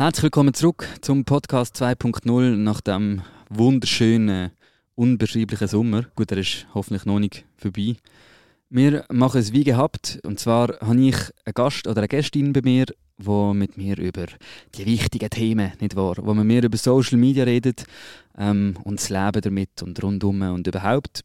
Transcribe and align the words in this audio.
Herzlich 0.00 0.22
willkommen 0.22 0.54
zurück 0.54 0.88
zum 1.02 1.26
Podcast 1.26 1.76
2.0 1.76 2.56
nach 2.56 2.80
dem 2.80 3.20
wunderschönen, 3.50 4.50
unbeschreiblichen 4.94 5.68
Sommer. 5.68 6.06
Gut, 6.16 6.32
er 6.32 6.38
ist 6.38 6.66
hoffentlich 6.72 7.04
noch 7.04 7.18
nicht 7.18 7.44
vorbei. 7.58 7.96
Wir 8.70 9.04
machen 9.10 9.42
es 9.42 9.52
wie 9.52 9.62
gehabt. 9.62 10.18
Und 10.24 10.40
zwar 10.40 10.80
habe 10.80 10.98
ich 11.02 11.16
einen 11.44 11.52
Gast 11.52 11.86
oder 11.86 11.98
eine 11.98 12.08
Gästin 12.08 12.54
bei 12.54 12.62
mir, 12.64 12.86
die 13.18 13.54
mit 13.54 13.76
mir 13.76 13.98
über 13.98 14.24
die 14.74 14.86
wichtigen 14.86 15.28
Themen, 15.28 15.72
nicht 15.80 15.94
wahr? 15.96 16.16
Wo 16.16 16.32
man 16.32 16.46
mehr 16.46 16.64
über 16.64 16.78
Social 16.78 17.18
Media 17.18 17.44
redet 17.44 17.84
ähm, 18.38 18.78
und 18.84 19.00
das 19.00 19.10
Leben 19.10 19.42
damit 19.42 19.82
und 19.82 20.02
rundum 20.02 20.40
und 20.40 20.66
überhaupt. 20.66 21.20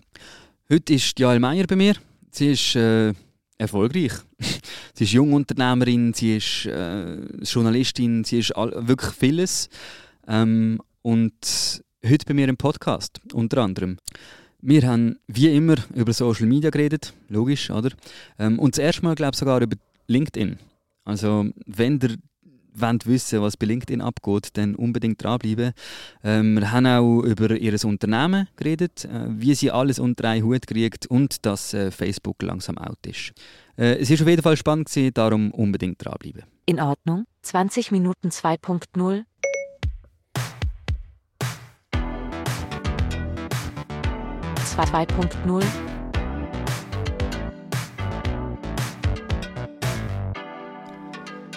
Heute 0.70 0.96
ist 0.96 1.18
Jael 1.18 1.40
Meier 1.40 1.66
bei 1.66 1.78
mir. 1.78 1.96
Sie 2.30 2.52
ist 2.52 2.76
äh, 2.76 3.14
erfolgreich. 3.58 4.14
sie 4.94 5.04
ist 5.04 5.14
Jungunternehmerin, 5.14 6.14
sie 6.14 6.38
ist 6.38 6.66
äh, 6.66 7.18
Journalistin, 7.44 8.24
sie 8.24 8.40
ist 8.40 8.52
all, 8.52 8.88
wirklich 8.88 9.12
vieles. 9.12 9.70
Ähm, 10.28 10.82
und 11.02 11.84
heute 12.06 12.26
bei 12.26 12.34
mir 12.34 12.48
im 12.48 12.58
Podcast, 12.58 13.20
unter 13.34 13.62
anderem. 13.62 13.98
Wir 14.62 14.88
haben 14.88 15.18
wie 15.28 15.56
immer 15.56 15.76
über 15.94 16.14
Social 16.14 16.48
Media 16.48 16.72
geredet, 16.72 17.14
logisch, 17.30 17.70
oder? 17.70 17.92
Ähm, 18.40 18.58
und 18.58 18.76
das 18.76 18.84
erste 18.84 19.04
Mal, 19.04 19.16
glaube 19.16 19.34
ich, 19.34 19.40
sogar 19.40 19.62
über 19.62 19.76
LinkedIn. 20.08 20.58
Also, 21.04 21.46
wenn 21.68 22.00
ihr 22.02 22.16
wollt 22.76 23.06
wissen, 23.06 23.42
was 23.42 23.58
bei 23.58 23.66
LinkedIn 23.66 24.02
abgeht, 24.02 24.50
dann 24.54 24.76
unbedingt 24.76 25.24
dranbleiben. 25.24 25.74
Ähm, 26.24 26.60
wir 26.60 26.72
haben 26.72 26.86
auch 26.86 27.22
über 27.22 27.52
ihr 27.52 27.76
Unternehmen 27.86 28.48
geredet, 28.56 29.06
äh, 29.06 29.26
wie 29.30 29.54
sie 29.56 29.72
alles 29.72 30.00
unter 30.00 30.30
einen 30.30 30.44
Hut 30.46 30.68
kriegt 30.68 31.08
und 31.08 31.46
dass 31.46 31.74
äh, 31.74 31.92
Facebook 31.92 32.42
langsam 32.42 32.78
out 32.78 33.06
ist. 33.06 33.34
Äh, 33.78 33.98
es 34.00 34.10
ist 34.10 34.22
auf 34.22 34.28
jeden 34.28 34.42
Fall 34.42 34.58
spannend 34.58 34.90
gewesen, 34.90 35.14
darum 35.14 35.52
unbedingt 35.52 36.04
dranbleiben. 36.04 36.44
In 36.66 36.80
Ordnung. 36.80 37.26
20 37.44 37.92
Minuten 37.92 38.30
2.0. 38.30 39.24
Zwei- 44.66 44.84
2.0. 44.84 45.64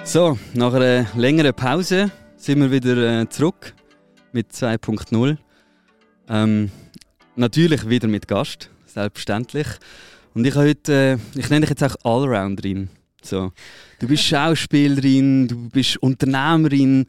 So, 0.09 0.39
nach 0.55 0.73
einer 0.73 1.07
längeren 1.17 1.53
Pause 1.53 2.11
sind 2.35 2.63
wir 2.63 2.73
wieder 2.73 3.21
äh, 3.21 3.29
zurück 3.29 3.75
mit 4.33 4.51
2.0. 4.53 5.37
Ähm, 6.31 6.71
natürlich 7.37 7.87
wieder 7.87 8.09
mit 8.09 8.27
Gast, 8.27 8.71
selbstverständlich. 8.87 9.67
Und 10.33 10.47
ich 10.47 10.55
habe 10.55 10.69
heute, 10.69 11.21
äh, 11.35 11.39
ich 11.39 11.51
nenne 11.51 11.67
dich 11.67 11.79
jetzt 11.79 11.85
auch 11.85 11.95
Allrounderin. 12.05 12.89
So, 13.23 13.53
du 13.99 14.09
bist 14.09 14.23
Schauspielerin, 14.25 15.47
du 15.47 15.69
bist 15.69 15.99
Unternehmerin. 15.99 17.05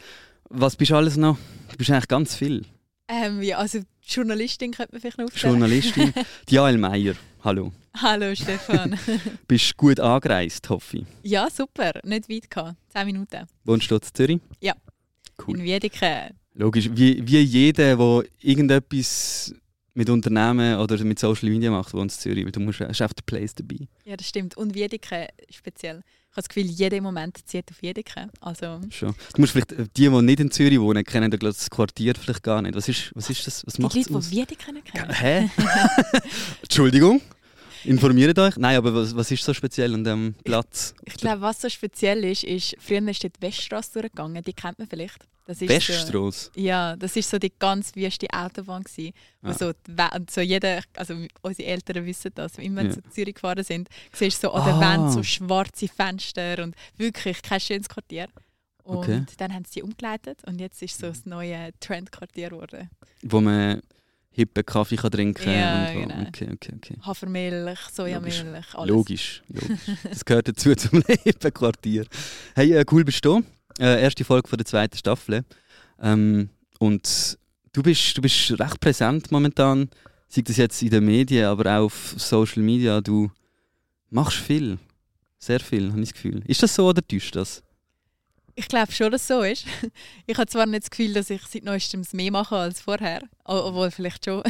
Was 0.49 0.75
bist 0.75 0.91
du 0.91 0.97
alles 0.97 1.15
noch? 1.15 1.37
Du 1.71 1.77
bist 1.77 1.91
eigentlich 1.91 2.09
ganz 2.09 2.35
viel. 2.35 2.65
Ähm, 3.07 3.41
ja, 3.41 3.59
also 3.59 3.79
Journalistin 4.05 4.73
könnte 4.73 4.91
man 4.91 4.99
vielleicht 4.99 5.19
noch 5.19 5.27
aufstellen. 5.27 5.53
Journalistin. 5.53 6.13
Jael 6.49 6.77
Meier, 6.77 7.13
hallo. 7.43 7.71
Hallo 7.95 8.33
Stefan. 8.35 8.97
Bist 9.47 9.75
gut 9.77 9.99
angereist, 9.99 10.69
hoffe 10.69 10.99
ich. 10.99 11.05
ja, 11.23 11.49
super. 11.49 11.91
Nicht 12.03 12.29
weit 12.29 12.49
gehabt. 12.49 12.75
Zehn 12.89 13.05
Minuten. 13.05 13.45
Wohnst 13.65 13.89
du 13.89 13.95
in 13.95 14.01
Zürich? 14.13 14.39
Ja. 14.61 14.73
Cool. 15.45 15.57
In 15.57 15.63
Wiedeke. 15.63 16.31
Logisch, 16.53 16.89
wie, 16.93 17.25
wie 17.25 17.39
jeder, 17.39 17.95
der 17.95 18.23
irgendetwas 18.41 19.53
mit 19.93 20.09
Unternehmen 20.09 20.77
oder 20.79 21.01
mit 21.03 21.19
Social 21.19 21.49
Media 21.49 21.71
macht, 21.71 21.93
wohnt 21.93 22.11
in 22.11 22.17
Zürich, 22.17 22.51
du 22.51 22.59
musst, 22.59 22.79
hast 22.81 23.01
einfach 23.01 23.13
den 23.13 23.25
Place 23.25 23.55
dabei. 23.55 23.87
Ja, 24.05 24.15
das 24.17 24.27
stimmt. 24.27 24.57
Und 24.57 24.73
Wiedeke 24.75 25.27
speziell. 25.49 26.03
Ich 26.39 26.41
habe 26.41 26.47
das 26.47 26.55
Gefühl, 26.55 26.71
jeder 26.71 26.97
im 26.97 27.03
Moment 27.03 27.37
zieht 27.45 27.69
auf 27.69 27.81
Wiedeke. 27.81 28.29
Also, 28.39 28.79
Schon. 28.91 29.13
Du 29.33 29.41
musst 29.41 29.51
vielleicht, 29.51 29.73
äh, 29.73 29.87
die, 29.97 30.09
die 30.09 30.21
nicht 30.21 30.39
in 30.39 30.49
Zürich 30.51 30.79
wohnen, 30.79 31.03
kennen 31.03 31.29
das 31.29 31.69
Quartier 31.69 32.15
vielleicht 32.15 32.43
gar 32.43 32.61
nicht. 32.61 32.75
Was 32.75 32.87
ist, 32.87 33.11
was 33.13 33.29
ist 33.29 33.45
das? 33.45 33.65
Was 33.65 33.73
die 33.73 33.81
Leute, 33.81 34.15
aus? 34.15 34.29
die 34.29 34.37
Wiedeke 34.37 34.71
nicht 34.71 34.85
kennen. 34.85 35.11
Hä? 35.11 35.49
Entschuldigung? 36.61 37.21
Informiert 37.83 38.39
euch? 38.39 38.55
Nein, 38.55 38.77
aber 38.77 38.93
was, 38.93 39.15
was 39.15 39.31
ist 39.31 39.43
so 39.43 39.53
speziell 39.53 39.93
an 39.93 40.03
dem 40.03 40.35
Platz? 40.45 40.93
Ich 41.03 41.15
glaube, 41.15 41.41
was 41.41 41.59
so 41.59 41.67
speziell 41.67 42.23
ist, 42.23 42.43
ist, 42.43 42.75
früher 42.79 43.05
ist 43.09 43.23
dort 43.23 43.35
die 43.37 43.41
Weststraße 43.41 43.99
durchgegangen. 43.99 44.41
Die 44.43 44.53
kennt 44.53 44.79
man 44.79 44.87
vielleicht. 44.87 45.19
Das 45.49 45.59
ist 45.63 46.07
So, 46.11 46.31
ja, 46.55 46.95
das 46.95 47.15
ist 47.15 47.27
so 47.27 47.39
die 47.39 47.51
ganz 47.57 47.95
wüste 47.95 48.27
Autobahn 48.31 48.83
gewesen, 48.83 49.13
wo 49.41 49.49
Ah. 49.49 49.53
so, 49.53 49.71
so 50.29 50.41
jeder, 50.41 50.83
also 50.95 51.15
unsere 51.41 51.67
Eltern 51.69 52.05
wissen 52.05 52.31
das, 52.35 52.59
immer 52.59 52.81
wenn 52.81 52.87
Ja. 52.89 52.93
sie 52.93 53.01
zu 53.01 53.09
Zürich 53.09 53.33
gefahren 53.33 53.63
sind, 53.63 53.89
siehst 54.13 54.43
du 54.43 54.47
so 54.47 54.53
an 54.53 54.63
der 54.65 54.75
Ah. 54.75 54.79
Wand 54.81 55.11
so 55.11 55.23
schwarze 55.23 55.87
Fenster 55.87 56.61
und 56.63 56.75
wirklich 56.97 57.41
kein 57.41 57.59
schönes 57.59 57.89
Quartier. 57.89 58.27
Und 58.83 58.97
Okay. 58.99 59.23
dann 59.37 59.51
haben 59.55 59.65
sie 59.67 59.81
umgeleitet 59.81 60.39
und 60.45 60.59
jetzt 60.61 60.83
ist 60.83 60.99
so 60.99 61.07
das 61.07 61.25
neue 61.25 61.71
Trendquartier 61.79 62.49
geworden. 62.49 62.89
Wo 63.23 63.41
man 63.41 63.81
hippen 64.31 64.63
Kaffee 64.63 64.97
kann 64.97 65.09
trinken 65.11 65.49
Ja, 65.51 65.87
und 65.89 65.95
wo, 65.95 65.99
genau. 66.01 66.27
Okay, 66.27 66.47
okay, 66.53 66.73
okay. 66.75 66.95
Hafermilch, 67.01 67.79
Sojamilch, 67.91 68.75
alles. 68.75 68.87
Logisch, 68.89 69.41
logisch. 69.47 69.79
Das 70.03 70.23
gehört 70.23 70.47
dazu 70.47 70.75
zum 70.75 71.01
hippen 71.23 71.51
Quartier. 71.53 72.05
Hey, 72.55 72.71
äh, 72.73 72.85
cool 72.91 73.03
bist 73.03 73.25
du. 73.25 73.41
Äh, 73.79 74.01
erste 74.01 74.25
Folge 74.25 74.49
von 74.49 74.57
der 74.57 74.65
zweiten 74.65 74.97
Staffel. 74.97 75.45
Ähm, 76.01 76.49
und 76.79 77.37
du 77.71 77.81
bist, 77.81 78.17
du 78.17 78.21
bist 78.21 78.59
recht 78.59 78.79
präsent 78.81 79.31
momentan, 79.31 79.89
sei 80.27 80.41
das 80.41 80.57
jetzt 80.57 80.81
in 80.81 80.89
den 80.89 81.05
Medien, 81.05 81.45
aber 81.45 81.77
auch 81.77 81.85
auf 81.85 82.13
Social 82.17 82.61
Media. 82.61 82.99
Du 82.99 83.31
machst 84.09 84.37
viel. 84.37 84.77
Sehr 85.37 85.61
viel, 85.61 85.91
habe 85.91 86.01
ich 86.01 86.09
das 86.09 86.13
Gefühl. 86.13 86.43
Ist 86.45 86.61
das 86.61 86.75
so 86.75 86.87
oder 86.89 87.05
täuscht 87.05 87.35
das? 87.37 87.63
Ich 88.55 88.67
glaube 88.67 88.91
schon, 88.91 89.09
dass 89.09 89.21
es 89.21 89.27
so 89.27 89.41
ist. 89.41 89.65
Ich 90.27 90.37
habe 90.37 90.47
zwar 90.47 90.65
nicht 90.65 90.83
das 90.83 90.89
Gefühl, 90.91 91.13
dass 91.13 91.29
ich 91.29 91.41
seit 91.43 91.63
neuestem 91.63 92.03
mehr 92.11 92.31
mache 92.31 92.57
als 92.57 92.81
vorher, 92.81 93.21
obwohl 93.45 93.89
vielleicht 93.89 94.25
schon, 94.25 94.43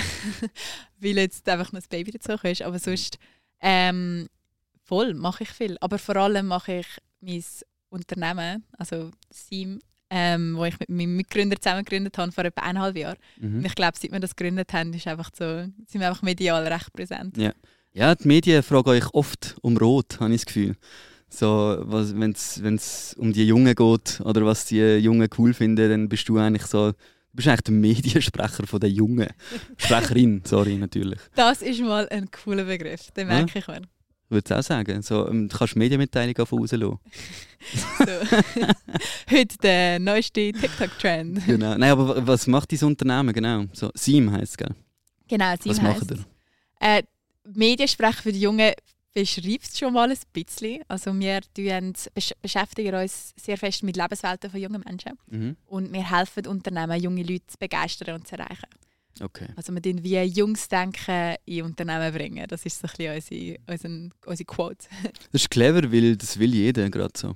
weil 0.99 1.17
jetzt 1.17 1.47
einfach 1.47 1.71
noch 1.71 1.79
das 1.79 1.87
Baby 1.87 2.11
dazu 2.11 2.31
ist, 2.47 2.63
aber 2.63 2.79
sonst 2.79 3.19
ähm, 3.61 4.27
voll 4.83 5.13
mache 5.13 5.43
ich 5.43 5.49
viel. 5.49 5.77
Aber 5.81 5.99
vor 5.99 6.15
allem 6.15 6.47
mache 6.47 6.79
ich 6.79 6.87
mein 7.21 7.43
Unternehmen, 7.89 8.63
also 8.77 9.11
Sim, 9.31 9.79
ähm, 10.09 10.55
wo 10.57 10.65
ich 10.65 10.79
mit 10.79 10.89
meinem 10.89 11.15
Mitgründer 11.17 11.59
zusammen 11.59 11.83
gegründet 11.83 12.17
habe 12.17 12.31
vor 12.31 12.43
etwa 12.45 12.61
eineinhalb 12.61 12.97
Jahren. 12.97 13.17
Und 13.41 13.59
Mhm. 13.59 13.65
ich 13.65 13.75
glaube, 13.75 13.97
seit 13.99 14.11
wir 14.11 14.19
das 14.19 14.35
gegründet 14.35 14.73
haben, 14.73 14.93
ist 14.93 15.07
einfach 15.07 15.29
so, 15.37 15.45
sind 15.87 15.99
wir 16.01 16.07
einfach 16.09 16.23
medial 16.23 16.65
recht 16.67 16.91
präsent. 16.93 17.37
Ja, 17.93 18.15
die 18.15 18.27
Medien 18.27 18.63
fragen 18.63 18.89
euch 18.89 19.13
oft 19.13 19.55
um 19.61 19.77
Rot, 19.77 20.19
habe 20.19 20.33
ich 20.33 20.41
das 20.41 20.45
Gefühl. 20.47 20.75
So, 21.31 21.83
wenn 21.85 22.31
es 22.31 23.13
um 23.19 23.33
die 23.33 23.45
Jungen 23.45 23.75
geht 23.75 24.21
oder 24.21 24.45
was 24.45 24.65
die 24.65 24.79
Jungen 24.97 25.29
cool 25.37 25.53
finden, 25.53 25.89
dann 25.89 26.09
bist 26.09 26.27
du 26.27 26.37
eigentlich 26.39 26.65
so, 26.65 26.91
du 26.91 26.95
bist 27.33 27.47
eigentlich 27.47 27.61
der 27.61 27.73
Mediensprecher 27.75 28.65
von 28.65 28.79
der 28.79 28.89
Jungen. 28.89 29.27
Sprecherin, 29.77 30.41
sorry, 30.45 30.75
natürlich. 30.77 31.19
Das 31.35 31.61
ist 31.61 31.81
mal 31.81 32.07
ein 32.09 32.29
cooler 32.31 32.63
Begriff, 32.63 33.11
den 33.11 33.27
Ja. 33.29 33.35
merke 33.37 33.59
ich 33.59 33.67
mir. 33.67 33.81
Ich 34.29 34.31
würde 34.31 34.45
es 34.53 34.59
auch 34.59 34.67
sagen. 34.67 35.01
So, 35.01 35.27
ähm, 35.27 35.49
du 35.49 35.57
kannst 35.57 35.75
Medienmitteilungen 35.75 36.35
davon 36.35 36.59
rauslassen. 36.59 36.99
So. 37.73 38.05
Heute 39.35 39.57
der 39.57 39.99
neueste 39.99 40.51
TikTok-Trend. 40.51 41.45
Genau. 41.47 41.75
Nein, 41.75 41.91
aber 41.91 42.07
wa- 42.09 42.21
was 42.27 42.45
macht 42.45 42.69
dieses 42.69 42.83
Unternehmen 42.83 43.33
genau? 43.33 43.65
So, 43.73 43.89
Seam 43.95 44.31
heisst 44.31 44.51
es, 44.51 44.57
gell? 44.57 44.75
Genau, 45.27 45.53
sie 45.59 45.69
Was 45.69 45.81
macht 45.81 46.11
ihr? 46.11 46.25
Äh, 46.79 47.03
Mediensprecher 47.43 48.21
für 48.21 48.31
die 48.31 48.41
Jungen 48.41 48.71
beschreibt 49.13 49.63
es 49.63 49.79
schon 49.79 49.93
mal 49.93 50.09
ein 50.11 50.17
bisschen. 50.31 50.83
Also 50.87 51.11
wir 51.19 51.41
tun, 51.55 51.93
besch 52.13 52.31
beschäftigen 52.41 52.93
uns 52.95 53.33
sehr 53.35 53.57
fest 53.57 53.81
mit 53.81 53.97
Lebenswelten 53.97 54.51
von 54.51 54.59
jungen 54.61 54.83
Menschen 54.85 55.13
Mhm. 55.27 55.55
und 55.65 55.91
wir 55.91 56.07
helfen 56.09 56.45
Unternehmen, 56.45 57.01
junge 57.01 57.23
Leute 57.23 57.47
zu 57.47 57.57
begeistern 57.57 58.15
und 58.15 58.27
zu 58.27 58.35
erreichen. 58.37 58.67
Okay. 59.21 59.47
Also 59.55 59.73
wir 59.73 59.81
tun 59.81 60.03
wie 60.03 60.17
Jungsdenken 60.21 61.35
in 61.45 61.63
Unternehmen 61.65 62.13
bringen. 62.13 62.45
Das 62.47 62.65
ist 62.65 62.79
so 62.79 62.87
ein 62.87 62.91
bisschen 62.95 63.15
unsere, 63.15 63.57
unsere, 63.67 64.09
unsere 64.25 64.45
Quote. 64.45 64.87
Das 65.31 65.41
ist 65.41 65.49
clever, 65.49 65.91
weil 65.91 66.15
das 66.15 66.39
will 66.39 66.53
jeder 66.53 66.89
gerade 66.89 67.13
so. 67.17 67.35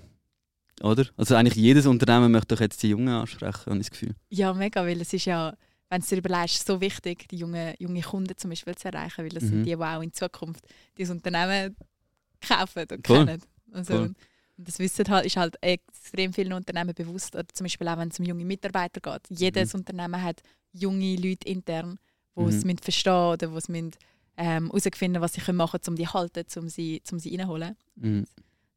Oder? 0.82 1.06
Also 1.18 1.36
eigentlich 1.36 1.56
jedes 1.56 1.86
Unternehmen 1.86 2.32
möchte 2.32 2.56
doch 2.56 2.62
jetzt 2.62 2.82
die 2.84 2.90
Jungen 2.90 3.10
ansprechen, 3.10 3.66
habe 3.68 3.76
ich 3.78 3.84
das 3.88 3.92
Gefühl. 3.92 4.16
Ja, 4.30 4.54
mega, 4.54 4.84
weil 4.86 5.00
es 5.02 5.14
ist 5.14 5.26
ja, 5.26 5.56
wenn 5.90 6.02
du 6.02 6.08
dir 6.08 6.18
überlegst, 6.18 6.66
so 6.66 6.82
wichtig, 6.82 7.28
die 7.30 7.38
jungen 7.38 7.74
junge 7.80 8.02
Kunden 8.02 8.36
zum 8.38 8.50
Beispiel 8.50 8.76
zu 8.76 8.88
erreichen, 8.88 9.18
weil 9.24 9.30
das 9.30 9.44
Mhm. 9.44 9.48
sind 9.50 9.64
die, 9.66 9.76
die 9.76 9.78
auch 9.78 10.02
in 10.02 10.12
Zukunft 10.12 10.66
dieses 10.98 11.14
Unternehmen 11.16 11.76
kaufen 12.42 12.86
und 12.92 13.06
Voll. 13.08 13.26
kennen. 13.26 13.42
Also, 13.72 13.94
Voll. 13.94 14.14
Und 14.58 14.68
das 14.68 14.80
Wissen 14.80 15.08
halt, 15.10 15.26
ist 15.26 15.38
halt 15.38 15.56
extrem 15.62 16.34
vielen 16.34 16.54
Unternehmen 16.54 16.94
bewusst. 16.94 17.36
Oder 17.36 17.48
zum 17.54 17.66
Beispiel 17.66 17.88
auch, 17.88 17.98
wenn 17.98 18.10
es 18.10 18.20
um 18.20 18.26
junge 18.26 18.46
Mitarbeiter 18.46 19.02
geht. 19.02 19.40
Jedes 19.40 19.74
Unternehmen 19.74 20.22
hat 20.22 20.42
junge 20.72 21.16
Leute 21.16 21.48
intern, 21.48 21.98
die 22.36 22.42
Mhm. 22.42 22.48
es 22.50 22.82
verstehen 22.82 23.14
oder 23.14 23.48
die 23.48 23.56
es 23.56 23.70
ähm, 24.38 24.72
herausfinden 24.72 25.22
was 25.22 25.34
sie 25.34 25.54
machen 25.54 25.80
können, 25.80 25.90
um 25.90 25.96
die 25.96 26.06
zu 26.06 26.14
halten, 26.14 26.46
um 26.58 26.70
sie, 26.70 27.02
um 27.12 27.20
sie 27.20 27.36
reinzuholen. 27.36 27.76
Mhm. 27.96 28.26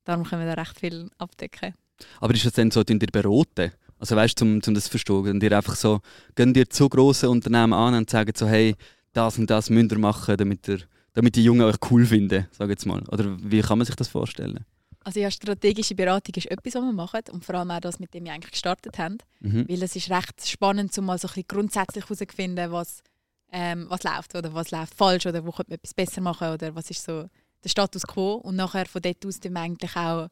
Darum 0.04 0.24
können 0.24 0.46
wir 0.46 0.54
da 0.54 0.60
recht 0.62 0.78
viel 0.78 1.10
abdecken. 1.18 1.74
Aber 2.20 2.34
ist 2.34 2.44
das 2.44 2.52
dann 2.52 2.70
so, 2.70 2.84
tun 2.84 2.98
dir 2.98 3.06
beraten? 3.06 3.72
Also 3.98 4.14
weißt 4.14 4.40
du, 4.40 4.44
um, 4.44 4.60
um 4.66 4.74
das 4.74 4.84
zu 4.84 4.90
verstehen, 4.90 5.24
gehen 5.24 5.40
dir 5.40 5.56
einfach 5.56 5.74
so, 5.74 6.00
gehen 6.34 6.52
dir 6.52 6.68
zu 6.68 6.88
grosse 6.88 7.30
Unternehmen 7.30 7.72
an 7.72 7.94
und 7.94 8.10
sagen 8.10 8.32
so, 8.36 8.46
hey, 8.46 8.76
das 9.12 9.38
und 9.38 9.48
das 9.48 9.70
müsst 9.70 9.92
ihr 9.92 9.98
machen, 9.98 10.36
damit, 10.36 10.68
ihr, 10.68 10.80
damit 11.14 11.34
die 11.36 11.44
Jungen 11.44 11.62
euch 11.62 11.76
cool 11.90 12.04
finden, 12.04 12.46
sag 12.52 12.68
jetzt 12.68 12.84
mal. 12.84 13.02
Oder 13.08 13.36
wie 13.42 13.62
kann 13.62 13.78
man 13.78 13.86
sich 13.86 13.96
das 13.96 14.08
vorstellen? 14.08 14.64
Also 15.06 15.20
ja, 15.20 15.30
strategische 15.30 15.94
Beratung 15.94 16.34
ist 16.34 16.50
etwas, 16.50 16.74
was 16.74 16.82
wir 16.82 16.92
machen 16.92 17.20
und 17.30 17.44
vor 17.44 17.54
allem 17.54 17.70
auch 17.70 17.78
das, 17.78 18.00
mit 18.00 18.12
dem 18.12 18.24
wir 18.24 18.32
eigentlich 18.32 18.50
gestartet 18.50 18.98
haben. 18.98 19.18
Mhm. 19.38 19.68
Weil 19.68 19.80
es 19.84 19.94
ist 19.94 20.10
recht 20.10 20.48
spannend, 20.48 20.98
um 20.98 21.04
mal 21.04 21.16
so 21.16 21.28
ein 21.28 21.34
bisschen 21.34 21.46
grundsätzlich 21.46 22.02
herauszufinden, 22.06 22.72
was, 22.72 23.04
ähm, 23.52 23.86
was 23.88 24.02
läuft 24.02 24.34
oder 24.34 24.52
was 24.52 24.72
läuft 24.72 24.96
falsch 24.96 25.24
oder 25.26 25.46
wo 25.46 25.52
könnte 25.52 25.70
man 25.70 25.76
etwas 25.76 25.94
besser 25.94 26.20
machen 26.20 26.48
oder 26.48 26.74
was 26.74 26.90
ist 26.90 27.04
so 27.04 27.30
der 27.62 27.68
Status 27.68 28.02
quo 28.02 28.32
und 28.34 28.56
nachher 28.56 28.86
von 28.86 29.00
dort 29.00 29.24
aus 29.24 29.38
wir 29.40 29.56
eigentlich 29.56 29.94
auch 29.94 30.26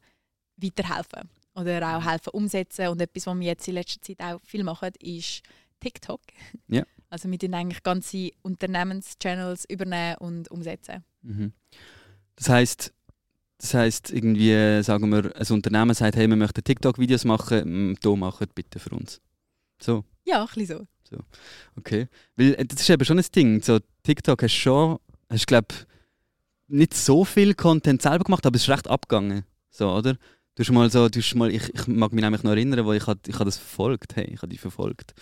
weiterhelfen 0.57 1.29
oder 1.53 1.95
auch 1.95 2.05
helfen 2.05 2.31
umsetzen 2.33 2.89
und 2.89 3.01
etwas, 3.01 3.27
was 3.27 3.39
wir 3.39 3.47
jetzt 3.47 3.65
in 3.69 3.75
letzter 3.75 4.01
Zeit 4.01 4.19
auch 4.19 4.41
viel 4.43 4.65
machen, 4.65 4.89
ist 4.99 5.41
TikTok. 5.79 6.19
Ja. 6.67 6.83
Also 7.09 7.31
wir 7.31 7.39
tun 7.39 7.53
eigentlich 7.53 7.81
ganze 7.81 8.31
Unternehmenschannels 8.41 9.63
übernehmen 9.69 10.17
und 10.17 10.51
umsetzen. 10.51 11.05
Mhm. 11.21 11.53
Das 12.35 12.49
heißt, 12.49 12.93
das 13.57 13.73
heißt 13.73 14.11
irgendwie, 14.11 14.83
sagen 14.83 15.09
wir, 15.11 15.35
ein 15.35 15.53
Unternehmen 15.53 15.93
sagt, 15.93 16.15
hey, 16.15 16.27
wir 16.27 16.35
möchten 16.35 16.63
TikTok-Videos 16.63 17.25
machen, 17.25 17.91
mm, 17.91 17.97
da 18.01 18.15
machen 18.15 18.47
bitte 18.53 18.79
für 18.79 18.91
uns. 18.95 19.21
So, 19.81 20.03
Ja, 20.25 20.41
ein 20.41 20.47
bisschen 20.53 20.87
so. 21.09 21.17
okay. 21.77 22.07
Weil 22.35 22.55
äh, 22.55 22.65
das 22.65 22.81
ist 22.81 22.89
eben 22.89 23.05
schon 23.05 23.19
ein 23.19 23.25
Ding. 23.33 23.61
So, 23.61 23.79
TikTok 24.03 24.41
hast 24.43 24.53
schon, 24.53 24.99
hast 25.29 25.47
glaube 25.47 25.67
nicht 26.67 26.93
so 26.93 27.23
viel 27.25 27.53
Content 27.53 28.01
selber 28.01 28.23
gemacht, 28.23 28.45
aber 28.45 28.55
es 28.55 28.63
ist 28.63 28.69
recht 28.69 28.87
abgegangen. 28.87 29.45
So, 29.69 29.91
oder? 29.91 30.17
Du 30.55 30.63
hast 30.63 30.71
mal 30.71 30.89
so, 30.89 31.09
du 31.09 31.19
hast 31.19 31.35
mal, 31.35 31.53
ich, 31.53 31.67
ich 31.73 31.87
mag 31.87 32.13
mich 32.13 32.23
nämlich 32.23 32.41
noch 32.43 32.51
erinnern, 32.51 32.85
wo 32.85 32.93
ich, 32.93 33.05
hat, 33.07 33.27
ich 33.27 33.37
hab 33.37 33.45
das 33.45 33.57
verfolgt, 33.57 34.15
hey, 34.15 34.23
ich 34.31 34.37
habe 34.37 34.47
die 34.47 34.57
verfolgt. 34.57 35.13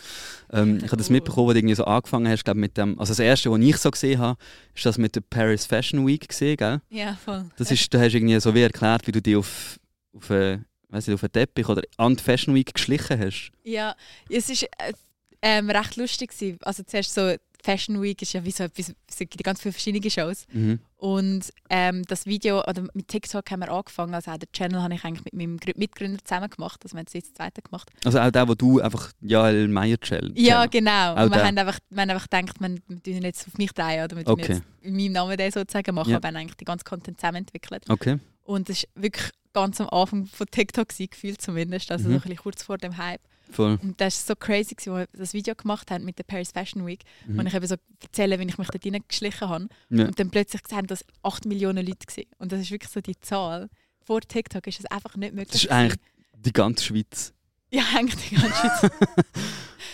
Ähm, 0.52 0.78
ich 0.78 0.84
habe 0.84 0.98
das 0.98 1.10
mitbekommen, 1.10 1.48
wo 1.48 1.54
du 1.54 1.58
irgendwie 1.58 1.74
so 1.74 1.86
angefangen 1.86 2.28
hast, 2.28 2.46
glaub, 2.46 2.56
mit 2.56 2.78
dem, 2.78 3.00
also 3.00 3.10
das 3.10 3.20
erste, 3.20 3.50
was 3.50 3.60
ich 3.60 3.78
so 3.78 3.90
gesehen 3.90 4.20
habe, 4.20 4.38
ist 4.76 4.86
das 4.86 5.00
mit 5.00 5.16
der 5.16 5.22
Paris 5.22 5.66
Fashion 5.66 6.06
Week 6.06 6.28
gesehen, 6.28 6.58
gell? 6.58 6.82
Ja, 6.92 7.16
voll. 7.16 7.50
Das 7.58 7.72
ist, 7.72 7.92
du 7.92 8.00
hast 8.00 8.14
irgendwie 8.14 8.40
so 8.40 8.54
wie 8.54 8.62
erklärt, 8.62 9.08
wie 9.08 9.12
du 9.12 9.24
dich 9.24 9.36
auf, 9.36 9.80
auf, 10.16 10.30
äh, 10.30 10.60
weiss 10.90 11.08
nicht, 11.08 11.16
auf 11.16 11.24
einen 11.24 11.32
Teppich 11.32 11.68
oder 11.68 11.82
an 11.98 12.16
die 12.16 12.24
Fashion 12.24 12.54
Week 12.54 12.72
geschlichen 12.72 13.20
hast. 13.20 13.50
Ja, 13.64 13.96
es 14.30 14.50
ist 14.52 14.62
äh, 14.64 14.94
ähm, 15.42 15.68
recht 15.72 15.96
lustig 15.96 16.30
gewesen. 16.30 16.60
Also 16.62 16.84
zuerst 16.84 17.12
so 17.12 17.36
Fashion 17.64 18.02
Week 18.02 18.22
ist 18.22 18.34
ja 18.34 18.44
wie 18.44 18.52
so 18.52 18.66
etwas, 18.66 18.94
es 19.10 19.18
gibt 19.18 19.42
ganz 19.44 19.62
viele 19.62 19.72
verschiedene 19.72 20.12
Shows. 20.12 20.46
Mhm. 20.52 20.80
Und 20.98 21.54
ähm, 21.70 22.04
das 22.08 22.26
Video, 22.26 22.62
oder 22.66 22.84
mit 22.94 23.08
TikTok 23.08 23.50
haben 23.52 23.62
wir 23.62 23.72
angefangen, 23.72 24.14
also 24.14 24.32
auch 24.32 24.38
den 24.38 24.52
Channel 24.52 24.82
habe 24.82 24.94
ich 24.96 25.04
eigentlich 25.06 25.24
mit 25.24 25.34
meinem 25.34 25.58
Grü- 25.58 25.78
Mitgründer 25.78 26.20
zusammen 26.24 26.50
gemacht, 26.50 26.82
also 26.84 26.94
wir 26.96 27.00
haben 27.00 27.08
es 27.08 27.14
jetzt 27.14 27.38
zweite 27.38 27.62
gemacht. 27.62 27.90
Also 28.04 28.20
auch 28.20 28.32
der, 28.32 28.48
wo 28.50 28.54
du 28.56 28.82
einfach 28.82 29.12
Jael 29.22 29.68
Meyer 29.70 29.98
Channel. 29.98 30.32
Ja, 30.36 30.66
genau. 30.66 31.14
Auch 31.16 31.24
Und 31.24 31.32
wir 31.32 31.38
der. 31.38 31.46
haben 31.48 31.58
einfach, 31.58 31.80
wir 31.90 32.02
haben 32.02 32.10
einfach 32.10 32.30
gedacht, 32.30 32.60
wir, 32.60 32.70
wir 32.70 33.04
tun 33.04 33.14
ihn 33.14 33.24
jetzt 33.24 33.48
auf 33.48 33.58
mich 33.58 33.72
drehen 33.72 34.04
oder 34.04 34.18
wir 34.18 34.26
tun 34.26 34.34
Okay. 34.34 34.54
jetzt 34.54 34.64
in 34.82 34.96
meinem 34.98 35.12
Namen 35.14 35.38
den 35.38 35.52
sozusagen 35.52 35.96
machen, 35.96 36.12
Ja. 36.12 36.18
aber 36.18 36.28
haben 36.28 36.36
eigentlich 36.36 36.58
den 36.58 36.66
ganzen 36.66 36.84
Content 36.86 37.20
zusammen 37.20 37.38
entwickelt. 37.38 37.86
Okay. 37.90 38.20
Und 38.44 38.68
das 38.68 38.84
war 38.94 39.04
wirklich 39.04 39.30
ganz 39.54 39.80
am 39.80 39.88
Anfang 39.90 40.26
von 40.26 40.48
TikTok 40.48 40.90
gewesen, 40.90 41.10
gefühlt 41.12 41.42
zumindest, 41.42 41.92
also 41.92 42.06
Mhm. 42.10 42.14
so 42.14 42.18
ein 42.18 42.22
bisschen 42.24 42.38
kurz 42.38 42.64
vor 42.64 42.78
dem 42.78 42.98
Hype. 42.98 43.22
Voll. 43.54 43.80
Und 43.82 44.00
das 44.02 44.28
war 44.28 44.36
so 44.36 44.40
crazy, 44.40 44.76
als 44.78 44.86
wir 44.88 45.08
das 45.14 45.34
Video 45.34 45.56
gemacht 45.56 45.90
haben 45.92 46.04
mit 46.06 46.18
der 46.18 46.24
Paris 46.24 46.52
Fashion 46.52 46.86
Week. 46.86 47.02
Mhm. 47.28 47.40
Und 47.40 47.48
ich 47.48 47.54
eben 47.54 47.68
so 47.68 47.76
erzähle, 48.02 48.40
wie 48.40 48.44
ich 48.46 48.58
mich 48.58 48.68
dort 48.68 48.86
reingeschlichen 48.86 49.50
habe. 49.50 49.68
Ja. 49.90 50.06
Und 50.06 50.20
dann 50.20 50.30
plötzlich 50.30 50.64
gesehen, 50.64 50.88
dass 50.88 51.06
8 51.24 51.46
Millionen 51.46 51.86
Leute 51.86 52.06
waren. 52.08 52.26
Und 52.40 52.52
das 52.52 52.62
ist 52.62 52.72
wirklich 52.72 52.92
so 52.92 53.02
die 53.02 53.20
Zahl. 53.20 53.70
Vor 54.06 54.22
TikTok 54.22 54.68
ist 54.68 54.80
es 54.80 54.86
einfach 54.86 55.16
nicht 55.16 55.34
möglich. 55.34 55.52
Das 55.52 55.64
ist 55.64 55.72
eigentlich 55.72 56.00
die 56.38 56.52
ganze 56.54 56.84
Schweiz. 56.84 57.34
Ja, 57.72 57.84
eigentlich 57.96 58.30
die 58.30 58.36
ganze 58.36 58.54
Schweiz. 58.56 58.92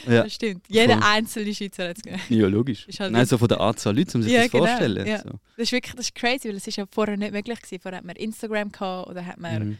Ja, 0.07 0.23
Das 0.23 0.33
stimmt. 0.33 0.65
Jeder 0.69 0.93
Voll. 0.93 1.03
einzelne 1.03 1.53
Schweizer 1.53 1.89
hat 1.89 1.97
es 1.97 2.03
gegeben. 2.03 2.21
ja 2.29 2.47
logisch. 2.47 2.87
Halt 2.99 3.11
Nein, 3.11 3.25
so 3.25 3.37
von 3.37 3.49
der 3.49 3.59
Anzahl 3.59 3.95
Leute, 3.97 4.17
um 4.17 4.23
sich 4.23 4.31
Ja, 4.31 4.43
das 4.43 4.51
genau, 4.51 4.65
vorstellen. 4.65 5.05
ja. 5.05 5.17
So. 5.19 5.29
Das 5.29 5.39
ist 5.57 5.71
wirklich 5.73 5.93
das 5.95 6.05
ist 6.05 6.15
crazy, 6.15 6.47
weil 6.47 6.55
es 6.55 6.65
ist 6.67 6.77
ja 6.77 6.85
vorher 6.89 7.17
nicht 7.17 7.33
möglich 7.33 7.61
gewesen. 7.61 7.81
Vorher 7.81 7.97
hat 7.97 8.05
man 8.05 8.15
Instagram 8.15 8.71
gehabt 8.71 9.09
oder 9.09 9.25
hat 9.25 9.39
man, 9.39 9.69
Mhm. 9.69 9.77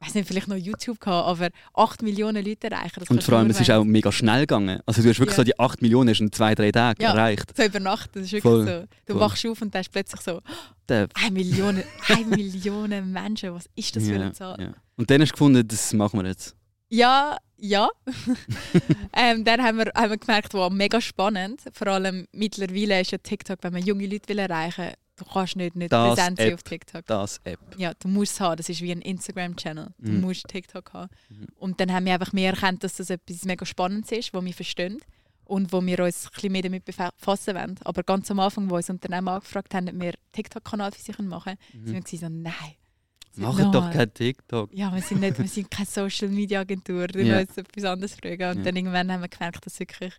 Weiß 0.00 0.14
nicht, 0.14 0.28
vielleicht 0.28 0.46
noch 0.48 0.56
YouTube 0.56 1.00
gehabt, 1.00 1.26
aber 1.26 1.48
8 1.74 2.02
Millionen 2.02 2.44
Leute 2.44 2.70
erreichen. 2.70 3.00
das 3.00 3.10
Und 3.10 3.22
vor 3.22 3.38
allem, 3.38 3.50
es 3.50 3.60
ist 3.60 3.70
auch 3.70 3.84
mega 3.84 4.12
schnell 4.12 4.40
gegangen. 4.42 4.80
Also 4.86 5.02
du 5.02 5.08
hast 5.08 5.18
wirklich 5.18 5.34
Ja. 5.36 5.42
so 5.42 5.44
die 5.44 5.58
8 5.58 5.82
Millionen 5.82 6.14
in 6.14 6.30
zwei, 6.32 6.54
drei 6.54 6.70
Tagen 6.70 7.02
Ja. 7.02 7.10
erreicht. 7.10 7.56
so 7.56 7.64
über 7.64 7.80
Nacht. 7.80 8.10
Das 8.14 8.24
ist 8.24 8.32
wirklich 8.32 8.42
Voll. 8.42 8.64
so. 8.66 8.84
Du 9.06 9.12
Voll. 9.14 9.20
wachst 9.20 9.46
auf 9.46 9.60
und 9.60 9.74
da 9.74 9.80
ist 9.80 9.90
plötzlich 9.90 10.20
so 10.20 10.40
1 10.88 11.08
Million, 11.32 11.82
1 12.08 12.26
Million 12.26 13.12
Menschen. 13.12 13.54
Was 13.54 13.66
ist 13.74 13.96
das 13.96 14.04
für 14.04 14.14
ja, 14.14 14.20
eine 14.20 14.32
Zahl? 14.32 14.56
ja. 14.60 14.72
Und 14.96 15.10
dann 15.10 15.20
hast 15.20 15.30
du 15.30 15.34
gefunden, 15.34 15.66
das 15.66 15.92
machen 15.92 16.20
wir 16.22 16.28
jetzt. 16.28 16.54
Ja, 16.90 17.36
ja. 17.58 17.88
ähm, 19.12 19.44
dann 19.44 19.62
haben 19.62 19.78
wir, 19.78 19.92
haben 19.94 20.10
wir 20.10 20.16
gemerkt, 20.18 20.54
wow, 20.54 20.70
mega 20.72 21.00
spannend. 21.00 21.60
Vor 21.72 21.88
allem 21.88 22.26
mittlerweile 22.32 23.00
ist 23.00 23.10
ja 23.10 23.18
TikTok, 23.18 23.58
wenn 23.62 23.72
man 23.72 23.82
junge 23.82 24.06
Leute 24.06 24.28
will 24.28 24.38
erreichen 24.38 24.84
will, 24.86 24.92
du 25.18 25.24
kannst 25.24 25.56
nicht, 25.56 25.76
nicht 25.76 25.92
Das 25.92 26.14
präsent 26.14 26.38
sein 26.38 26.54
auf 26.54 26.62
TikTok. 26.62 27.04
Das 27.06 27.40
App. 27.44 27.58
Ja, 27.76 27.92
du 27.94 28.08
musst 28.08 28.32
es 28.34 28.40
haben. 28.40 28.56
Das 28.56 28.68
ist 28.68 28.80
wie 28.80 28.92
ein 28.92 29.02
Instagram-Channel. 29.02 29.88
Du 29.98 30.10
Mhm. 30.12 30.20
musst 30.20 30.46
TikTok 30.48 30.92
haben. 30.92 31.10
Mhm. 31.28 31.46
Und 31.56 31.80
dann 31.80 31.92
haben 31.92 32.06
wir 32.06 32.14
einfach 32.14 32.32
mehr 32.32 32.52
erkannt, 32.52 32.82
dass 32.84 32.96
das 32.96 33.10
etwas 33.10 33.44
mega 33.44 33.66
Spannendes 33.66 34.12
ist, 34.12 34.32
was 34.32 34.44
wir 34.44 34.54
verstehen 34.54 34.98
und 35.44 35.72
wo 35.72 35.84
wir 35.84 35.98
uns 36.04 36.26
ein 36.26 36.30
bisschen 36.34 36.52
mehr 36.52 36.62
damit 36.62 36.84
befassen 36.84 37.54
wollen. 37.54 37.78
Aber 37.84 38.02
ganz 38.02 38.30
am 38.30 38.40
Anfang, 38.40 38.70
wo 38.70 38.76
uns 38.76 38.90
Unternehmen 38.90 39.28
angefragt 39.28 39.74
haben, 39.74 39.88
ob 39.88 40.00
wir 40.00 40.12
TikTok-Kanal 40.32 40.92
für 40.92 41.02
sich 41.02 41.18
machen 41.18 41.54
können, 41.72 41.86
sind 41.86 42.12
wir 42.12 42.18
so, 42.18 42.28
nein. 42.28 42.52
Mach 43.40 43.70
doch 43.70 43.90
kein 43.92 44.12
TikTok. 44.12 44.72
Ja, 44.74 44.92
wir 44.92 45.00
sind, 45.00 45.20
nicht, 45.20 45.38
wir 45.38 45.46
sind 45.46 45.70
keine 45.70 45.86
Social 45.90 46.28
Media 46.28 46.60
Agentur, 46.60 47.06
wir 47.12 47.24
Ja. 47.24 47.36
müssen 47.38 47.60
etwas 47.60 47.84
anderes 47.84 48.14
fragen. 48.16 48.50
Und 48.50 48.56
Ja. 48.58 48.62
dann 48.64 48.74
irgendwann 48.76 49.12
haben 49.12 49.20
wir 49.20 49.28
gemerkt, 49.28 49.64
dass 49.64 49.78
wirklich 49.78 50.12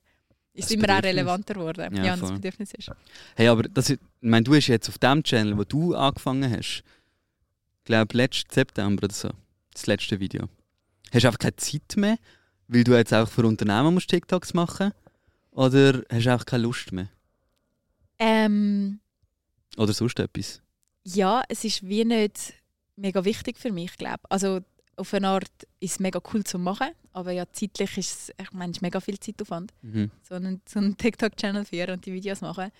ist 0.59 0.71
immer 0.71 0.83
auch 0.83 0.87
Bedürfnis. 0.97 1.05
relevanter 1.09 1.53
geworden. 1.55 1.95
Ja, 1.95 2.03
Ja, 2.05 2.17
das. 2.17 2.31
Bedürfnis 2.31 2.73
ist. 2.73 2.91
Hey, 3.35 3.47
aber 3.47 3.63
das, 3.63 3.89
ich 3.89 3.99
meine, 4.21 4.43
du 4.43 4.55
hast 4.55 4.67
jetzt 4.67 4.89
auf 4.89 4.97
dem 4.97 5.23
Channel, 5.23 5.57
wo 5.57 5.63
du 5.63 5.95
angefangen 5.95 6.51
hast, 6.51 6.83
ich 7.79 7.83
glaube 7.85 8.15
letzten 8.17 8.53
September 8.53 9.03
oder 9.05 9.13
so, 9.13 9.29
das 9.73 9.87
letzte 9.87 10.19
Video, 10.19 10.47
hast 11.11 11.23
du 11.23 11.27
einfach 11.27 11.39
keine 11.39 11.55
Zeit 11.55 11.95
mehr, 11.95 12.17
weil 12.67 12.83
du 12.83 12.95
jetzt 12.95 13.13
auch 13.13 13.27
für 13.27 13.45
Unternehmen 13.45 13.93
musst 13.93 14.09
TikToks 14.09 14.53
machen 14.53 14.91
oder 15.51 16.03
hast 16.11 16.25
du 16.25 16.35
auch 16.35 16.45
keine 16.45 16.63
Lust 16.63 16.91
mehr? 16.91 17.09
Ähm, 18.19 18.99
Oder 19.77 19.93
sonst 19.93 20.19
etwas? 20.19 20.61
ja, 21.05 21.41
es 21.49 21.63
ist 21.63 21.87
wie 21.87 22.03
nicht 22.05 22.53
mega 22.95 23.23
wichtig 23.25 23.57
für 23.57 23.71
mich, 23.71 23.97
glaube 23.97 24.19
Also 24.29 24.59
auf 24.99 25.13
eine 25.13 25.27
Art 25.29 25.49
ist 25.79 25.91
es 25.93 25.99
mega 25.99 26.19
cool 26.33 26.43
zu 26.43 26.59
machen, 26.59 26.89
aber 27.13 27.31
ja, 27.31 27.45
zeitlich 27.51 27.97
ist 27.97 28.11
es, 28.29 28.31
ich 28.41 28.51
meine, 28.51 28.71
ist 28.71 28.81
mega 28.81 28.99
viel 28.99 29.19
Zeitaufwand, 29.19 29.73
Mhm. 29.81 30.11
so 30.21 30.35
einen, 30.35 30.61
so 30.67 30.79
einen 30.79 30.97
TikTok-Channel 30.97 31.65
führen 31.65 31.91
und 31.91 32.05
die 32.05 32.13
Videos 32.13 32.41
machen. 32.41 32.71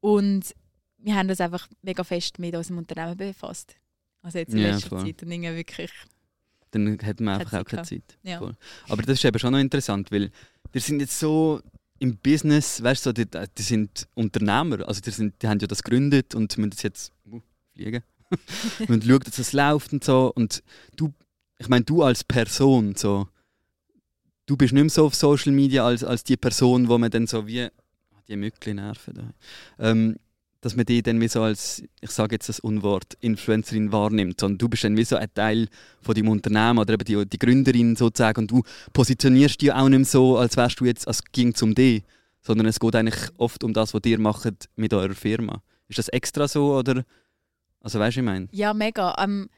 Und 0.00 0.54
wir 0.98 1.14
haben 1.14 1.28
das 1.28 1.40
einfach 1.40 1.68
mega 1.82 2.02
fest 2.04 2.38
mit 2.38 2.54
unserem 2.54 2.78
Unternehmen 2.78 3.16
befasst. 3.16 3.74
Also 4.22 4.38
jetzt 4.38 4.54
in 4.54 4.60
Ja, 4.60 4.70
letzter 4.70 4.88
voll. 4.90 5.04
Zeit 5.04 5.22
und 5.22 5.30
irgendwie 5.30 5.54
wirklich, 5.56 5.90
Dann 6.70 6.98
hat 7.02 7.20
man 7.20 7.40
einfach 7.40 7.60
auch 7.60 7.64
keine. 7.64 7.82
Zeit. 7.82 8.18
ja. 8.22 8.40
Aber 8.88 9.02
das 9.02 9.18
ist 9.18 9.24
eben 9.24 9.38
schon 9.38 9.52
noch 9.52 9.58
interessant, 9.60 10.10
weil 10.10 10.30
die 10.72 10.78
sind 10.80 11.00
jetzt 11.00 11.18
so 11.18 11.60
im 11.98 12.16
Business, 12.16 12.82
weißt 12.82 13.06
du, 13.06 13.12
die, 13.12 13.26
die 13.26 13.62
sind 13.62 14.08
Unternehmer, 14.14 14.86
also 14.88 15.00
die, 15.00 15.10
sind, 15.10 15.40
die 15.42 15.46
haben 15.48 15.58
ja 15.60 15.66
das 15.66 15.82
gegründet 15.82 16.34
und 16.34 16.56
müssen 16.58 16.70
das 16.70 16.82
jetzt 16.82 17.12
uh, 17.30 17.40
fliegen. 17.74 18.02
und 18.88 19.04
schauen, 19.04 19.20
dass 19.20 19.38
es 19.38 19.52
läuft 19.52 19.92
und 19.92 20.02
so. 20.02 20.32
Und 20.34 20.62
du, 20.96 21.12
ich 21.58 21.68
meine, 21.68 21.84
du 21.84 22.02
als 22.02 22.24
Person, 22.24 22.94
so, 22.96 23.28
du 24.46 24.56
bist 24.56 24.72
nicht 24.72 24.82
mehr 24.82 24.90
so 24.90 25.06
auf 25.06 25.14
Social 25.14 25.52
Media 25.52 25.86
als, 25.86 26.04
als 26.04 26.24
die 26.24 26.36
Person, 26.36 26.88
wo 26.88 26.98
man 26.98 27.10
dann 27.10 27.26
so 27.26 27.46
wie, 27.46 27.62
Ah, 27.62 28.20
die 28.28 28.36
Mückli 28.36 28.74
nerven 28.74 29.14
da, 29.14 29.30
ähm, 29.78 30.16
dass 30.60 30.76
man 30.76 30.86
die 30.86 31.02
dann 31.02 31.20
wie 31.20 31.28
so 31.28 31.42
als, 31.42 31.82
ich 32.00 32.10
sage 32.10 32.36
jetzt 32.36 32.48
das 32.48 32.58
Unwort, 32.60 33.18
Influencerin 33.20 33.92
wahrnimmt, 33.92 34.40
sondern 34.40 34.58
du 34.58 34.68
bist 34.68 34.84
dann 34.84 34.96
wie 34.96 35.04
so 35.04 35.16
ein 35.16 35.28
Teil 35.34 35.68
von 36.00 36.14
deinem 36.14 36.28
Unternehmen 36.28 36.78
oder 36.78 36.94
eben 36.94 37.04
die, 37.04 37.26
die 37.26 37.38
Gründerin 37.38 37.96
sozusagen 37.96 38.42
und 38.42 38.50
du 38.50 38.62
positionierst 38.92 39.60
dich 39.60 39.72
auch 39.72 39.88
nicht 39.88 39.98
mehr 39.98 40.06
so, 40.06 40.38
als 40.38 40.56
wärst 40.56 40.80
du 40.80 40.86
jetzt, 40.86 41.06
als 41.06 41.22
ging 41.32 41.52
es 41.52 41.62
um 41.62 41.74
dich, 41.74 42.02
sondern 42.40 42.66
es 42.66 42.80
geht 42.80 42.96
eigentlich 42.96 43.30
oft 43.36 43.62
um 43.62 43.74
das, 43.74 43.92
was 43.92 44.02
ihr 44.06 44.18
macht 44.18 44.68
mit 44.76 44.94
eurer 44.94 45.14
Firma. 45.14 45.62
Ist 45.88 45.98
das 45.98 46.08
extra 46.08 46.48
so 46.48 46.76
oder, 46.76 47.04
also 47.80 47.98
weißt 47.98 48.16
du, 48.16 48.20
ich 48.20 48.24
meine? 48.24 48.48
Ja, 48.52 48.72
mega. 48.72 49.14
Ähm, 49.18 49.50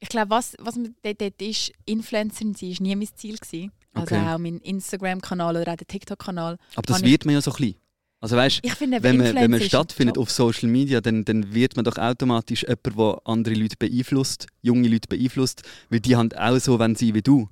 ich 0.00 0.08
glaube, 0.08 0.30
was, 0.30 0.56
was 0.58 0.76
mir 0.76 0.92
dort, 1.02 1.20
dort 1.20 1.42
ist, 1.42 1.72
Influencerin 1.84 2.54
sein, 2.54 2.70
war 2.70 2.82
nie 2.82 2.96
mein 2.96 3.08
Ziel. 3.14 3.36
Gewesen. 3.36 3.70
Also 3.92 4.14
Okay. 4.14 4.26
auch 4.26 4.38
mein 4.38 4.58
Instagram-Kanal 4.58 5.56
oder 5.56 5.72
auch 5.72 5.76
der 5.76 5.86
TikTok-Kanal. 5.86 6.56
Aber 6.74 6.86
das 6.86 7.02
wird 7.02 7.24
man 7.26 7.34
ja 7.34 7.40
so 7.40 7.50
klein. 7.50 7.74
Also 8.20 8.36
weißt 8.36 8.60
Ich 8.62 8.74
finde, 8.74 9.02
wenn 9.02 9.16
man, 9.16 9.34
wenn 9.34 9.50
man 9.50 9.60
stattfindet 9.60 10.18
auf 10.18 10.30
Social 10.30 10.68
Media, 10.68 11.00
dann, 11.00 11.24
dann 11.24 11.54
wird 11.54 11.76
man 11.76 11.84
doch 11.84 11.96
automatisch 11.96 12.62
jemand, 12.62 12.98
der 12.98 13.20
andere 13.24 13.54
Leute 13.54 13.76
beeinflusst, 13.78 14.46
junge 14.60 14.88
Leute 14.88 15.08
beeinflusst, 15.08 15.62
weil 15.88 16.00
die 16.00 16.16
haben 16.16 16.30
auch 16.34 16.58
so 16.58 16.78
wenn 16.78 16.94
sie 16.94 17.14
wie 17.14 17.22
du. 17.22 17.48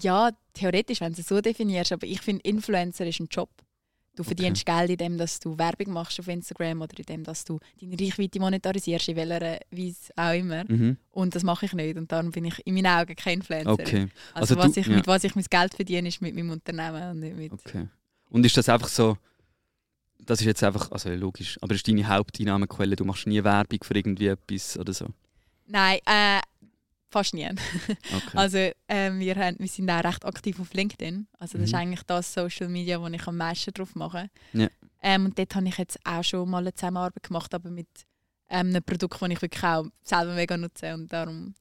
Ja, 0.00 0.30
theoretisch, 0.54 1.00
wenn 1.00 1.12
du 1.12 1.20
es 1.20 1.26
so 1.28 1.40
definierst, 1.40 1.92
aber 1.92 2.06
ich 2.06 2.20
finde, 2.20 2.42
Influencer 2.44 3.06
ist 3.06 3.20
ein 3.20 3.28
Job. 3.30 3.50
Du 4.14 4.22
verdienst 4.24 4.66
Geld, 4.66 4.90
indem 4.90 5.16
dass 5.16 5.40
du 5.40 5.56
Werbung 5.56 5.94
machst 5.94 6.20
auf 6.20 6.28
Instagram 6.28 6.82
oder 6.82 6.98
indem 6.98 7.24
dass 7.24 7.44
du 7.44 7.58
deine 7.80 7.98
Reichweite 7.98 8.40
monetarisierst, 8.40 9.08
in 9.08 9.16
welcher 9.16 9.58
Weise 9.70 10.12
auch 10.16 10.34
immer. 10.34 10.64
Mhm. 10.68 10.98
Und 11.12 11.34
das 11.34 11.42
mache 11.42 11.64
ich 11.64 11.72
nicht. 11.72 11.96
Und 11.96 12.12
darum 12.12 12.30
bin 12.30 12.44
ich 12.44 12.66
in 12.66 12.74
meinen 12.74 12.86
Augen 12.88 13.16
kein 13.16 13.38
Influencer. 13.38 13.72
Okay, 13.72 14.08
Also, 14.34 14.54
Also 14.54 14.56
was 14.58 14.72
du- 14.72 14.80
ich, 14.80 14.86
ja. 14.86 14.96
mit 14.96 15.06
was 15.06 15.24
ich 15.24 15.34
mein 15.34 15.44
Geld 15.48 15.74
verdiene, 15.74 16.08
ist 16.08 16.20
mit 16.20 16.34
meinem 16.34 16.50
Unternehmen 16.50 17.10
und 17.12 17.20
nicht 17.20 17.36
mit... 17.36 17.52
okay. 17.52 17.88
Und 18.28 18.44
ist 18.44 18.56
das 18.56 18.68
einfach 18.68 18.88
so, 18.88 19.16
das 20.18 20.40
ist 20.40 20.46
jetzt 20.46 20.62
einfach, 20.62 20.90
also 20.92 21.08
logisch, 21.10 21.58
aber 21.62 21.74
ist 21.74 21.88
deine 21.88 22.06
Haupteinnahmequelle, 22.06 22.96
du 22.96 23.04
machst 23.06 23.26
nie 23.26 23.42
Werbung 23.42 23.78
für 23.82 23.94
irgendwie 23.94 24.26
etwas 24.28 24.78
oder 24.78 24.92
so? 24.92 25.06
Nein, 25.66 25.98
äh, 26.06 26.40
fast 27.12 27.34
nie. 27.34 27.48
Okay. 27.48 28.36
Also 28.36 28.70
ähm, 28.88 29.20
wir, 29.20 29.36
haben, 29.36 29.56
wir 29.58 29.68
sind 29.68 29.90
auch 29.90 30.02
recht 30.02 30.24
aktiv 30.24 30.58
auf 30.60 30.72
LinkedIn. 30.74 31.26
Also 31.38 31.58
das 31.58 31.66
ist 31.66 31.72
Mhm. 31.72 31.78
eigentlich 31.78 32.02
das 32.04 32.32
Social 32.32 32.68
Media, 32.68 33.00
wo 33.00 33.06
ich 33.06 33.26
am 33.26 33.36
meisten 33.36 33.72
drauf 33.72 33.94
mache. 33.94 34.28
Ja. 34.52 34.68
Ähm, 35.02 35.26
und 35.26 35.38
dort 35.38 35.54
habe 35.54 35.68
ich 35.68 35.78
jetzt 35.78 35.98
auch 36.04 36.24
schon 36.24 36.48
mal 36.50 36.58
eine 36.58 36.74
Zusammenarbeit 36.74 37.22
gemacht, 37.22 37.52
aber 37.54 37.70
mit 37.70 37.88
ähm, 38.48 38.68
einem 38.68 38.82
Produkt, 38.82 39.20
das 39.20 39.28
ich 39.30 39.42
wirklich 39.42 39.62
auch 39.64 39.84
selber 40.02 40.34
mega 40.34 40.56
nutze. 40.56 40.92
Und 40.94 41.12
darum, 41.12 41.54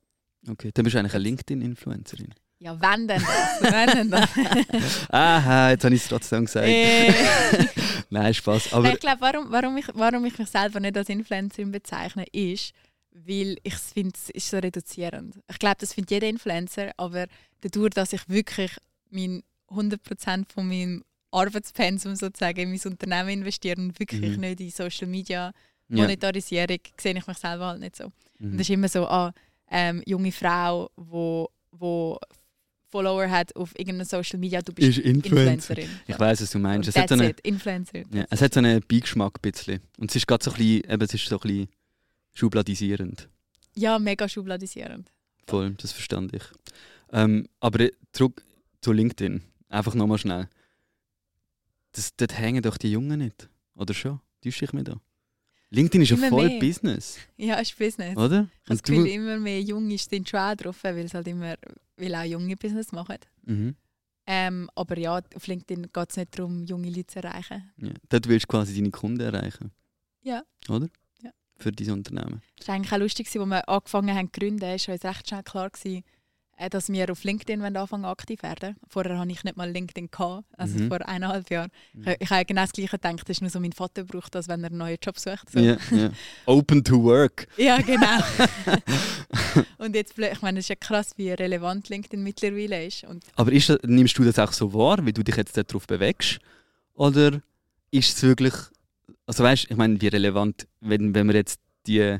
okay. 0.49 0.71
Dann 0.73 0.83
bist 0.83 0.95
du 0.95 0.99
eigentlich 0.99 1.13
eine 1.15 1.23
LinkedIn-Influencerin. 1.23 2.33
ja, 2.59 2.79
wenn 2.79 3.07
denn 3.07 3.21
das? 3.21 3.71
wenn 3.71 3.89
denn 3.89 4.11
das? 4.11 4.29
Aha, 5.09 5.71
jetzt 5.71 5.83
habe 5.85 5.95
ich 5.95 6.01
es 6.03 6.07
trotzdem 6.07 6.45
gesagt. 6.45 6.67
äh, 6.67 7.11
Nein, 8.09 8.33
Spaß. 8.33 8.73
Aber 8.73 8.91
ich 8.93 8.99
glaube, 8.99 9.21
warum, 9.21 9.51
warum, 9.51 9.77
ich, 9.77 9.87
warum 9.93 10.25
ich 10.25 10.37
mich 10.37 10.49
selber 10.49 10.79
nicht 10.79 10.97
als 10.97 11.09
Influencerin 11.09 11.71
bezeichne, 11.71 12.25
ist, 12.33 12.73
weil 13.25 13.57
ich 13.63 13.75
finde, 13.75 14.13
es 14.15 14.29
ist 14.29 14.49
so 14.49 14.57
reduzierend. 14.57 15.35
Ich 15.49 15.59
glaube, 15.59 15.77
das 15.79 15.93
findet 15.93 16.11
jeder 16.11 16.27
Influencer, 16.27 16.91
aber 16.97 17.27
dadurch, 17.61 17.91
dass 17.93 18.13
ich 18.13 18.27
wirklich 18.29 18.71
mein 19.09 19.43
100% 19.69 20.45
von 20.53 20.67
meinem 20.67 21.03
Arbeitspensum 21.31 22.15
sozusagen 22.15 22.59
in 22.59 22.69
mein 22.71 22.81
Unternehmen 22.85 23.29
investiere 23.29 23.79
und 23.81 23.97
wirklich 23.99 24.35
Mhm. 24.35 24.41
nicht 24.41 24.59
in 24.59 24.69
Social 24.69 25.07
Media 25.07 25.51
ja. 25.89 25.95
Monetarisierung, 25.97 26.77
sehe 26.99 27.17
ich 27.17 27.27
mich 27.27 27.37
selber 27.37 27.67
halt 27.67 27.79
nicht 27.79 27.95
so. 27.95 28.05
Und 28.05 28.13
Mhm. 28.39 28.57
das 28.57 28.61
ist 28.61 28.69
immer 28.69 28.87
so, 28.89 29.05
ah, 29.07 29.33
ähm, 29.69 30.03
junge 30.05 30.31
Frau, 30.31 30.89
wo, 30.97 31.49
wo 31.71 32.17
Follower 32.89 33.29
hat 33.29 33.55
auf 33.55 33.71
irgendeinem 33.79 34.05
Social 34.05 34.37
Media, 34.39 34.61
du 34.61 34.73
bist 34.73 34.89
Ist 34.89 34.97
Influencer. 34.97 35.77
Influencerin. 35.77 35.89
Ich 36.07 36.19
weiß, 36.19 36.41
was 36.41 36.51
du 36.51 36.59
meinst. 36.59 36.89
Es 36.89 36.95
hat, 36.97 37.07
so 37.07 37.15
eine, 37.15 37.29
it, 37.29 37.39
Influencer. 37.41 37.99
ja, 38.13 38.25
es 38.29 38.41
hat 38.41 38.53
so 38.53 38.59
einen 38.59 38.81
Beigeschmack 38.85 39.37
ein 39.37 39.51
bisschen. 39.51 39.79
Und 39.97 40.09
es 40.11 40.17
ist 40.17 40.27
gerade 40.27 40.43
so 40.43 40.51
ein 40.51 40.57
bisschen, 40.57 40.91
eben, 40.91 41.01
es 41.01 41.13
ist 41.13 41.25
so 41.25 41.37
ein 41.37 41.41
bisschen 41.41 41.67
schubladisierend. 42.33 43.29
Ja, 43.75 43.99
mega 43.99 44.27
schubladisierend. 44.27 45.11
Voll, 45.47 45.71
das 45.75 45.91
verstand 45.91 46.33
ich. 46.33 46.43
Ähm, 47.11 47.47
aber 47.59 47.89
zurück 48.13 48.43
zu 48.81 48.91
LinkedIn. 48.91 49.41
Einfach 49.69 49.95
nochmal 49.95 50.17
schnell. 50.17 50.49
Das, 51.93 52.15
dort 52.15 52.37
hängen 52.37 52.61
doch 52.63 52.77
die 52.77 52.91
Jungen 52.91 53.19
nicht. 53.19 53.49
Oder 53.75 53.93
schon? 53.93 54.19
Täusche 54.41 54.65
ich 54.65 54.73
mich 54.73 54.83
da? 54.85 54.99
LinkedIn 55.69 56.01
ist 56.01 56.09
ja 56.09 56.17
Immer 56.17 56.29
voll 56.29 56.47
mehr. 56.49 56.59
Business, 56.59 57.17
Ja, 57.37 57.55
ist 57.55 57.77
Business. 57.77 58.17
oder? 58.17 58.49
Ich 58.63 58.69
habe 58.69 58.77
das 58.77 58.83
Gefühl, 58.83 59.07
immer 59.07 59.37
mehr 59.39 59.61
Junge 59.61 59.97
sind 59.97 60.27
schon 60.27 60.39
auch 60.41 60.55
drauf, 60.55 60.83
weil 60.83 60.97
es 60.99 61.13
halt 61.13 61.27
immer, 61.27 61.55
weil 61.95 62.13
auch 62.15 62.23
junge 62.25 62.57
Business 62.57 62.91
machen. 62.91 63.15
mhm, 63.45 63.75
Ähm, 64.27 64.69
aber 64.75 64.97
ja, 64.97 65.21
auf 65.35 65.47
LinkedIn 65.47 65.83
geht 65.93 66.09
es 66.09 66.17
nicht 66.17 66.37
darum, 66.37 66.63
junge 66.65 66.89
Leute 66.89 67.07
zu 67.07 67.19
erreichen. 67.23 67.71
ja. 67.77 67.91
Dort 68.09 68.27
willst 68.27 68.45
du 68.45 68.47
quasi 68.49 68.75
deine 68.75 68.91
Kunden 68.91 69.21
erreichen. 69.21 69.71
Ja. 70.23 70.43
Oder? 70.67 70.89
Für 71.61 71.71
dein 71.71 71.91
Unternehmen. 71.91 72.41
Es 72.59 72.67
war 72.67 72.75
eigentlich 72.75 72.91
auch 72.93 72.97
lustig, 72.97 73.27
als 73.27 73.35
wir 73.35 73.69
angefangen 73.69 74.15
haben 74.15 74.31
zu 74.33 74.39
gründen, 74.39 74.61
war 74.61 74.71
uns 74.73 74.87
recht 74.89 75.27
schnell 75.27 75.43
klar, 75.43 75.69
gewesen, 75.69 76.03
äh, 76.57 76.69
dass 76.69 76.89
wir 76.89 77.09
auf 77.11 77.23
LinkedIn 77.23 77.61
anfangen 77.75 78.05
aktiv 78.05 78.43
werden. 78.43 78.75
Vorher 78.87 79.17
hatte 79.17 79.31
ich 79.31 79.43
nicht 79.43 79.57
mal 79.57 79.69
LinkedIn, 79.69 80.09
gehabt, 80.11 80.45
also 80.57 80.77
Mhm. 80.77 80.87
vor 80.89 81.07
eineinhalb 81.07 81.49
Jahren. 81.49 81.71
Mhm. 81.93 82.07
Ich, 82.09 82.15
ich 82.21 82.29
habe 82.29 82.45
genau 82.45 82.61
das 82.61 82.71
Gleiche 82.71 82.91
gedacht, 82.97 83.21
das 83.21 83.29
ist 83.29 83.41
nur 83.41 83.49
so, 83.49 83.59
mein 83.59 83.71
Vater 83.73 84.03
braucht 84.03 84.35
das, 84.35 84.47
wenn 84.47 84.63
er 84.63 84.69
einen 84.69 84.77
neuen 84.77 84.97
Job 85.01 85.17
sucht. 85.17 85.49
So. 85.51 85.59
Ja, 85.59 85.77
ja. 85.91 86.11
Open 86.45 86.83
to 86.83 87.01
work. 87.03 87.47
Ja, 87.57 87.77
genau. 87.81 88.17
und 89.77 89.95
jetzt, 89.95 90.17
ich 90.17 90.41
meine, 90.41 90.59
es 90.59 90.65
ist 90.65 90.69
ja 90.69 90.75
krass, 90.75 91.11
wie 91.17 91.31
relevant 91.31 91.89
LinkedIn 91.89 92.21
mittlerweile 92.21 92.85
ist. 92.85 93.03
Und 93.05 93.23
Aber 93.35 93.51
ist 93.51 93.71
nimmst 93.83 94.17
du 94.17 94.23
das 94.23 94.37
auch 94.39 94.51
so 94.53 94.73
wahr, 94.73 95.03
wie 95.05 95.13
du 95.13 95.23
dich 95.23 95.35
jetzt 95.35 95.57
darauf 95.57 95.87
bewegst? 95.87 96.39
Oder 96.93 97.41
ist 97.91 98.15
es 98.17 98.23
wirklich, 98.23 98.53
also 99.31 99.45
weißt 99.45 99.67
ich 99.69 99.77
meine, 99.77 100.01
wie 100.01 100.09
relevant, 100.09 100.67
wenn, 100.81 101.15
wenn 101.15 101.25
wir 101.27 101.35
jetzt 101.35 101.61
die 101.87 102.17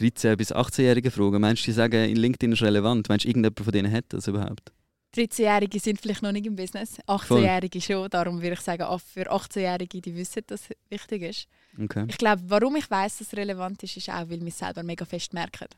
13- 0.00 0.34
bis 0.34 0.52
18-Jährigen 0.52 1.12
fragen, 1.12 1.40
meinst 1.40 1.62
du, 1.62 1.66
die 1.66 1.72
sagen, 1.72 2.10
in 2.10 2.16
LinkedIn 2.16 2.50
ist 2.50 2.62
relevant? 2.62 3.08
Meinst 3.08 3.24
du, 3.24 3.28
irgendjemand 3.28 3.60
von 3.60 3.72
denen 3.72 3.92
hat 3.92 4.06
das 4.08 4.26
überhaupt? 4.26 4.72
13-Jährige 5.14 5.78
sind 5.78 6.00
vielleicht 6.00 6.20
noch 6.22 6.32
nicht 6.32 6.46
im 6.46 6.56
Business, 6.56 6.98
18-Jährige 7.06 7.80
schon. 7.80 8.10
Darum 8.10 8.42
würde 8.42 8.54
ich 8.54 8.60
sagen, 8.60 8.82
auch 8.82 9.00
für 9.00 9.30
18-Jährige, 9.30 10.00
die 10.00 10.16
wissen, 10.16 10.42
dass 10.48 10.62
es 10.68 10.76
wichtig 10.90 11.22
ist. 11.22 11.48
Okay. 11.80 12.06
Ich 12.08 12.18
glaube, 12.18 12.42
warum 12.48 12.74
ich 12.74 12.90
weiß, 12.90 13.18
dass 13.18 13.28
es 13.28 13.36
relevant 13.36 13.80
ist, 13.84 13.96
ist 13.96 14.08
auch, 14.10 14.28
weil 14.28 14.40
wir 14.40 14.48
es 14.48 14.58
selber 14.58 14.82
mega 14.82 15.04
fest 15.04 15.32
merken. 15.32 15.68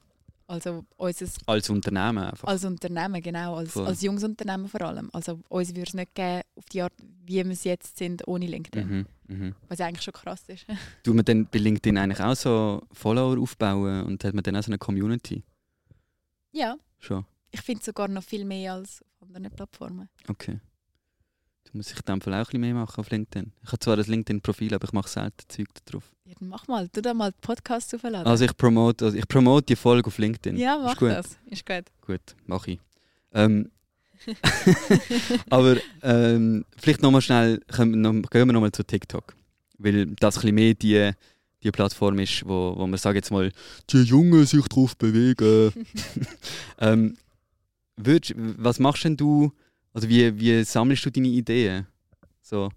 Also 0.46 0.86
unser, 0.96 1.26
Als 1.44 1.68
Unternehmen 1.68 2.24
einfach. 2.24 2.48
als 2.48 2.64
Unternehmen, 2.64 3.20
genau, 3.22 3.56
als, 3.56 3.72
Voll. 3.72 3.86
als 3.86 4.00
junges 4.00 4.24
Unternehmen 4.24 4.66
vor 4.66 4.80
allem. 4.80 5.10
Also 5.12 5.40
uns 5.48 5.68
würde 5.68 5.82
es 5.88 5.94
nicht 5.94 6.14
geben, 6.14 6.40
auf 6.56 6.64
die 6.72 6.80
Art, 6.82 6.94
wie 7.26 7.44
wir 7.44 7.52
es 7.52 7.64
jetzt 7.64 7.98
sind, 7.98 8.26
ohne 8.26 8.46
LinkedIn. 8.46 8.88
Mhm, 8.88 9.06
mhm. 9.30 9.54
Was 9.68 9.80
eigentlich 9.80 10.02
schon 10.02 10.12
krass 10.14 10.42
ist. 10.48 10.66
Tut 11.04 11.14
man 11.14 11.24
dann 11.24 11.46
bei 11.46 11.58
LinkedIn 11.58 11.96
eigentlich 11.98 12.20
auch 12.20 12.34
so 12.36 12.82
Follower 12.92 13.38
aufbauen 13.40 14.04
und 14.04 14.22
hat 14.24 14.34
man 14.34 14.42
dann 14.42 14.56
auch 14.56 14.62
so 14.62 14.70
eine 14.70 14.78
Community? 14.78 15.42
ja, 16.52 16.76
Schon. 16.98 17.24
ich 17.50 17.60
finde 17.60 17.82
sogar 17.84 18.08
noch 18.08 18.24
viel 18.24 18.44
mehr 18.44 18.74
als 18.74 19.02
auf 19.20 19.28
anderen 19.34 19.54
Plattformen. 19.56 20.08
Okay. 20.28 20.60
Du 21.64 21.76
musst 21.76 21.92
ich 21.92 21.98
in 21.98 22.04
dem 22.06 22.20
Fall 22.20 22.34
auch 22.34 22.38
ein 22.38 22.44
bisschen 22.46 22.60
mehr 22.62 22.74
machen 22.74 22.98
auf 23.00 23.10
LinkedIn. 23.10 23.52
Ich 23.62 23.68
habe 23.68 23.78
zwar 23.78 23.96
ein 23.96 24.04
LinkedIn-Profil, 24.04 24.74
aber 24.74 24.84
ich 24.86 24.92
mache 24.92 25.08
selten 25.08 25.48
Zeug 25.48 25.68
drauf. 25.84 26.10
Ja, 26.24 26.34
dann 26.38 26.48
mach 26.48 26.66
mal, 26.66 26.88
tu 26.88 27.00
da 27.00 27.14
mal 27.14 27.30
Podcasts 27.40 27.94
aufladen. 27.94 28.26
Also 28.26 28.44
ich 28.44 28.56
promote, 28.56 29.04
also 29.04 29.16
ich 29.16 29.28
promote 29.28 29.66
die 29.66 29.76
Folge 29.76 30.08
auf 30.08 30.18
LinkedIn. 30.18 30.56
ja, 30.56 30.74
Ist 30.76 30.82
mach 30.82 30.96
gut. 30.96 31.10
das. 31.10 31.38
Ist 31.46 31.64
gut. 31.64 31.84
Gut, 32.00 32.20
mache 32.46 32.72
ich. 32.72 32.80
Ähm, 33.32 33.70
aber 35.50 35.76
ähm, 36.02 36.64
vielleicht 36.76 37.02
nochmal 37.02 37.22
schnell, 37.22 37.60
können 37.68 37.92
wir 37.92 38.12
noch, 38.12 38.30
gehen 38.30 38.48
wir 38.48 38.52
nochmal 38.52 38.72
zu 38.72 38.84
TikTok. 38.84 39.34
Weil 39.78 40.06
das 40.06 40.36
ein 40.36 40.40
bisschen 40.40 40.54
mehr 40.54 40.74
die, 40.74 41.10
die 41.62 41.70
Plattform 41.70 42.18
ist, 42.18 42.46
wo, 42.46 42.74
wo 42.76 42.86
man, 42.86 42.98
sage 42.98 43.18
jetzt 43.18 43.30
mal, 43.30 43.50
die 43.90 44.02
Jungen 44.02 44.44
sich 44.46 44.66
drauf 44.66 44.96
bewegen. 44.96 45.72
ähm, 46.78 47.16
würdest, 47.96 48.34
was 48.36 48.78
machst 48.78 49.04
denn 49.04 49.16
du, 49.16 49.52
also 49.92 50.08
wie, 50.08 50.38
wie 50.38 50.62
sammelst 50.64 51.04
du 51.04 51.10
deine 51.10 51.28
Ideen? 51.28 51.86
So, 52.42 52.70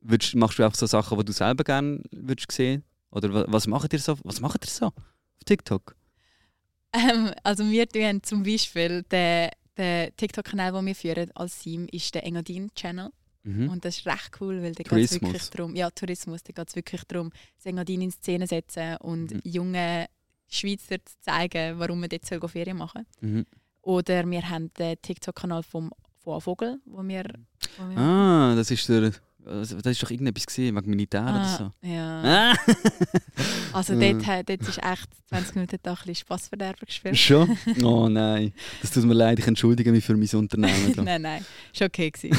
würdest, 0.00 0.34
machst 0.34 0.58
du 0.58 0.64
auch 0.64 0.74
so 0.74 0.86
Sachen, 0.86 1.18
die 1.18 1.24
du 1.24 1.32
selber 1.32 1.64
gerne 1.64 2.00
würdest 2.10 2.50
sehen? 2.52 2.84
Oder 3.10 3.32
wa- 3.32 3.44
was 3.48 3.66
macht 3.66 3.92
ihr 3.92 3.98
so, 3.98 4.16
was 4.24 4.40
macht 4.40 4.64
ihr 4.64 4.70
so 4.70 4.86
auf 4.86 4.94
TikTok? 5.44 5.94
Ähm, 6.92 7.30
also 7.44 7.68
wir 7.70 7.88
tun 7.88 8.20
zum 8.22 8.42
Beispiel 8.42 9.02
den, 9.04 9.50
den 9.80 10.16
TikTok-Kanal, 10.16 10.72
den 10.72 10.86
wir 10.86 10.94
führen 10.94 11.30
als 11.34 11.58
Team, 11.58 11.86
ist 11.90 12.14
der 12.14 12.24
Engadin-Channel. 12.24 13.10
Mhm. 13.42 13.68
Und 13.70 13.84
das 13.84 13.98
ist 13.98 14.06
recht 14.06 14.30
cool, 14.40 14.62
weil 14.62 14.74
da 14.74 14.82
geht 14.82 15.04
es 15.04 15.12
wirklich 15.12 15.48
darum, 15.50 15.74
ja, 15.74 15.90
Tourismus, 15.90 16.42
da 16.42 16.52
geht 16.52 16.68
es 16.68 16.76
wirklich 16.76 17.02
darum, 17.04 17.30
das 17.56 17.66
Engadin 17.66 18.02
in 18.02 18.10
Szene 18.10 18.46
setzen 18.46 18.96
und 18.98 19.32
Mhm. 19.32 19.40
jungen 19.44 20.06
Schweizer 20.48 20.96
zu 21.04 21.14
zeigen, 21.20 21.78
warum 21.78 22.00
man 22.00 22.08
dort 22.08 22.26
soll 22.26 22.46
Ferien 22.48 22.76
machen 22.76 23.06
Mhm. 23.20 23.46
Oder 23.82 24.28
wir 24.30 24.48
haben 24.50 24.70
den 24.74 25.00
TikTok-Kanal 25.00 25.62
vom 25.62 25.90
von 26.22 26.38
Vogel, 26.40 26.80
wo 26.84 27.02
wir, 27.02 27.24
wo 27.78 27.88
wir 27.88 27.96
Ah, 27.98 28.54
das 28.54 28.70
ist 28.70 28.86
der. 28.90 29.12
Also, 29.46 29.76
Das 29.80 29.92
ist 29.92 30.02
doch 30.02 30.10
irgendetwas 30.10 30.46
gesehen, 30.46 30.76
wegen 30.76 30.90
Militär 30.90 31.22
oder 31.22 31.32
Ah, 31.34 31.56
so. 31.56 31.88
ja. 31.88 32.22
Ah. 32.52 32.54
Also 33.72 33.92
Ja. 33.94 34.12
dort, 34.12 34.26
äh, 34.28 34.44
dort 34.44 34.68
ist 34.68 34.78
echt 34.82 35.08
20 35.28 35.54
Minuten 35.54 35.76
da 35.82 35.90
ein 35.92 35.96
bisschen 35.96 36.14
Spassverderber 36.16 36.84
gespielt. 36.86 37.16
Schon? 37.16 37.56
Oh 37.84 38.08
nein. 38.08 38.52
Das 38.82 38.90
tut 38.90 39.04
mir 39.04 39.14
leid, 39.14 39.38
ich 39.38 39.46
entschuldige 39.46 39.92
mich 39.92 40.04
für 40.04 40.16
mein 40.16 40.28
Unternehmen. 40.34 40.92
nein, 41.04 41.22
nein, 41.22 41.44
ist 41.72 41.80
okay 41.82 42.10
gewesen. 42.10 42.36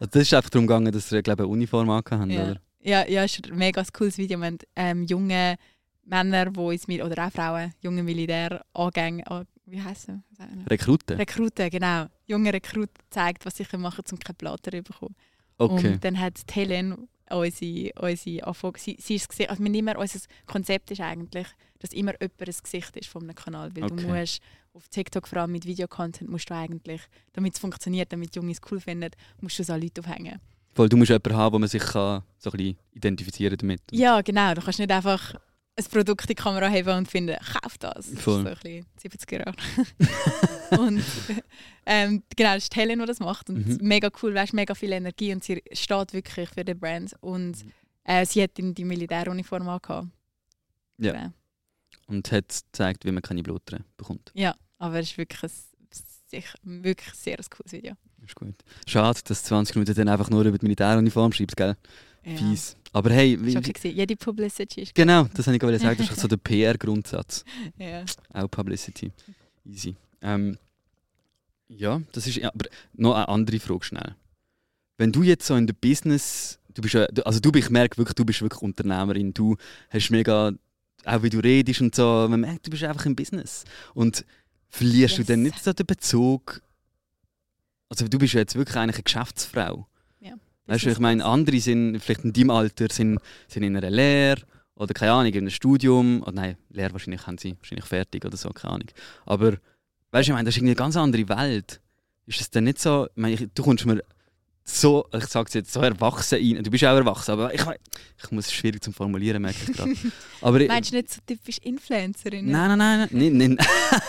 Also 0.00 0.10
das 0.10 0.22
ist 0.22 0.34
einfach 0.34 0.50
darum 0.50 0.66
gegangen, 0.66 0.92
dass 0.92 1.08
sie 1.08 1.22
glaube 1.22 1.42
ich, 1.42 1.46
eine 1.46 1.52
Uniform 1.52 1.88
angehabt 1.90 2.20
haben, 2.22 2.30
Ja. 2.30 2.42
oder? 2.50 2.60
Ja, 2.82 3.06
ja, 3.08 3.24
ist 3.24 3.44
ein 3.50 3.56
mega 3.56 3.82
cooles 3.92 4.16
Video. 4.18 4.38
Wir 4.38 4.46
haben 4.46 4.58
ähm, 4.76 5.04
junge 5.06 5.56
Männer, 6.04 6.50
die 6.50 6.72
ins 6.72 6.86
Mil 6.86 7.02
oder 7.02 7.26
auch 7.26 7.32
Frauen, 7.32 7.72
junge 7.82 8.02
Militärangänge, 8.02 9.26
an- 9.28 9.46
wie 9.66 9.82
heißen? 9.82 10.22
Rekruten? 10.68 11.16
Rekruten, 11.16 11.68
genau. 11.70 12.06
Junge 12.26 12.52
Rekruten 12.52 12.94
zeigt, 13.10 13.44
was 13.44 13.56
sie 13.56 13.66
machen 13.76 14.04
um 14.10 14.18
keine 14.18 14.34
Platte 14.34 14.70
zu 14.70 14.82
bekommen. 14.82 15.16
Okay. 15.58 15.92
Und 15.94 16.04
dann 16.04 16.18
hat 16.20 16.48
die 16.50 16.54
Helen 16.54 17.08
unsere, 17.30 17.90
unsere 18.00 18.46
Anfrage, 18.46 18.78
sie, 18.78 18.96
sie 19.00 19.14
ist 19.16 19.28
gesehen, 19.28 19.50
also 19.50 19.62
immer, 19.64 19.98
unser 19.98 20.20
Konzept 20.46 20.90
ist 20.90 21.00
eigentlich, 21.00 21.46
dass 21.78 21.92
immer 21.92 22.12
jemand 22.20 22.40
ein 22.40 22.54
Gesicht 22.62 22.96
ist 22.96 23.08
von 23.08 23.22
einem 23.22 23.34
Kanal, 23.34 23.74
weil 23.74 23.84
Okay. 23.84 23.96
du 23.96 24.08
musst 24.08 24.40
auf 24.72 24.88
TikTok 24.88 25.26
vor 25.26 25.38
allem 25.38 25.52
mit 25.52 25.64
Videocontent 25.64 26.30
musst 26.30 26.50
du 26.50 26.54
eigentlich, 26.54 27.00
damit 27.32 27.54
es 27.54 27.58
funktioniert, 27.58 28.12
damit 28.12 28.34
die 28.34 28.38
Junge 28.38 28.52
es 28.52 28.60
cool 28.70 28.78
finden, 28.80 29.10
musst 29.40 29.58
du 29.58 29.64
so 29.64 29.74
Leute 29.74 30.02
aufhängen. 30.02 30.38
Voll, 30.74 30.88
du 30.90 30.96
musst 30.98 31.08
jemanden 31.08 31.34
haben, 31.34 31.54
wo 31.54 31.58
man 31.58 31.68
sich 31.68 31.82
kann, 31.82 32.22
so 32.38 32.50
ein 32.50 32.56
bisschen 32.58 32.78
identifizieren 32.92 33.56
damit. 33.56 33.80
Ja, 33.90 34.20
genau. 34.20 34.52
Du 34.52 34.60
kannst 34.60 34.78
nicht 34.78 34.92
einfach 34.92 35.34
ein 35.78 35.84
Produkt 35.90 36.22
in 36.22 36.28
die 36.28 36.34
Kamera 36.34 36.70
haben 36.70 36.88
und 36.98 37.10
finden, 37.10 37.36
kauf 37.60 37.76
das. 37.78 38.10
Das 38.10 38.20
Voll. 38.22 38.46
ist 38.46 38.62
so 38.62 38.68
ein 38.68 38.84
bisschen 39.02 39.18
70er 39.18 39.38
Jahre. 39.44 40.80
und 40.82 41.04
ähm, 41.84 42.22
genau, 42.34 42.54
das 42.54 42.64
ist 42.64 42.74
die 42.74 42.80
Helen, 42.80 42.98
die 42.98 43.04
das 43.06 43.20
macht. 43.20 43.50
Und 43.50 43.66
Mhm. 43.66 43.78
mega 43.82 44.08
cool, 44.22 44.34
weißt, 44.34 44.54
mega 44.54 44.74
viel 44.74 44.92
Energie 44.92 45.32
und 45.32 45.44
sie 45.44 45.62
steht 45.72 46.12
wirklich 46.12 46.48
für 46.48 46.64
den 46.64 46.78
Brand. 46.78 47.14
Und 47.20 47.58
äh, 48.04 48.24
sie 48.24 48.42
hat 48.42 48.58
in 48.58 48.74
die 48.74 48.84
Militäruniform 48.84 49.68
angehabt. 49.68 50.08
Ja. 50.98 51.12
Genau. 51.12 51.32
Und 52.06 52.30
hat 52.32 52.48
gezeigt, 52.48 53.04
wie 53.04 53.12
man 53.12 53.22
keine 53.22 53.42
Bluttern 53.42 53.84
bekommt. 53.96 54.30
Ja, 54.34 54.54
aber 54.78 55.00
es 55.00 55.10
ist 55.10 55.18
wirklich 55.18 55.42
ein, 56.32 56.82
wirklich 56.82 57.14
sehr 57.14 57.38
ein 57.38 57.44
cooles 57.50 57.72
Video. 57.72 57.94
Ist 58.26 58.34
gut. 58.34 58.54
Schade, 58.86 59.20
dass 59.24 59.44
20 59.44 59.76
Minuten 59.76 59.94
dann 59.94 60.08
einfach 60.08 60.30
nur 60.30 60.44
über 60.44 60.58
die 60.58 60.64
Militäruniform 60.64 61.32
schreibst, 61.32 61.56
gell? 61.56 61.76
Ja. 62.24 62.36
Fies. 62.36 62.76
Aber 62.92 63.10
hey, 63.10 63.38
wie, 63.40 63.56
okay 63.56 63.72
gewesen. 63.72 63.96
Jede 63.96 64.16
Publicity 64.16 64.82
ist 64.82 64.94
genau, 64.94 65.24
das 65.34 65.46
wollte 65.46 65.56
ich 65.56 65.60
gerade 65.60 65.78
sagen. 65.78 65.98
Das 65.98 66.10
ist 66.10 66.20
so 66.20 66.28
der 66.28 66.38
PR-Grundsatz. 66.38 67.44
ja. 67.78 68.04
Auch 68.32 68.50
Publicity. 68.50 69.12
Easy. 69.64 69.94
Ähm, 70.22 70.58
ja, 71.68 72.00
das 72.12 72.26
ist. 72.26 72.42
Aber 72.42 72.66
noch 72.94 73.14
eine 73.14 73.28
andere 73.28 73.60
Frage 73.60 73.84
schnell. 73.84 74.14
Wenn 74.98 75.12
du 75.12 75.22
jetzt 75.22 75.46
so 75.46 75.54
in 75.56 75.66
der 75.66 75.74
Business, 75.74 76.58
du 76.74 76.82
bist 76.82 76.96
also 76.96 77.38
du, 77.40 77.50
ich 77.56 77.70
merke 77.70 77.98
wirklich, 77.98 78.14
du 78.14 78.24
bist 78.24 78.40
wirklich 78.42 78.62
Unternehmerin. 78.62 79.34
Du 79.34 79.56
hast 79.90 80.10
mega, 80.10 80.52
auch 81.04 81.22
wie 81.22 81.30
du 81.30 81.38
redest 81.38 81.80
und 81.82 81.94
so, 81.94 82.26
man 82.30 82.40
merkt, 82.40 82.66
du 82.66 82.70
bist 82.70 82.82
einfach 82.82 83.04
im 83.06 83.14
Business. 83.14 83.64
Und 83.94 84.24
verlierst 84.70 85.18
Yes. 85.18 85.26
du 85.26 85.32
dann 85.32 85.42
nicht 85.42 85.62
so 85.62 85.72
den 85.72 85.86
Bezug? 85.86 86.62
Also 87.88 88.08
du 88.08 88.18
bist 88.18 88.34
ja 88.34 88.40
jetzt 88.40 88.54
wirklich 88.56 88.76
eigentlich 88.76 88.96
eine 88.96 89.04
Geschäftsfrau. 89.04 89.86
Ja, 90.20 90.34
Weißt 90.66 90.84
du, 90.84 90.90
ich 90.90 90.98
meine, 90.98 91.24
andere 91.24 91.60
sind 91.60 92.00
vielleicht 92.00 92.24
in 92.24 92.32
deinem 92.32 92.50
Alter 92.50 92.88
sind, 92.90 93.18
sind 93.48 93.62
in 93.62 93.76
einer 93.76 93.90
Lehre 93.90 94.42
oder 94.74 94.92
keine 94.92 95.12
Ahnung, 95.12 95.32
in 95.32 95.38
einem 95.38 95.50
Studium. 95.50 96.22
Oder 96.22 96.32
nein, 96.32 96.56
Lehre 96.70 96.92
wahrscheinlich 96.92 97.26
haben 97.26 97.38
sie 97.38 97.56
wahrscheinlich 97.58 97.86
fertig 97.86 98.24
oder 98.24 98.36
so, 98.36 98.50
keine 98.50 98.74
Ahnung. 98.74 98.88
Aber 99.24 99.52
weißt 100.10 100.28
du, 100.28 100.32
ich 100.32 100.34
meine, 100.34 100.44
das 100.44 100.54
ist 100.54 100.58
irgendwie 100.58 100.72
eine 100.72 100.76
ganz 100.76 100.96
andere 100.96 101.28
Welt. 101.28 101.80
Ist 102.26 102.40
es 102.40 102.50
denn 102.50 102.64
nicht 102.64 102.80
so, 102.80 103.06
ich 103.06 103.16
meine, 103.16 103.34
ich, 103.34 103.48
du 103.54 103.62
kommst 103.62 103.86
mir 103.86 104.02
so, 104.68 105.06
ich 105.12 105.26
sage 105.26 105.46
es 105.46 105.54
jetzt, 105.54 105.72
so 105.72 105.80
erwachsen 105.80 106.38
ein. 106.38 106.62
Du 106.62 106.70
bist 106.70 106.84
auch 106.84 106.96
erwachsen, 106.96 107.30
aber 107.30 107.54
ich, 107.54 107.60
ich 107.60 108.30
muss 108.32 108.46
es 108.46 108.52
schwierig 108.52 108.82
zu 108.82 108.90
formulieren, 108.90 109.40
merke 109.40 109.58
ich 109.62 109.76
gerade. 109.76 109.94
Aber 110.40 110.58
Meinst 110.66 110.90
du 110.90 110.96
nicht 110.96 111.12
so 111.12 111.20
typisch 111.24 111.58
Influencerin? 111.58 112.50
Nein, 112.50 112.76
nein, 112.76 113.08
nein, 113.10 113.36
nein, 113.36 113.36
nein, 113.36 113.58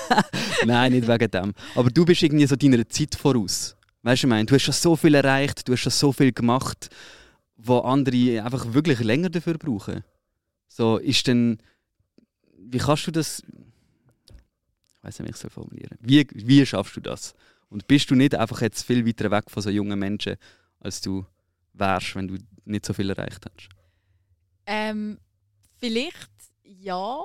nein. 0.65 0.91
nicht 0.91 1.07
wegen 1.07 1.29
dem. 1.31 1.53
Aber 1.75 1.91
du 1.91 2.03
bist 2.05 2.23
irgendwie 2.23 2.47
so 2.47 2.55
deiner 2.55 2.89
Zeit 2.89 3.13
voraus. 3.13 3.75
Weißt 4.01 4.23
du, 4.23 4.27
ich 4.27 4.29
meine, 4.29 4.45
du 4.45 4.55
hast 4.55 4.63
schon 4.63 4.73
so 4.73 4.95
viel 4.95 5.13
erreicht, 5.13 5.67
du 5.67 5.73
hast 5.73 5.81
schon 5.81 5.91
so 5.91 6.11
viel 6.11 6.31
gemacht, 6.31 6.89
wo 7.55 7.79
andere 7.79 8.43
einfach 8.43 8.73
wirklich 8.73 8.99
länger 8.99 9.29
dafür 9.29 9.59
brauchen. 9.59 10.03
So 10.67 10.97
ist 10.97 11.27
denn, 11.27 11.59
wie 12.57 12.79
kannst 12.79 13.05
du 13.05 13.11
das? 13.11 13.43
Ich 14.97 15.03
weiß 15.03 15.19
nicht, 15.19 15.27
wie 15.27 15.37
ich 15.37 15.43
es 15.43 15.53
formulieren. 15.53 15.97
Wie, 16.01 16.27
wie 16.33 16.65
schaffst 16.65 16.95
du 16.95 17.01
das? 17.01 17.35
Und 17.69 17.87
bist 17.87 18.09
du 18.09 18.15
nicht 18.15 18.35
einfach 18.35 18.61
jetzt 18.61 18.83
viel 18.83 19.05
weiter 19.05 19.29
weg 19.31 19.49
von 19.49 19.61
so 19.61 19.69
jungen 19.69 19.99
Menschen, 19.99 20.37
als 20.79 21.01
du 21.01 21.25
wärst, 21.73 22.15
wenn 22.15 22.27
du 22.27 22.37
nicht 22.65 22.85
so 22.85 22.93
viel 22.93 23.09
erreicht 23.09 23.45
hast? 23.45 23.69
Ähm, 24.65 25.19
vielleicht 25.77 26.29
ja, 26.63 27.19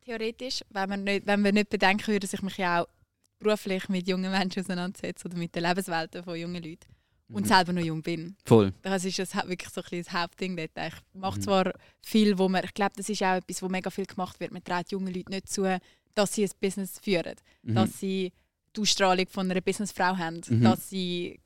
theoretisch, 0.00 0.60
wenn, 0.70 0.88
man 0.88 1.04
nicht, 1.04 1.26
wenn 1.26 1.42
wir 1.44 1.52
nicht 1.52 1.70
bedenken 1.70 2.06
würden, 2.08 2.20
dass 2.20 2.32
ich 2.32 2.42
mich 2.42 2.56
ja 2.56 2.82
auch 2.82 2.88
beruflich 3.38 3.88
mit 3.88 4.08
jungen 4.08 4.30
Menschen 4.30 4.60
auseinandersetze 4.62 5.26
oder 5.26 5.36
mit 5.36 5.54
den 5.54 5.62
Lebenswelten 5.62 6.24
von 6.24 6.36
jungen 6.36 6.62
Leuten 6.62 6.86
und 7.30 7.42
Mhm. 7.44 7.48
selber 7.48 7.72
noch 7.74 7.82
jung 7.82 8.02
bin. 8.02 8.36
Voll. 8.44 8.72
Das 8.82 9.04
ist 9.04 9.18
das 9.18 9.34
wirklich 9.34 9.68
so 9.70 9.80
ein 9.80 9.84
bisschen 9.90 10.04
das 10.04 10.12
Hauptding 10.12 10.56
dort. 10.56 10.70
Ich 10.76 10.94
mache 11.20 11.36
Mhm. 11.38 11.42
zwar 11.42 11.72
viel, 12.02 12.38
wo 12.38 12.48
man, 12.48 12.64
ich 12.64 12.72
glaube, 12.74 12.92
das 12.96 13.08
ist 13.08 13.22
auch 13.22 13.36
etwas, 13.36 13.62
wo 13.62 13.68
mega 13.68 13.90
viel 13.90 14.06
gemacht 14.06 14.40
wird. 14.40 14.50
Man 14.50 14.64
traut 14.64 14.90
jungen 14.90 15.12
Leuten 15.14 15.30
nicht 15.32 15.48
zu, 15.50 15.78
dass 16.14 16.34
sie 16.34 16.44
ein 16.44 16.50
Business 16.60 16.98
führen, 16.98 17.34
Mhm. 17.62 17.74
dass 17.74 17.98
sie 18.00 18.32
die 18.76 18.80
Ausstrahlung 18.80 19.26
von 19.28 19.50
einer 19.50 19.60
Businessfrau 19.60 20.16
haben, 20.16 20.40
Mhm. 20.48 20.62
dass 20.62 20.88
sie 20.90 21.40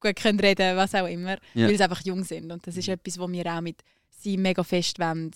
gut 0.00 0.16
können 0.16 0.38
reden, 0.40 0.76
was 0.76 0.94
auch 0.94 1.06
immer, 1.06 1.36
Ja. 1.54 1.66
weil 1.68 1.76
sie 1.76 1.82
einfach 1.82 2.02
jung 2.04 2.24
sind. 2.24 2.50
Und 2.52 2.66
das 2.66 2.76
ist 2.76 2.88
etwas, 2.88 3.18
wo 3.18 3.30
wir 3.30 3.46
auch 3.46 3.60
mit 3.60 3.82
sie 4.10 4.36
mega 4.36 4.62
fest 4.62 4.98
wollen, 4.98 5.32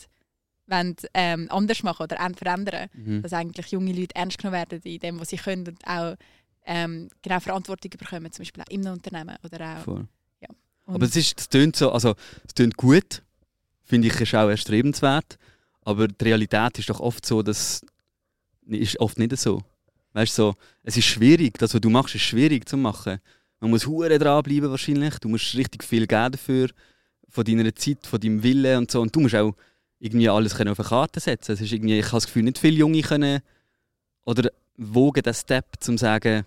wollen, 0.66 0.96
ähm, 1.14 1.46
anders 1.50 1.82
machen 1.82 2.04
oder 2.04 2.16
verändern. 2.34 2.88
Mhm. 2.94 3.22
Dass 3.22 3.32
eigentlich 3.32 3.66
junge 3.72 3.92
Leute 3.92 4.14
ernst 4.14 4.38
genommen 4.38 4.54
werden 4.58 4.80
in 4.84 4.98
dem, 5.00 5.20
was 5.20 5.30
sie 5.30 5.36
können 5.36 5.66
und 5.66 5.86
auch 5.86 6.16
ähm, 6.64 7.08
genau 7.22 7.40
Verantwortung 7.40 7.90
bekommen, 7.98 8.30
zum 8.30 8.42
Beispiel 8.44 8.62
auch 8.62 8.70
im 8.70 8.86
Unternehmen 8.86 9.36
oder 9.42 9.78
auch. 9.78 9.82
Voll. 9.82 10.06
Und- 10.84 10.96
Aber 10.96 11.06
es 11.06 11.14
ist, 11.16 11.40
es 11.40 11.48
tönt 11.48 11.76
so, 11.76 11.92
also 11.92 12.14
es 12.46 12.54
tönt 12.54 12.76
gut, 12.76 13.22
finde 13.84 14.08
ich, 14.08 14.20
ist 14.20 14.34
auch 14.34 14.48
erstrebenswert. 14.48 15.38
Aber 15.82 16.06
die 16.08 16.24
Realität 16.24 16.78
ist 16.78 16.88
doch 16.90 16.98
oft 17.00 17.24
so, 17.26 17.42
dass 17.42 17.84
ist 18.66 18.98
oft 19.00 19.18
nicht 19.18 19.36
so. 19.38 19.62
Weißt 20.12 20.36
du, 20.38 20.42
so, 20.42 20.54
es 20.82 20.96
ist 20.96 21.04
schwierig, 21.04 21.58
das, 21.58 21.74
was 21.74 21.80
du 21.80 21.90
machst, 21.90 22.14
ist 22.14 22.22
schwierig 22.22 22.68
zu 22.68 22.76
machen. 22.76 23.18
Man 23.60 23.70
muss 23.70 23.86
hure 23.86 24.18
dranbleiben 24.18 24.70
wahrscheinlich. 24.70 25.18
Du 25.18 25.28
musst 25.28 25.54
richtig 25.54 25.84
viel 25.84 26.06
geben 26.06 26.32
dafür, 26.32 26.68
von 27.28 27.44
deiner 27.44 27.74
Zeit, 27.74 28.06
von 28.06 28.20
deinem 28.20 28.42
Willen 28.42 28.78
und 28.78 28.90
so. 28.90 29.00
Und 29.00 29.14
du 29.14 29.20
musst 29.20 29.34
auch 29.34 29.54
irgendwie 29.98 30.28
alles 30.28 30.56
können 30.56 30.70
auf 30.70 30.80
eine 30.80 30.88
Karte 30.88 31.20
setzen. 31.20 31.52
Es 31.52 31.60
ist 31.60 31.72
irgendwie, 31.72 31.98
ich 31.98 32.06
habe 32.06 32.16
das 32.16 32.26
Gefühl, 32.26 32.42
nicht 32.42 32.58
viele 32.58 32.76
Junge 32.76 33.02
können 33.02 33.40
oder 34.24 34.50
wogen 34.76 35.22
den 35.22 35.34
Step, 35.34 35.66
zum 35.80 35.96
zu 35.96 36.02
sagen, 36.02 36.44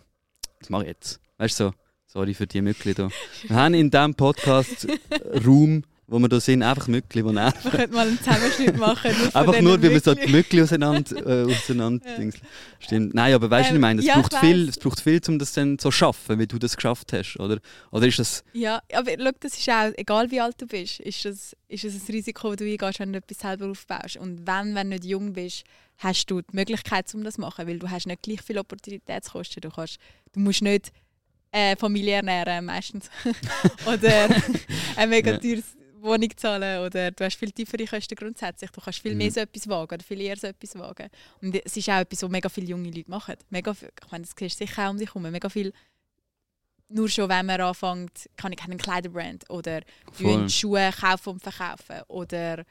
das 0.59 0.69
mache 0.69 0.83
ich 0.83 0.89
jetzt. 0.89 1.19
Weißt 1.37 1.59
du, 1.59 1.65
so, 1.65 1.73
sorry 2.05 2.33
für 2.33 2.47
die 2.47 2.61
Mückli 2.61 2.93
da. 2.93 3.09
Wir 3.43 3.55
haben 3.55 3.73
in 3.73 3.89
diesem 3.89 4.13
Podcast 4.13 4.87
Raum, 5.45 5.83
wo 6.07 6.19
wir 6.19 6.29
da 6.29 6.39
sind, 6.39 6.61
einfach 6.61 6.87
Mückli, 6.87 7.23
die 7.23 7.29
nerven. 7.33 7.63
Wir 7.63 7.71
könnten 7.71 7.95
mal 7.95 8.07
einen 8.07 8.17
Zusammenschnitt 8.19 8.77
machen. 8.77 9.11
nur 9.17 9.35
Einfach 9.35 9.61
nur, 9.61 9.81
weil 9.81 9.89
wir 9.91 9.99
so 9.99 10.13
die 10.13 10.27
Mückli 10.31 10.61
auseinander, 10.61 11.15
äh, 11.25 11.51
auseinander 11.55 12.23
Ja. 12.23 12.29
Stimmt. 12.79 13.15
Nein, 13.15 13.33
aber 13.33 13.49
weißt 13.49 13.71
du, 13.71 13.73
was 13.73 13.75
Ähm, 13.75 13.75
ich 13.75 13.81
meine, 13.81 13.99
es, 14.01 14.05
ja, 14.05 14.19
braucht 14.19 14.35
viel, 14.35 14.69
es 14.69 14.77
braucht 14.77 14.99
viel, 15.01 15.19
um 15.27 15.39
das 15.39 15.53
dann 15.53 15.79
so 15.79 15.89
zu 15.89 15.91
schaffen, 15.91 16.37
wie 16.37 16.45
du 16.45 16.59
das 16.59 16.75
geschafft 16.75 17.11
hast. 17.13 17.37
Oder, 17.39 17.59
oder 17.91 18.07
ist 18.07 18.19
das. 18.19 18.43
Ja, 18.53 18.81
aber 18.93 19.11
schau, 19.17 19.31
das 19.39 19.57
ist 19.57 19.67
auch, 19.69 19.91
egal 19.97 20.29
wie 20.29 20.39
alt 20.41 20.55
du 20.61 20.67
bist, 20.67 20.99
ist 20.99 21.25
das, 21.25 21.55
ist 21.67 21.83
das 21.83 21.93
ein 21.93 22.01
Risiko, 22.09 22.49
das 22.49 22.57
du 22.57 22.65
eingehst, 22.65 22.99
wenn 22.99 23.11
du 23.13 23.17
etwas 23.19 23.39
selber 23.39 23.69
aufbaust. 23.71 24.17
Und 24.17 24.45
wenn, 24.45 24.75
wenn 24.75 24.89
du 24.91 24.95
nicht 24.97 25.05
jung 25.05 25.33
bist, 25.33 25.63
hast 25.97 26.29
du 26.29 26.41
die 26.41 26.55
Möglichkeit, 26.55 27.11
um 27.15 27.23
das 27.23 27.35
zu 27.35 27.41
machen, 27.41 27.67
weil 27.67 27.79
du 27.79 27.89
hast 27.89 28.05
nicht 28.05 28.21
gleich 28.21 28.41
viele 28.45 28.59
Opportunitätskosten. 28.59 29.61
Du, 29.61 29.69
kannst, 29.69 29.97
du 30.33 30.39
musst 30.39 30.61
nicht 30.61 30.91
äh, 31.51 31.75
Familie 31.77 32.15
ernähren, 32.15 32.65
meistens. 32.65 33.09
oder 33.85 34.29
eine 34.97 35.07
mega 35.07 35.31
Ja. 35.31 35.37
teures 35.37 35.63
Wohnung 36.05 36.29
zahlen 36.37 36.85
oder 36.85 37.11
du 37.11 37.23
hast 37.25 37.35
viel 37.37 37.51
tiefere 37.51 37.85
Kosten 37.85 38.15
grundsätzlich. 38.15 38.69
Du 38.71 38.79
kannst 38.81 38.99
viel 38.99 39.11
Mhm. 39.13 39.17
mehr 39.17 39.31
so 39.31 39.39
etwas 39.41 39.67
wagen 39.67 39.93
oder 39.95 40.03
viel 40.03 40.21
eher 40.21 40.37
so 40.37 40.47
etwas 40.47 40.75
wagen. 40.75 41.09
Und 41.41 41.55
es 41.65 41.75
ist 41.75 41.89
auch 41.89 41.99
etwas, 41.99 42.21
was 42.23 42.29
mega 42.29 42.47
viele 42.49 42.67
junge 42.67 42.89
Leute 42.91 43.09
machen. 43.09 43.35
Mega 43.49 43.73
viel, 43.73 43.89
ich 44.03 44.11
meine, 44.11 44.23
das 44.23 44.33
siehst 44.37 44.61
du 44.61 44.65
sicher 44.65 44.85
auch 44.87 44.91
um 44.91 44.97
dich 44.97 45.09
herum. 45.13 45.29
Mega 45.31 45.49
viel 45.49 45.73
nur 46.87 47.09
schon, 47.09 47.27
wenn 47.29 47.45
man 47.47 47.59
anfängt, 47.61 48.29
kann 48.37 48.53
ich 48.53 48.61
einen 48.63 48.77
Kleiderbrand 48.77 49.49
oder 49.49 49.81
Schuhe 50.47 50.91
kaufen 50.99 51.29
und 51.29 51.41
verkaufen 51.41 52.01
oder 52.07 52.63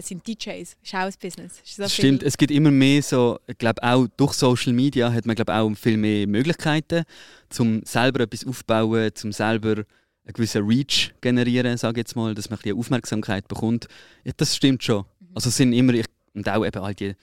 sind 0.00 0.26
DJs, 0.26 0.76
ist 0.80 0.94
auch 0.94 0.98
ein 1.00 1.12
Business. 1.20 1.60
So 1.64 1.82
viel- 1.82 1.90
stimmt, 1.90 2.22
es 2.22 2.36
gibt 2.38 2.50
immer 2.52 2.70
mehr 2.70 3.02
so, 3.02 3.38
ich 3.46 3.58
glaube 3.58 3.82
auch 3.82 4.06
durch 4.16 4.32
Social 4.32 4.72
Media 4.72 5.12
hat 5.12 5.26
man 5.26 5.34
glaube 5.36 5.52
auch 5.54 5.74
viel 5.74 5.96
mehr 5.96 6.26
Möglichkeiten, 6.28 7.02
zum 7.50 7.82
selber 7.84 8.20
etwas 8.20 8.46
aufbauen, 8.46 9.10
zum 9.14 9.32
selber 9.32 9.82
einen 10.24 10.34
gewissen 10.34 10.66
Reach 10.66 11.12
generieren, 11.20 11.76
sage 11.76 12.00
jetzt 12.00 12.14
mal, 12.16 12.34
dass 12.34 12.48
man 12.50 12.58
ein 12.58 12.62
bisschen 12.62 12.78
Aufmerksamkeit 12.78 13.48
bekommt. 13.48 13.88
Ja, 14.24 14.32
das 14.36 14.54
stimmt 14.56 14.82
schon. 14.84 15.04
Mhm. 15.20 15.26
Also 15.34 15.50
sind 15.50 15.72
immer, 15.72 15.94
ich, 15.94 16.06
und 16.34 16.48
auch 16.48 16.64
eben 16.64 16.82
all 16.82 16.94
die 16.94 17.14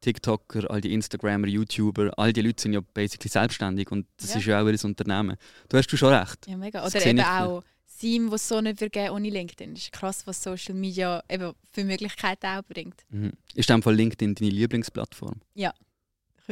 TikToker, 0.00 0.70
all 0.70 0.80
die 0.80 0.94
Instagramer, 0.94 1.48
YouTuber, 1.48 2.12
all 2.16 2.32
die 2.32 2.42
Leute 2.42 2.62
sind 2.62 2.72
ja 2.72 2.80
basically 2.80 3.28
selbstständig 3.28 3.90
und 3.90 4.06
das 4.16 4.32
Ja. 4.32 4.38
ist 4.38 4.46
ja 4.46 4.62
auch 4.62 4.66
ihr 4.68 4.84
Unternehmen. 4.84 5.36
Du 5.68 5.76
hast 5.76 5.88
du 5.88 5.96
schon 5.96 6.14
recht. 6.14 6.46
Ja, 6.46 6.56
mega. 6.56 6.86
Oder 6.86 7.04
eben 7.04 7.20
auch 7.20 7.62
Sim, 7.84 8.30
was 8.30 8.46
so 8.46 8.60
nicht 8.60 8.78
vergeben 8.78 9.10
ohne 9.10 9.28
LinkedIn. 9.28 9.74
Das 9.74 9.82
ist 9.82 9.92
krass, 9.92 10.24
was 10.24 10.40
Social 10.40 10.74
Media 10.76 11.20
eben 11.28 11.52
für 11.72 11.82
Möglichkeiten 11.82 12.46
auch 12.46 12.62
bringt. 12.62 13.02
Mhm. 13.10 13.32
Ist 13.54 13.68
in 13.70 13.76
dem 13.76 13.82
Fall 13.82 13.96
LinkedIn 13.96 14.36
deine 14.36 14.50
Lieblingsplattform? 14.52 15.40
Kann 15.56 15.74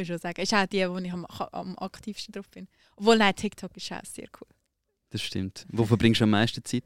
ich 0.02 0.08
schon 0.08 0.18
sagen. 0.18 0.40
Ist 0.40 0.52
auch 0.52 0.66
die, 0.66 0.88
wo 0.90 0.98
ich 0.98 1.12
am, 1.12 1.24
am 1.24 1.78
aktivsten 1.78 2.32
drauf 2.32 2.50
bin. 2.50 2.66
Obwohl, 2.96 3.16
nein, 3.16 3.34
TikTok 3.34 3.76
ist 3.76 3.92
auch 3.92 4.04
sehr 4.04 4.26
cool. 4.40 4.48
Das 5.10 5.22
stimmt. 5.22 5.66
Wo 5.70 5.84
verbringst 5.84 6.20
du 6.20 6.24
am 6.24 6.30
meisten 6.30 6.64
Zeit? 6.64 6.84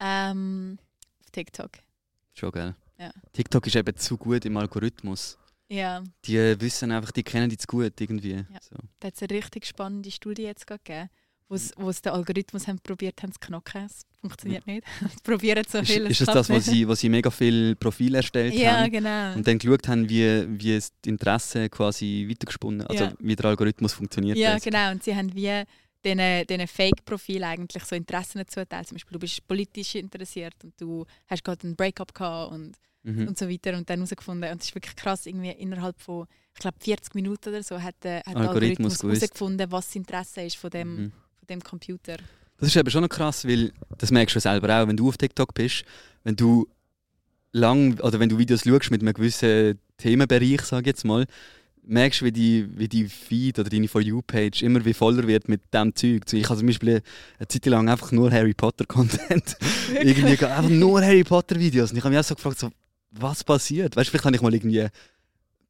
Ähm, 0.00 0.78
auf 1.22 1.30
TikTok. 1.30 1.70
Schon, 2.34 2.52
gell? 2.52 2.74
Ja. 2.98 3.10
TikTok 3.32 3.66
ist 3.66 3.76
eben 3.76 3.96
zu 3.96 4.16
gut 4.16 4.44
im 4.44 4.56
Algorithmus. 4.56 5.38
Ja, 5.68 6.02
Die 6.24 6.60
wissen 6.60 6.90
einfach, 6.90 7.12
die 7.12 7.22
kennen 7.22 7.48
die 7.48 7.56
zu 7.56 7.66
gut 7.66 8.00
irgendwie. 8.00 8.44
So. 8.60 8.76
da 8.98 9.06
hat 9.08 9.14
es 9.14 9.22
eine 9.22 9.30
richtig 9.38 9.66
spannende 9.66 10.10
Studie 10.10 10.42
jetzt 10.42 10.66
gegeben, 10.66 11.08
wo 11.48 11.54
es 11.90 12.02
den 12.02 12.12
Algorithmus 12.12 12.66
haben 12.66 12.80
probiert 12.80 13.22
haben 13.22 13.32
zu 13.32 13.38
knacken. 13.38 13.84
Es 13.84 14.02
funktioniert 14.20 14.66
nicht. 14.66 14.84
Sie 15.00 15.16
probieren 15.22 15.64
so 15.68 15.78
Ist, 15.78 15.90
viel. 15.92 16.06
es 16.06 16.20
ist 16.20 16.26
das 16.26 16.34
das, 16.34 16.48
wo 16.50 16.54
nicht. 16.54 16.64
sie, 16.64 16.88
wo 16.88 16.94
sie 16.94 17.08
mega 17.08 17.30
viel 17.30 17.76
Profil 17.76 18.16
erstellt 18.16 18.54
Ja, 18.54 18.78
haben 18.80 18.90
genau. 18.90 19.34
und 19.34 19.46
dann 19.46 19.58
geschaut 19.58 19.86
haben, 19.86 20.08
wie, 20.08 20.44
wie 20.60 20.80
die 21.04 21.08
Interesse 21.08 21.68
quasi 21.70 22.26
weitergesponnen, 22.28 22.84
also 22.86 23.04
Ja. 23.04 23.12
wie 23.20 23.36
der 23.36 23.44
Algorithmus 23.46 23.92
funktioniert. 23.92 24.36
Ja, 24.38 24.54
basically. 24.54 24.72
genau. 24.76 24.90
Und 24.90 25.04
sie 25.04 25.14
haben 25.14 25.32
wie 25.34 25.62
diesen, 26.04 26.46
diesen 26.46 26.66
Fake-Profil 26.66 27.44
eigentlich 27.44 27.84
so 27.84 27.94
Interessen 27.96 28.42
zuteilt. 28.46 28.88
Zum 28.88 28.94
Beispiel, 28.96 29.12
du 29.12 29.18
bist 29.18 29.46
politisch 29.46 29.94
interessiert 29.96 30.54
und 30.64 30.72
du 30.80 31.04
hast 31.26 31.44
gerade 31.44 31.64
einen 31.66 31.76
Breakup 31.76 32.14
gehabt 32.14 32.52
und, 32.52 32.72
Mhm. 33.02 33.28
und 33.28 33.38
so 33.38 33.48
weiter 33.48 33.74
und 33.78 33.88
dann 33.88 34.00
herausgefunden. 34.00 34.50
Und 34.52 34.60
es 34.60 34.68
ist 34.68 34.74
wirklich 34.74 34.94
krass, 34.94 35.24
irgendwie 35.24 35.50
innerhalb 35.52 35.98
von, 35.98 36.26
ich 36.54 36.60
glaube, 36.60 36.76
40 36.80 37.14
Minuten 37.14 37.48
oder 37.48 37.62
so 37.62 37.80
hat 37.80 37.94
der, 38.02 38.18
hat 38.18 38.34
der 38.34 38.36
Algorithmus 38.36 39.02
herausgefunden, 39.02 39.72
was 39.72 39.86
das 39.86 39.96
Interesse 39.96 40.42
ist 40.42 40.56
von 40.58 40.68
dem, 40.68 40.88
Mhm. 40.96 41.12
von 41.38 41.46
dem 41.48 41.60
Computer. 41.62 42.16
Das 42.58 42.68
ist 42.68 42.76
eben 42.76 42.90
schon 42.90 43.00
noch 43.00 43.08
krass, 43.08 43.46
weil 43.46 43.72
das 43.96 44.10
merkst 44.10 44.36
du 44.36 44.40
selber 44.40 44.82
auch, 44.82 44.86
wenn 44.86 44.98
du 44.98 45.08
auf 45.08 45.16
TikTok 45.16 45.54
bist, 45.54 45.84
wenn 46.24 46.36
du 46.36 46.68
lang 47.52 47.98
oder 48.00 48.20
wenn 48.20 48.28
du 48.28 48.36
Videos 48.38 48.64
schaust 48.64 48.90
mit 48.90 49.00
einem 49.00 49.14
gewissen 49.14 49.78
Themenbereich, 49.96 50.60
sage 50.60 50.82
ich 50.82 50.86
jetzt 50.88 51.04
mal, 51.04 51.26
merkst 51.82 52.20
du, 52.20 52.24
wie 52.26 52.32
die, 52.32 52.68
wie 52.76 52.88
die 52.88 53.08
Feed 53.08 53.58
oder 53.58 53.68
deine 53.70 53.88
For 53.88 54.00
You-Page 54.00 54.62
immer 54.62 54.84
wie 54.84 54.94
voller 54.94 55.26
wird 55.26 55.48
mit 55.48 55.62
diesem 55.72 55.94
Zeug. 55.94 56.32
Ich 56.32 56.48
habe 56.48 56.58
zum 56.58 56.66
Beispiel 56.66 57.02
eine 57.38 57.48
Zeit 57.48 57.66
lang 57.66 57.88
einfach 57.88 58.12
nur 58.12 58.30
Harry 58.30 58.54
Potter-Content. 58.54 59.56
irgendwie 59.94 60.36
ge- 60.36 60.48
einfach 60.48 60.70
nur 60.70 61.02
Harry 61.02 61.24
Potter-Videos. 61.24 61.90
Und 61.90 61.98
ich 61.98 62.04
habe 62.04 62.14
mich 62.14 62.20
auch 62.20 62.28
so 62.28 62.34
gefragt, 62.34 62.58
so, 62.58 62.70
was 63.10 63.42
passiert? 63.44 63.96
Weißt 63.96 64.08
du, 64.08 64.10
vielleicht 64.12 64.24
habe 64.24 64.36
ich 64.36 64.42
mal 64.42 64.54
irgendwie 64.54 64.86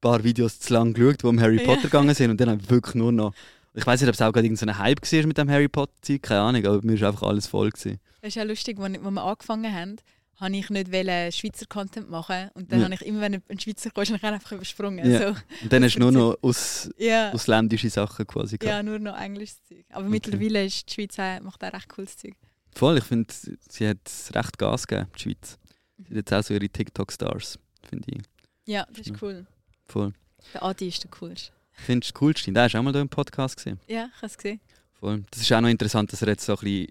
paar 0.01 0.23
Videos 0.25 0.61
zu 0.61 0.73
lang 0.75 0.93
geschaut, 0.95 1.23
die 1.23 1.27
um 1.27 1.41
Harry. 1.41 1.59
Potter 1.59 1.83
gegangen 1.83 2.15
sind 2.15 2.31
und 2.31 2.41
dann 2.41 2.51
habe 2.51 2.61
ich 2.63 2.71
wirklich 2.71 2.95
nur 2.95 3.13
noch... 3.13 3.35
Ich 3.75 3.87
weiß 3.87 4.01
nicht, 4.01 4.09
ob 4.09 4.15
es 4.15 4.23
auch 4.23 4.33
gerade 4.33 4.47
irgendein 4.47 4.79
Hype 4.79 5.01
war 5.01 5.27
mit 5.27 5.39
dem 5.39 5.49
Harry 5.51 5.69
Potter-Zeug, 5.69 6.23
keine 6.23 6.41
Ahnung, 6.41 6.67
aber 6.67 6.81
mir 6.83 6.95
ist 6.95 7.03
einfach 7.05 7.23
alles 7.23 7.47
voll. 7.47 7.71
Gewesen. 7.71 8.01
Das 8.21 8.29
ist 8.31 8.35
ja 8.35 8.43
lustig, 8.43 8.79
als 8.81 8.93
wir 9.01 9.23
angefangen 9.23 9.73
haben, 9.73 9.97
habe 10.41 10.57
ich 10.57 10.71
nicht 10.71 10.91
wollen 10.93 11.33
Schweizer 11.33 11.67
Content 11.67 12.09
machen 12.11 12.51
und 12.55 12.73
dann 12.73 12.79
Ja. 12.81 12.85
habe 12.87 12.95
ich 12.95 13.03
immer, 13.07 13.21
wenn 13.21 13.43
ein 13.49 13.61
Schweizer 13.61 13.91
kam, 13.91 14.05
habe 14.07 14.17
ich 14.17 14.25
einfach 14.25 14.53
übersprungen. 14.53 15.11
Ja. 15.11 15.19
So. 15.19 15.27
Und 15.63 15.73
dann 15.73 15.85
hast 15.85 15.95
du 15.97 16.01
nur 16.01 16.13
noch 16.13 16.37
aus, 16.43 16.91
Ja. 16.99 17.33
ausländische 17.33 17.91
Sachen 17.91 18.27
quasi 18.27 18.57
gehabt. 18.59 18.77
ja, 18.77 18.83
nur 18.83 18.99
noch 18.99 19.17
englisches 19.19 19.63
Zeug. 19.65 19.85
Aber 19.91 20.01
Okay. 20.05 20.11
mittlerweile 20.11 20.65
ist 20.65 20.89
die 20.89 20.95
Schweiz 20.95 21.19
auch, 21.19 21.41
macht 21.43 21.63
auch 21.63 21.73
recht 21.73 21.89
cooles 21.89 22.17
Zeug. 22.17 22.35
Voll, 22.75 22.99
ich 22.99 23.05
finde, 23.05 23.33
sie 23.69 23.89
hat 23.89 23.99
recht 24.35 24.59
Gas 24.59 24.87
gegeben, 24.87 25.11
die 25.17 25.21
Schweiz. 25.21 25.59
Sie 25.99 26.05
hat 26.05 26.17
jetzt 26.17 26.33
auch 26.33 26.43
so 26.43 26.55
ihre 26.55 26.69
TikTok-Stars, 26.69 27.59
finde 27.89 28.09
ich. 28.15 28.23
Ja, 28.67 28.87
das 28.91 29.07
ist 29.09 29.23
cool. 29.23 29.47
Voll. 29.87 30.13
Der 30.55 30.63
Adi 30.63 30.89
ist 30.89 31.03
der 31.05 31.11
coolste. 31.11 31.53
Findest 31.73 32.15
du 32.15 32.19
Coolste? 32.19 32.53
Der 32.53 32.67
ist 32.67 32.77
auch 32.77 32.83
mal 32.83 32.93
hier 32.93 33.01
im 33.03 33.09
Podcast 33.09 33.57
gesehen. 33.57 33.79
Ja, 33.89 34.07
ich 34.09 34.17
habe 34.17 34.27
es 34.27 34.37
gesehen. 34.37 34.61
Voll. 34.99 35.25
Das 35.31 35.41
ist 35.41 35.53
auch 35.53 35.61
noch 35.61 35.69
interessant, 35.69 36.13
dass 36.13 36.23
er 36.23 36.29
jetzt 36.29 36.45
so 36.45 36.53
ein 36.53 36.59
bisschen. 36.61 36.89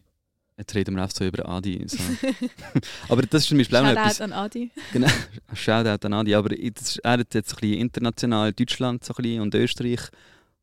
Jetzt 0.60 0.76
reden 0.76 0.96
wir 0.96 1.02
einfach 1.02 1.16
so 1.16 1.26
über 1.26 1.48
Adi. 1.48 1.82
So. 1.88 1.98
aber 3.10 3.22
das 3.24 3.44
ist 3.44 3.48
zum 3.50 3.58
Beispiel 3.58 3.78
auch 3.78 3.84
noch 3.84 3.90
etwas. 3.92 4.18
Shoutout 4.18 4.24
an 4.26 4.34
Adi. 4.34 4.72
Shoutout 5.54 6.06
an 6.06 6.14
Adi. 6.14 6.36
Aber 6.36 6.52
ist, 6.58 6.98
er 7.00 7.12
hat 7.14 7.34
jetzt 7.34 7.54
ein 7.54 7.60
bisschen 7.62 7.80
international 7.80 8.52
Deutschland 8.54 9.04
so 9.06 9.14
ein 9.16 9.24
bisschen 9.24 9.42
und 9.42 9.56
Österreich 9.56 10.02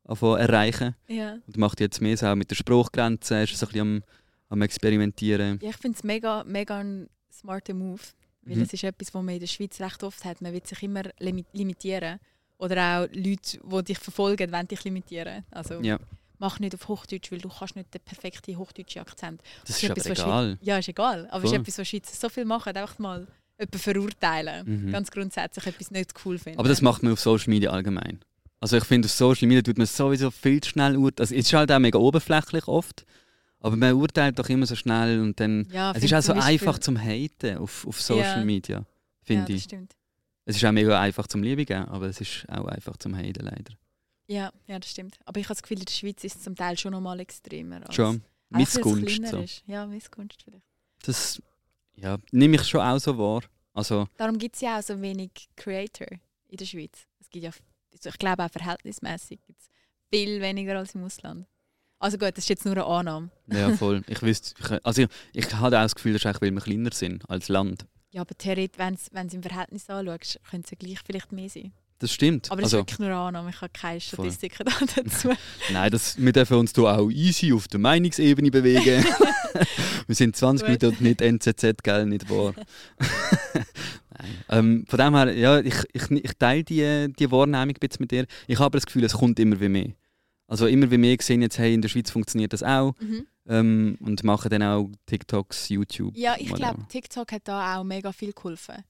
erreichen. 0.07 0.95
Ja. 1.07 1.37
Und 1.47 1.57
macht 1.57 1.79
jetzt 1.79 1.99
mehr 2.01 2.15
so 2.15 2.27
auch 2.27 2.35
mit 2.35 2.49
der 2.49 2.55
Spruchgrenze. 2.55 3.41
Ist 3.43 3.57
so 3.57 3.65
ein 3.65 3.71
bisschen 3.71 3.81
am, 3.81 4.03
am 4.49 4.61
Experimentieren. 4.61 5.59
ja, 5.61 5.69
ich 5.71 5.77
finde 5.77 5.97
es 5.97 6.03
mega, 6.03 6.43
mega 6.45 6.77
ein 6.79 7.09
smarter 7.31 7.73
Move. 7.73 8.01
Weil 8.43 8.55
Mhm. 8.57 8.61
es 8.61 8.71
ist 8.73 8.83
etwas, 8.85 9.13
was 9.13 9.21
man 9.23 9.33
in 9.33 9.39
der 9.41 9.47
Schweiz 9.47 9.81
recht 9.81 10.03
oft 10.03 10.23
hat. 10.23 10.41
Man 10.41 10.53
will 10.53 10.61
sich 10.63 10.81
immer 10.83 11.01
limi- 11.19 11.43
limitieren. 11.53 12.19
Oder 12.59 13.01
auch 13.01 13.07
Leute, 13.13 13.59
die 13.61 13.83
dich 13.83 13.99
verfolgen, 13.99 14.51
wollen 14.51 14.67
dich 14.67 14.83
limitieren. 14.85 15.43
Also 15.51 15.81
Ja. 15.81 15.99
Mach 16.39 16.59
nicht 16.59 16.73
auf 16.75 16.87
Hochdeutsch, 16.87 17.31
weil 17.31 17.39
du 17.39 17.49
kannst 17.49 17.75
nicht 17.75 17.93
den 17.93 18.01
perfekten 18.01 18.57
hochdeutschen 18.57 19.01
Akzent. 19.01 19.41
Das 19.65 19.81
ist 19.81 19.83
ist 19.83 20.09
was 20.09 20.19
egal. 20.19 20.57
Ja, 20.61 20.77
ist 20.77 20.87
egal. 20.89 21.27
Aber 21.31 21.43
es 21.43 21.49
Voll. 21.49 21.59
ist 21.59 21.61
etwas, 21.61 21.77
was 21.79 21.87
Schweizer 21.87 22.15
so 22.15 22.29
viel 22.29 22.45
machen, 22.45 22.75
einfach 22.75 22.99
mal 22.99 23.27
jemanden 23.59 23.79
verurteilen. 23.79 24.85
Mhm. 24.87 24.91
Ganz 24.91 25.11
grundsätzlich 25.11 25.65
etwas 25.67 25.91
nicht 25.91 26.13
cool 26.25 26.37
finden. 26.37 26.59
Aber 26.59 26.69
das 26.69 26.81
macht 26.81 27.03
man 27.03 27.13
auf 27.13 27.19
Social 27.19 27.49
Media 27.49 27.71
allgemein. 27.71 28.19
Also 28.59 28.77
ich 28.77 28.83
finde, 28.85 29.05
auf 29.07 29.11
Social 29.11 29.47
Media 29.47 29.61
tut 29.61 29.77
man 29.77 29.85
sowieso 29.87 30.31
viel 30.31 30.61
zu 30.61 30.71
schnell 30.71 30.95
urteilen. 30.97 31.23
Also, 31.27 31.35
es 31.35 31.45
ist 31.45 31.53
halt 31.53 31.71
auch 31.71 31.79
mega 31.79 31.99
oberflächlich 31.99 32.67
oft. 32.67 33.05
Aber 33.59 33.75
man 33.75 33.93
urteilt 33.93 34.37
doch 34.37 34.49
immer 34.49 34.65
so 34.67 34.75
schnell 34.75 35.19
und 35.19 35.39
dann... 35.39 35.67
ja, 35.71 35.91
Es 35.91 36.03
ist 36.03 36.13
auch 36.13 36.21
so 36.21 36.33
Beispiel- 36.33 36.53
einfach 36.53 36.77
zum 36.79 36.97
Haten 36.97 37.57
auf, 37.57 37.87
auf 37.87 37.99
Social 38.01 38.39
Ja. 38.39 38.45
Media, 38.45 38.77
ja, 38.77 38.85
finde 39.23 39.43
das 39.45 39.55
ich. 39.55 39.63
stimmt. 39.63 39.93
Es 40.45 40.55
ist 40.55 40.63
auch 40.65 40.71
mega 40.71 40.99
einfach 40.99 41.25
zum 41.27 41.41
Liebe 41.43 41.65
geben, 41.65 41.85
aber 41.85 42.05
es 42.07 42.21
ist 42.21 42.45
auch 42.49 42.65
einfach 42.67 42.97
zum 42.97 43.15
Haten 43.17 43.43
leider. 43.43 43.73
Ja, 44.27 44.51
ja, 44.67 44.77
das 44.79 44.89
stimmt. 44.91 45.17
Aber 45.25 45.39
ich 45.39 45.45
habe 45.45 45.55
das 45.55 45.61
Gefühl, 45.61 45.79
in 45.79 45.85
der 45.85 45.91
Schweiz 45.93 46.23
ist 46.23 46.35
es 46.37 46.43
zum 46.43 46.55
Teil 46.55 46.77
schon 46.77 46.91
noch 46.91 47.01
mal 47.01 47.19
extremer. 47.19 47.81
als- 47.85 47.95
Schon. 47.95 48.21
Missgunst. 48.49 49.27
So. 49.27 49.39
ist. 49.39 49.63
Ja, 49.67 49.85
Missgunst 49.85 50.41
vielleicht. 50.43 50.63
Das 51.03 51.41
ja, 51.95 52.17
nehme 52.31 52.55
ich 52.55 52.63
schon 52.67 52.81
auch 52.81 52.99
so 52.99 53.17
wahr. 53.17 53.41
Also, 53.73 54.07
Darum 54.17 54.37
gibt 54.37 54.55
es 54.55 54.61
ja 54.61 54.79
auch 54.79 54.83
so 54.83 54.99
wenig 55.01 55.31
Creator 55.55 56.07
in 56.47 56.57
der 56.57 56.65
Schweiz. 56.65 57.05
Es 57.19 57.29
gibt 57.29 57.43
ja, 57.43 57.51
also 57.91 58.09
ich 58.09 58.17
glaube 58.17 58.43
auch 58.45 58.49
verhältnismäßig 58.51 59.39
gibt's 59.45 59.69
viel 60.11 60.41
weniger 60.41 60.77
als 60.77 60.95
im 60.95 61.03
Ausland. 61.03 61.45
Also 61.99 62.17
gut, 62.17 62.29
das 62.37 62.39
ist 62.45 62.49
jetzt 62.49 62.65
nur 62.65 62.73
eine 62.75 62.85
Annahme. 62.85 63.29
ja 63.51 63.71
voll. 63.77 64.03
Ich 64.07 64.21
wüsste, 64.21 64.53
ich, 64.59 64.85
also 64.85 65.01
ich, 65.03 65.09
ich 65.33 65.53
habe 65.53 65.77
auch 65.77 65.81
das 65.81 65.95
Gefühl, 65.95 66.13
das 66.13 66.21
ist 66.21 66.25
eigentlich, 66.27 66.41
weil 66.41 66.51
wir 66.51 66.61
kleiner 66.61 66.91
sind 66.93 67.29
als 67.29 67.49
Land. 67.49 67.85
Ja, 68.11 68.21
aber 68.21 68.35
theoretisch, 68.37 68.77
wenn 68.79 68.95
du 68.95 69.27
es 69.27 69.33
im 69.33 69.43
Verhältnis 69.43 69.89
anschaust, 69.89 70.39
könnte 70.49 70.65
es 70.65 70.71
ja 70.71 70.77
gleich 70.79 70.99
vielleicht 71.05 71.31
mehr 71.31 71.49
sein. 71.49 71.73
Das 71.99 72.11
stimmt. 72.11 72.51
Aber 72.51 72.61
das 72.61 72.73
also, 72.73 72.77
ist 72.77 72.81
wirklich 72.91 72.99
nur 72.99 73.17
Annahme. 73.17 73.49
Ich 73.49 73.61
habe 73.61 73.71
keine. 73.73 73.99
Statistiken 73.99 74.65
da 74.65 75.01
dazu. 75.01 75.29
Nein, 75.71 75.91
das, 75.91 76.17
wir 76.17 76.31
dürfen 76.31 76.57
uns 76.57 76.73
hier 76.75 76.83
auch 76.83 77.09
easy 77.09 77.51
auf 77.53 77.67
der 77.67 77.79
Meinungsebene 77.79 78.51
bewegen. 78.51 79.03
wir 80.07 80.15
sind 80.15 80.35
20 80.35 80.67
Gut. 80.67 80.81
Minuten 80.81 80.97
und 80.97 81.01
nicht 81.01 81.21
NZZ, 81.21 81.83
gell, 81.83 82.05
nicht 82.05 82.29
wahr? 82.29 82.53
Ähm, 84.49 84.85
von 84.87 84.97
dem 84.97 85.15
her, 85.15 85.31
ja, 85.37 85.59
ich, 85.59 85.75
ich, 85.93 86.09
ich 86.09 86.31
teile 86.39 86.63
die, 86.63 87.13
die 87.13 87.31
Wahrnehmung 87.31 87.75
bisschen 87.75 88.01
mit 88.01 88.11
dir. 88.11 88.25
Ich 88.47 88.57
habe 88.59 88.77
das 88.77 88.85
Gefühl, 88.85 89.03
es 89.03 89.13
kommt 89.13 89.39
immer 89.39 89.59
wie 89.59 89.69
mehr. 89.69 89.89
Also 90.47 90.65
immer 90.65 90.89
wie 90.89 90.97
mehr 90.97 91.17
sehen 91.21 91.41
jetzt, 91.41 91.59
hey, 91.59 91.73
in 91.73 91.81
der 91.81 91.89
Schweiz 91.89 92.09
funktioniert 92.09 92.53
das 92.53 92.63
auch 92.63 92.95
Mhm. 92.99 93.27
ähm, 93.47 93.97
und 94.01 94.23
machen 94.23 94.49
dann 94.49 94.63
auch 94.63 94.89
TikToks, 95.05 95.69
YouTube. 95.69 96.17
Ja, 96.17 96.35
ich 96.37 96.51
glaube, 96.53 96.85
TikTok 96.89 97.31
hat 97.31 97.47
da 97.47 97.77
auch 97.77 97.83
mega 97.83 98.11
viel 98.11 98.33
geholfen. 98.33 98.83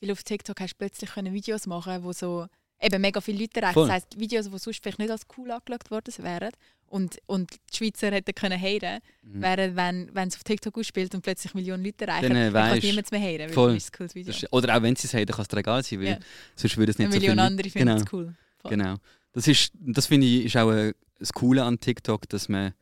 Weil 0.00 0.10
auf 0.12 0.22
TikTok 0.22 0.60
hast 0.60 0.72
du 0.74 0.78
plötzlich 0.78 1.10
können 1.10 1.32
Videos 1.32 1.66
machen, 1.66 2.02
wo 2.02 2.12
so 2.12 2.46
eben 2.80 3.00
mega 3.00 3.20
viele 3.20 3.38
Leute 3.40 3.60
erreichen. 3.60 3.74
Voll. 3.74 3.86
Das 3.86 3.94
heisst, 3.96 4.18
Videos, 4.18 4.50
die 4.50 4.58
sonst 4.58 4.82
vielleicht 4.82 4.98
nicht 4.98 5.10
als 5.10 5.22
cool 5.38 5.50
angeschaut 5.50 5.90
worden 5.90 6.14
wären. 6.18 6.50
Und, 6.86 7.18
und 7.26 7.50
die 7.72 7.76
Schweizer 7.76 8.10
hätten 8.12 8.34
können 8.34 8.60
haten, 8.60 9.00
Mhm. 9.22 9.42
während 9.42 9.76
wenn 9.76 10.14
wenn 10.14 10.28
es 10.28 10.36
auf 10.36 10.44
TikTok 10.44 10.76
ausspielt 10.78 11.14
und 11.14 11.22
plötzlich 11.22 11.54
Millionen 11.54 11.84
Leute 11.84 12.06
erreichen, 12.06 12.28
Dann, 12.28 12.36
äh, 12.36 12.50
dann 12.52 12.70
kann 12.70 12.78
niemand 12.78 13.10
mehr 13.10 13.20
weil 13.40 13.48
voll. 13.48 13.68
dann 13.68 13.76
ist 13.78 14.14
Video. 14.14 14.24
Das 14.32 14.42
ist, 14.42 14.52
oder 14.52 14.76
auch 14.76 14.82
wenn 14.82 14.94
sie 14.94 15.06
es 15.08 15.14
haben, 15.14 15.26
dann 15.26 15.34
kann 15.34 15.42
es 15.42 15.48
dir 15.48 15.56
egal 15.56 15.82
sein, 15.82 15.98
weil 16.00 16.06
Ja. 16.08 16.18
sonst 16.54 16.76
würde 16.76 16.92
es 16.92 16.98
nicht 16.98 17.06
Eine 17.06 17.14
so 17.14 17.20
Million 17.20 17.36
viel 17.36 17.44
andere 17.46 17.70
finden 17.70 17.88
genau. 17.88 18.00
es 18.00 18.12
cool. 18.12 18.34
Voll. 18.58 18.70
Genau. 18.70 18.96
Das, 19.32 19.48
ist, 19.48 19.72
das 19.80 20.06
finde 20.06 20.26
ich 20.26 20.44
ist 20.44 20.56
auch 20.56 20.70
äh, 20.70 20.92
das 21.18 21.32
Coole 21.32 21.64
an 21.64 21.80
TikTok, 21.80 22.28
dass 22.28 22.48
man 22.48 22.74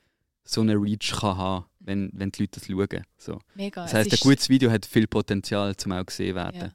so 0.45 0.61
eine 0.61 0.75
Reach 0.75 1.13
kann 1.21 1.37
haben 1.39 1.65
wenn, 1.85 2.11
wenn 2.13 2.31
die 2.31 2.43
Leute 2.43 2.61
das 2.61 2.67
schauen. 2.69 3.05
So. 3.19 3.39
Mega. 3.55 3.83
Das 3.83 3.95
heisst, 3.95 4.13
ein 4.13 4.19
gutes 4.21 4.49
Video 4.49 4.71
hat 4.71 4.85
viel 4.87 5.07
Potenzial, 5.07 5.75
zum 5.77 5.93
auch 5.93 6.05
gesehen 6.07 6.35
werden. 6.35 6.61
Ja. 6.61 6.73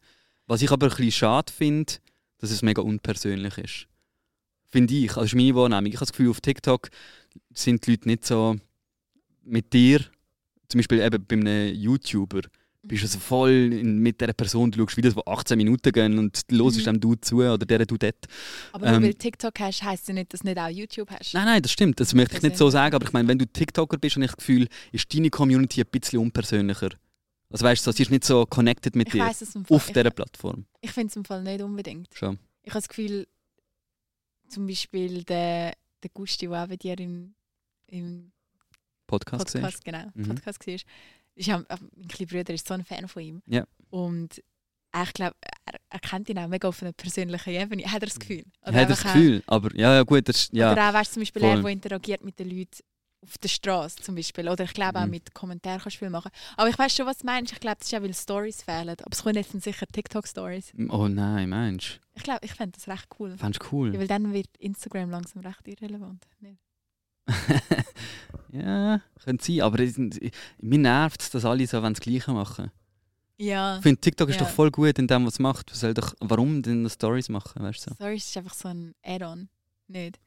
Was 0.48 0.62
ich 0.62 0.72
aber 0.72 0.88
ein 0.88 0.90
bisschen 0.90 1.12
schade 1.12 1.52
finde, 1.52 1.94
dass 2.40 2.52
es 2.52 2.62
mega 2.62 2.82
unpersönlich 2.82 3.58
ist. 3.58 3.88
Finde 4.66 4.94
ich. 4.96 5.10
Also, 5.10 5.22
das 5.22 5.30
ist 5.30 5.36
meine 5.36 5.56
Wahrnehmung. 5.56 5.88
Ich 5.88 5.96
habe 5.96 6.06
das 6.06 6.12
Gefühl, 6.12 6.30
auf 6.30 6.42
TikTok 6.42 6.90
sind 7.54 7.86
die 7.86 7.92
Leute 7.92 8.08
nicht 8.08 8.26
so 8.26 8.56
mit 9.44 9.72
dir, 9.74 10.02
zum 10.70 10.80
Beispiel 10.80 11.00
eben 11.02 11.26
bei 11.26 11.36
einem 11.36 11.74
YouTuber, 11.76 12.42
bist 12.84 13.04
du 13.04 13.08
so 13.08 13.20
voll 13.20 13.52
in, 13.52 14.00
mit 14.00 14.20
dieser 14.22 14.34
Person, 14.34 14.72
du 14.72 14.80
schaust 14.80 14.98
Videos, 14.98 15.16
die 15.16 15.26
18 15.28 15.58
Minuten 15.58 15.92
gehen 15.92 16.18
und 16.20 16.50
du 16.52 16.64
hörst 16.64 16.78
Mhm. 16.80 16.84
dem 16.84 17.00
du 17.02 17.16
zu 17.16 17.38
oder 17.38 17.58
der 17.66 17.86
du 17.86 17.98
dort. 17.98 18.26
Aber 18.72 18.86
nur 18.88 18.96
ähm, 18.98 19.04
weil 19.04 19.12
du 19.12 19.18
TikTok 19.18 19.60
hast, 19.60 19.84
heisst 19.84 20.08
ja 20.08 20.14
nicht, 20.14 20.34
dass 20.34 20.42
du 20.42 20.48
nicht 20.48 20.58
auch 20.58 20.70
YouTube 20.70 21.10
hast. 21.12 21.34
Nein, 21.34 21.46
nein, 21.46 21.62
das 21.62 21.72
stimmt. 21.72 22.00
Das 22.00 22.14
möchte 22.14 22.38
ich 22.38 22.44
nicht 22.44 22.58
so 22.58 22.66
Persönlich. 22.66 22.74
sagen, 22.74 22.96
aber 22.96 23.06
ich 23.06 23.14
meine, 23.14 23.28
wenn 23.28 23.40
du 23.40 23.46
TikToker 23.46 23.98
bist, 23.98 24.16
habe 24.16 24.26
ich 24.26 24.32
das 24.32 24.38
Gefühl, 24.38 24.68
ist 24.92 25.14
deine 25.14 25.30
Community 25.30 25.82
ein 25.82 25.88
bisschen 25.92 26.20
unpersönlicher. 26.20 26.90
Also 27.50 27.64
weißt 27.66 27.88
du, 27.88 27.92
sie 27.92 28.04
ist 28.04 28.12
nicht 28.12 28.26
so 28.26 28.46
connected 28.46 28.96
mit 28.96 29.08
ich 29.08 29.14
dir 29.14 29.22
weiss 29.26 29.42
auf 29.70 29.88
ich, 29.88 29.94
dieser 29.94 30.12
Plattform. 30.12 30.66
ich 30.82 30.92
finde 30.92 31.08
es 31.12 31.16
im 31.16 31.24
Fall 31.26 31.44
nicht 31.44 31.62
unbedingt. 31.62 32.10
Schon. 32.14 32.38
Ich 32.64 32.72
habe 32.72 32.80
das 32.82 32.90
Gefühl, 32.90 33.28
zum 34.50 34.68
Beispiel 34.68 35.24
der, 35.24 35.74
der 36.04 36.10
Gusti, 36.14 36.48
der 36.48 36.64
auch 36.64 36.68
bei 36.68 36.76
dir 36.76 36.98
im, 37.00 37.36
im 37.88 38.32
Podcast, 39.08 39.46
gesehen. 39.46 39.62
Podcast, 39.62 39.86
genau, 39.86 40.06
Mhm. 40.14 40.28
Podcast 40.28 40.68
war, 40.68 40.74
ist 40.74 40.86
ja, 41.48 41.60
äh, 41.70 41.78
mein 41.96 42.08
kleiner 42.08 42.32
Bruder 42.32 42.54
ist 42.54 42.68
so 42.68 42.74
ein 42.74 42.84
Fan 42.84 43.08
von 43.08 43.22
ihm. 43.24 43.42
Ja. 43.46 43.66
Und 43.90 44.44
ich 45.04 45.14
glaube, 45.14 45.36
er, 45.66 45.80
er 45.90 46.00
kennt 46.00 46.28
ihn 46.30 46.40
auch 46.40 46.48
mega 46.48 46.68
auf 46.68 46.82
einer 46.82 46.92
persönlichen 46.94 47.50
Ebene. 47.52 47.84
Hat 47.86 48.02
er 48.02 48.08
das 48.08 48.20
Gefühl? 48.20 48.44
Oder 48.64 48.74
Hat 48.74 48.90
das 48.90 49.00
einfach 49.06 49.14
Gefühl, 49.14 49.44
aber 49.46 49.76
ja, 49.76 49.94
ja 49.94 50.04
gut, 50.04 50.28
das, 50.28 50.50
Auch, 50.50 50.54
ja. 50.54 50.72
Oder 50.72 50.90
auch, 50.90 50.94
weißt, 50.94 51.12
du, 51.12 51.14
zum 51.14 51.22
Beispiel 51.22 51.42
voll. 51.42 51.52
er, 51.52 51.62
der 51.62 51.72
interagiert 51.72 52.24
mit 52.24 52.40
den 52.40 52.50
Leuten 52.50 52.78
auf 53.28 53.38
der 53.38 53.50
Straße 53.50 53.98
zum 53.98 54.16
Beispiel. 54.16 54.48
Oder 54.50 54.64
ich 54.64 54.74
glaube 54.74 55.00
auch 55.00 55.06
Mhm. 55.06 55.12
mit 55.12 55.34
Kommentaren 55.34 55.80
kannst 55.82 55.98
du 55.98 56.00
viel 56.00 56.10
machen. 56.10 56.32
Aber 56.56 56.70
ich 56.70 56.78
weiß 56.80 56.96
schon, 56.96 57.06
was 57.06 57.20
du 57.20 57.26
meinst. 57.26 57.52
Ich 57.54 57.60
glaube, 57.60 57.78
das 57.80 57.88
ist 57.88 57.96
auch, 57.96 58.02
weil 58.02 58.14
Stories 58.14 58.64
fehlen. 58.64 58.90
Aber 58.90 59.12
es 59.12 59.22
kommen 59.24 59.36
jetzt 59.36 59.52
sicher 59.62 59.86
TikTok-Stories. 59.86 60.74
Oh 60.90 61.08
nein, 61.08 61.50
Mensch. 61.50 62.00
Ich 62.16 62.24
glaube, 62.24 62.40
ich 62.46 62.54
fände 62.54 62.78
das 62.78 62.88
recht 62.88 63.08
cool. 63.20 63.38
Fandest 63.38 63.62
du 63.62 63.66
Ja, 63.66 63.72
cool? 63.74 64.00
weil 64.00 64.08
dann 64.08 64.34
wird 64.34 64.48
Instagram 64.58 65.10
langsam 65.12 65.42
recht 65.44 65.68
irrelevant. 65.68 66.26
Nicht? 66.40 66.58
ja, 68.52 69.02
könnte 69.24 69.44
sein, 69.46 69.62
aber 69.62 69.80
es- 69.80 69.98
mir 69.98 70.80
nervt 70.80 71.22
es, 71.22 71.30
dass 71.30 71.46
alle 71.46 71.68
so 71.68 71.82
wollen 71.82 71.94
das 71.94 72.02
Gleiche 72.02 72.32
machen. 72.32 72.72
Ja. 73.38 73.78
Ich 73.78 73.84
finde, 73.84 74.02
TikTok 74.02 74.30
ist 74.30 74.40
Ja. 74.40 74.46
doch 74.46 74.50
voll 74.52 74.72
gut 74.72 74.98
in 74.98 75.08
dem, 75.08 75.26
was 75.26 75.34
es 75.34 75.40
macht. 75.40 75.70
Was 75.72 75.82
soll 75.82 75.94
doch, 75.94 76.14
warum 76.22 76.62
denn 76.64 76.90
Stories 76.90 77.30
machen, 77.30 77.62
weißt 77.62 77.88
du? 77.90 77.94
Stories 77.94 78.26
ist 78.26 78.38
einfach 78.38 78.54
so 78.56 78.70
ein 78.70 78.96
Add-on. 79.04 79.50
Nicht. 79.88 80.20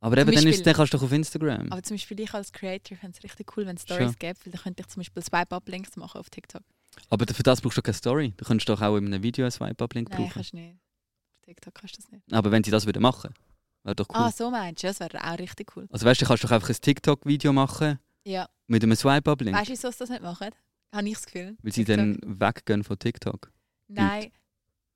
Aber 0.00 0.14
Zum 0.16 0.20
eben, 0.28 0.30
dann, 0.30 0.38
ist, 0.38 0.44
Beispiel- 0.44 0.64
dann 0.64 0.74
kannst 0.74 0.92
du 0.92 0.96
doch 0.98 1.04
auf 1.04 1.12
Instagram. 1.12 1.72
Aber 1.72 1.82
zum 1.82 1.96
Beispiel 1.96 2.20
ich 2.20 2.32
als 2.32 2.52
Creator 2.52 2.96
fände 2.96 3.16
es 3.18 3.24
richtig 3.24 3.56
cool, 3.56 3.66
wenn 3.66 3.76
es 3.76 3.82
Stories 3.82 4.04
Schon. 4.10 4.16
gäbe, 4.18 4.38
weil 4.44 4.52
dann 4.52 4.62
könnte 4.62 4.80
ich 4.82 4.86
zum 4.88 5.00
Beispiel 5.00 5.22
Swipe-Up-Links 5.22 5.96
machen 5.96 6.18
auf 6.20 6.30
TikTok. 6.30 6.62
Aber 7.10 7.26
für 7.32 7.42
das 7.42 7.60
brauchst 7.60 7.78
du 7.78 7.82
keine 7.82 7.94
Story. 7.94 8.32
Du 8.36 8.44
könntest 8.44 8.68
doch 8.68 8.80
auch 8.80 8.96
in 8.96 9.06
einem 9.06 9.22
Video 9.22 9.44
einen 9.44 9.50
Swipe-Up-Link 9.50 10.08
Nein, 10.10 10.18
brauchen. 10.18 10.32
kannst 10.32 10.52
du 10.52 10.56
nicht. 10.56 10.74
Auf 10.74 11.40
TikTok 11.46 11.74
kannst 11.74 11.96
du 11.96 12.02
das 12.02 12.10
nicht. 12.12 12.32
Aber 12.32 12.50
wenn 12.50 12.62
sie 12.64 12.70
das 12.70 12.86
würden 12.86 13.02
machen, 13.02 13.34
wäre 13.82 13.96
doch 13.96 14.08
cool. 14.10 14.16
Ah, 14.16 14.30
so 14.30 14.50
meinst 14.50 14.82
du? 14.82 14.86
Das 14.86 15.00
wäre 15.00 15.18
auch 15.24 15.38
richtig 15.38 15.76
cool. 15.76 15.86
Also 15.90 16.06
weißt 16.06 16.20
du, 16.20 16.24
du 16.24 16.28
kannst 16.28 16.44
doch 16.44 16.50
einfach 16.52 16.68
ein 16.68 16.76
TikTok-Video 16.80 17.52
machen 17.52 17.98
Ja. 18.24 18.48
mit 18.68 18.82
einem 18.84 18.94
Swipe-Up-Link, 18.96 19.56
Weißt 19.56 19.68
du, 19.68 19.72
wieso 19.72 19.90
sie 19.90 19.98
das 19.98 20.10
nicht 20.10 20.22
machen? 20.22 20.50
Habe 20.94 21.08
ich 21.08 21.14
das 21.14 21.26
Gefühl. 21.26 21.56
weil 21.62 21.72
sie 21.72 21.84
TikTok. 21.84 21.96
dann 21.96 22.40
weggehen 22.40 22.84
von 22.84 22.98
TikTok. 22.98 23.50
Nein. 23.88 24.30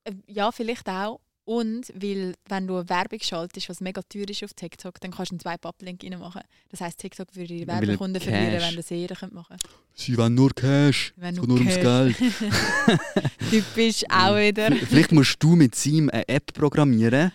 Äh, 0.04 0.12
Ja, 0.26 0.50
vielleicht 0.52 0.88
auch. 0.88 1.20
Und 1.44 1.92
weil, 1.94 2.34
wenn 2.48 2.68
du 2.68 2.76
eine 2.76 2.88
Werbung 2.88 3.18
schaltest, 3.20 3.68
was 3.68 3.80
mega 3.80 4.00
teuer 4.02 4.28
ist 4.28 4.44
auf 4.44 4.54
TikTok, 4.54 5.00
dann 5.00 5.10
kannst 5.10 5.32
du 5.32 5.34
einen 5.34 5.40
Swipe-Up-Link 5.40 6.04
reinmachen. 6.04 6.42
Das 6.68 6.80
heisst, 6.80 6.98
TikTok 6.98 7.34
würde 7.34 7.52
ihre 7.52 7.68
er 7.68 7.80
Werbekunden 7.80 8.22
verlieren, 8.22 8.60
wenn 8.60 8.76
das 8.76 8.90
jeder 8.90 9.16
könnte 9.16 9.34
machen 9.34 9.56
Sie 9.94 10.16
wollen 10.16 10.34
nur 10.34 10.50
Cash. 10.54 11.12
Es 11.20 11.34
du 11.34 11.40
geht 11.40 11.48
nur 11.48 11.58
ums 11.58 11.74
Cash. 11.74 12.16
Geld. 12.16 12.16
Typisch 13.50 14.04
auch 14.08 14.36
wieder. 14.36 14.70
Vielleicht 14.72 15.12
musst 15.12 15.42
du 15.42 15.56
mit 15.56 15.74
Sim 15.74 16.08
eine 16.10 16.28
App 16.28 16.52
programmieren, 16.54 17.32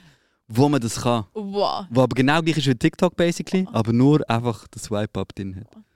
wo 0.47 0.69
man 0.69 0.79
das 0.79 1.01
kann. 1.01 1.25
Wow. 1.33 1.85
Wo 1.89 2.01
aber 2.01 2.15
genau 2.15 2.41
gleich 2.41 2.57
ist 2.57 2.67
wie 2.67 2.75
TikTok 2.75 3.15
basically, 3.15 3.67
aber 3.73 3.91
nur 3.91 4.27
einfach 4.29 4.67
das 4.69 4.83
Swipe-Up 4.83 5.35
drin 5.35 5.57
hat. 5.57 5.86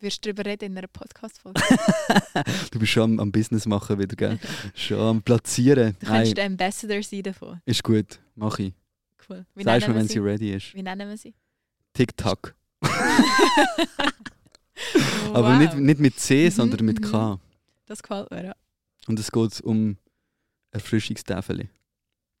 Wirst 0.00 0.24
du 0.24 0.32
darüber 0.32 0.48
reden 0.48 0.66
in 0.72 0.78
einer 0.78 0.86
Podcast-Folge? 0.86 1.60
Du 2.70 2.78
bist 2.78 2.92
schon 2.92 3.02
am, 3.14 3.20
am 3.20 3.32
Business 3.32 3.66
machen 3.66 3.98
wieder, 3.98 4.14
gell? 4.14 4.38
schon 4.74 5.00
am 5.00 5.22
Platzieren. 5.22 5.96
Du 5.98 6.06
könntest 6.06 6.36
der 6.36 6.46
Ambassador 6.46 7.02
sein 7.02 7.22
davon. 7.22 7.60
ist 7.64 7.82
gut, 7.82 8.20
mach 8.36 8.58
ich. 8.60 8.72
Cool. 9.28 9.44
Wie 9.54 9.64
Sagst 9.64 9.88
mir, 9.88 9.94
wenn 9.94 10.06
sie 10.06 10.14
sie? 10.14 10.18
ready 10.20 10.54
ist. 10.54 10.72
Wie 10.74 10.82
nennen 10.82 11.08
wir 11.08 11.16
sie? 11.16 11.34
TikTok. 11.94 12.54
Aber 15.34 15.52
Wow. 15.54 15.58
nicht, 15.58 15.74
nicht 15.74 16.00
mit 16.00 16.18
C, 16.20 16.46
Mhm, 16.46 16.50
sondern 16.52 16.86
mit 16.86 17.00
mhm. 17.00 17.10
K. 17.10 17.40
Das 17.86 18.02
gefällt 18.02 18.30
mir, 18.30 18.44
ja. 18.46 18.54
Und 19.08 19.18
es 19.18 19.32
geht 19.32 19.60
um 19.62 19.96
Erfrischungstäfeli. 20.70 21.68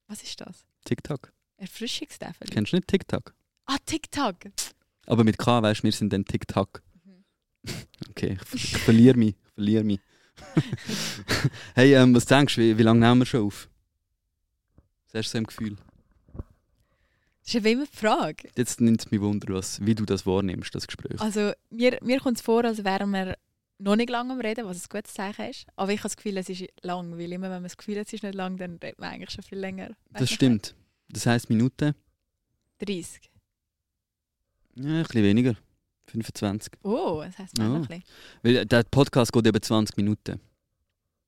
Was 0.06 0.22
ist 0.22 0.40
das? 0.40 0.64
TikTok. 0.84 1.32
Erfrischungstafel? 1.56 2.46
Kennst 2.48 2.72
du 2.72 2.76
nicht 2.76 2.86
TikTok? 2.88 3.34
Ah, 3.66 3.76
TikTok! 3.84 4.36
Aber 5.06 5.24
mit 5.24 5.38
K 5.38 5.60
weißt 5.62 5.80
du, 5.80 5.84
wir 5.84 5.92
sind 5.92 6.12
dann 6.12 6.24
TikTok. 6.24 6.82
Okay, 8.10 8.38
ich, 8.52 8.76
verliere 8.76 9.16
mich. 9.16 9.30
Ich 9.30 9.54
verliere 9.54 9.84
mich. 9.84 10.00
hey, 11.74 11.94
ähm, 11.94 12.14
was 12.14 12.26
denkst 12.26 12.56
du, 12.56 12.60
wie, 12.60 12.78
wie 12.78 12.82
lange 12.82 13.00
nehmen 13.00 13.20
wir 13.20 13.26
schon 13.26 13.46
auf? 13.46 13.68
Was 15.06 15.14
hast 15.14 15.28
du 15.28 15.32
so 15.32 15.38
im 15.38 15.46
Gefühl? 15.46 15.76
Das 16.34 17.54
ist 17.54 17.64
ja 17.64 17.70
immer 17.70 17.86
die 17.86 17.96
Frage. 17.96 18.48
Jetzt 18.56 18.80
nimmt 18.80 19.00
es 19.00 19.10
mich 19.10 19.20
Wunder, 19.20 19.54
was, 19.54 19.84
wie 19.84 19.94
du 19.94 20.04
das 20.04 20.26
wahrnimmst, 20.26 20.74
das 20.74 20.86
Gespräch. 20.86 21.20
Also, 21.20 21.52
mir, 21.70 21.98
mir 22.02 22.20
kommt 22.20 22.36
es 22.36 22.42
vor, 22.42 22.64
als 22.64 22.84
wären 22.84 23.10
wir 23.10 23.36
noch 23.78 23.96
nicht 23.96 24.10
lange 24.10 24.32
am 24.32 24.40
Reden, 24.40 24.66
was 24.66 24.84
ein 24.84 24.88
gutes 24.90 25.14
Zeichen 25.14 25.46
ist. 25.46 25.66
Aber 25.76 25.92
ich 25.92 26.00
habe 26.00 26.08
das 26.08 26.16
Gefühl, 26.16 26.36
es 26.36 26.48
ist 26.48 26.64
lang, 26.82 27.16
weil 27.16 27.32
immer 27.32 27.46
wenn 27.46 27.62
man 27.62 27.62
das 27.64 27.76
Gefühl 27.76 27.98
hat, 27.98 28.06
es 28.06 28.12
ist 28.12 28.22
nicht 28.22 28.34
lang, 28.34 28.56
dann 28.58 28.78
redet 28.82 28.98
man 28.98 29.10
eigentlich 29.10 29.30
schon 29.30 29.44
viel 29.44 29.58
länger. 29.58 29.90
Das 30.10 30.30
stimmt. 30.30 30.74
Das 31.08 31.26
heisst 31.26 31.48
Minuten? 31.48 31.94
30. 32.80 33.30
Ja, 34.74 34.84
ein 34.84 35.02
bisschen 35.04 35.22
weniger. 35.22 35.56
25. 36.10 36.72
Oh, 36.82 37.22
das 37.24 37.38
heisst 37.38 37.58
Ja. 37.58 37.68
noch 37.68 37.74
ein 37.76 37.80
bisschen. 37.82 38.04
Weil 38.42 38.66
der 38.66 38.82
Podcast 38.84 39.32
geht 39.32 39.46
eben 39.46 39.62
20 39.62 39.96
Minuten. 39.96 40.40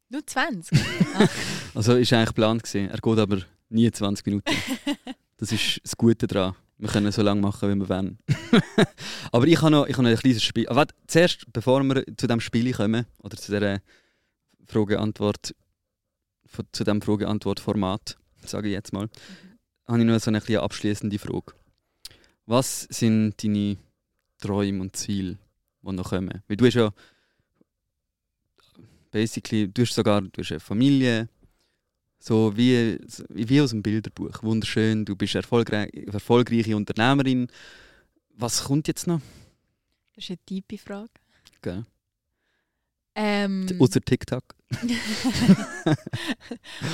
Nur 0.08 0.26
20. 0.26 0.78
Also 1.74 1.94
ist 1.94 2.12
eigentlich 2.12 2.28
geplant 2.28 2.62
gewesen. 2.64 2.90
Er 2.90 2.98
geht 2.98 3.18
aber 3.18 3.38
nie 3.68 3.90
20 3.90 4.26
Minuten. 4.26 4.50
Das 5.36 5.52
ist 5.52 5.80
das 5.82 5.96
Gute 5.96 6.26
daran. 6.26 6.54
Wir 6.76 6.90
können 6.90 7.10
so 7.12 7.22
lange 7.22 7.40
machen, 7.40 7.70
wie 7.70 7.74
wir 7.76 7.88
wollen. 7.88 8.18
aber 9.32 9.46
ich 9.46 9.62
habe 9.62 9.70
noch, 9.70 9.86
ich 9.86 9.94
habe 9.94 10.02
noch 10.02 10.10
ein 10.10 10.16
kleines 10.18 10.42
Spiel. 10.42 10.66
Aber 10.68 10.76
warte, 10.80 10.94
zuerst, 11.06 11.50
bevor 11.50 11.82
wir 11.82 12.04
zu 12.18 12.26
dem 12.26 12.40
Spiel 12.40 12.70
kommen, 12.74 13.06
oder 13.22 13.38
zu 13.38 13.50
dieser 13.50 13.80
Frage-Antwort, 14.66 15.54
zu 16.72 16.84
dem 16.84 17.00
Frage-Antwort-Format, 17.00 18.18
sage 18.44 18.68
ich 18.68 18.74
jetzt 18.74 18.92
mal, 18.92 19.08
habe 19.88 19.98
ich 20.00 20.04
noch 20.04 20.18
so 20.20 20.30
eine 20.30 20.60
abschließende 20.60 21.18
Frage. 21.18 21.54
Was 22.44 22.82
sind 22.90 23.42
deine 23.42 23.78
Träume 24.40 24.80
und 24.82 24.96
Ziele, 24.96 25.38
die 25.82 25.92
noch 25.92 26.10
kommen? 26.10 26.42
Weil 26.48 26.56
du 26.56 26.66
hast 26.66 26.74
ja 26.74 26.92
basically, 29.10 29.68
du 29.68 29.82
hast 29.82 29.94
sogar 29.94 30.20
du 30.22 30.30
hast 30.40 30.50
eine 30.52 30.60
Familie, 30.60 31.28
so 32.18 32.56
wie, 32.56 32.98
wie 33.30 33.60
aus 33.60 33.72
einem 33.72 33.82
Bilderbuch. 33.82 34.42
Wunderschön, 34.42 35.04
du 35.04 35.16
bist 35.16 35.34
erfolgreich, 35.34 35.90
erfolgreiche 36.12 36.76
Unternehmerin. 36.76 37.48
Was 38.34 38.64
kommt 38.64 38.88
jetzt 38.88 39.06
noch? 39.06 39.20
Das 40.14 40.24
ist 40.24 40.30
eine 40.30 40.38
tiefe 40.46 40.78
Frage. 40.78 41.10
Gell? 41.62 41.84
Ähm, 43.14 43.66
Außer 43.78 44.00
TikTok. 44.00 44.44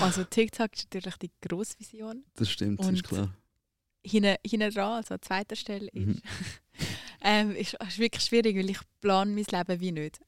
also 0.01 0.25
TikTok 0.25 0.75
ist 0.75 0.87
natürlich 0.95 1.17
die 1.17 1.31
grosse 1.43 1.79
Vision. 1.79 2.25
Das 2.37 2.51
stimmt, 2.51 2.81
das 2.81 2.87
Und- 2.89 2.95
ist 2.95 3.05
klar. 3.05 3.35
Hinten, 4.05 4.37
hinten 4.47 4.71
dran, 4.73 4.93
also 4.93 5.15
an 5.15 5.23
zweiter 5.23 5.57
Stelle, 5.57 5.89
ist, 5.89 5.95
Mhm. 6.07 6.21
ähm, 7.23 7.53
ist, 7.57 7.75
ist 7.75 7.99
wirklich 7.99 8.25
schwierig, 8.25 8.57
weil 8.57 8.71
ich 8.71 8.79
plane 9.01 9.31
mein 9.33 9.45
Leben 9.51 9.81
wie 9.81 9.93
nicht. 9.93 10.21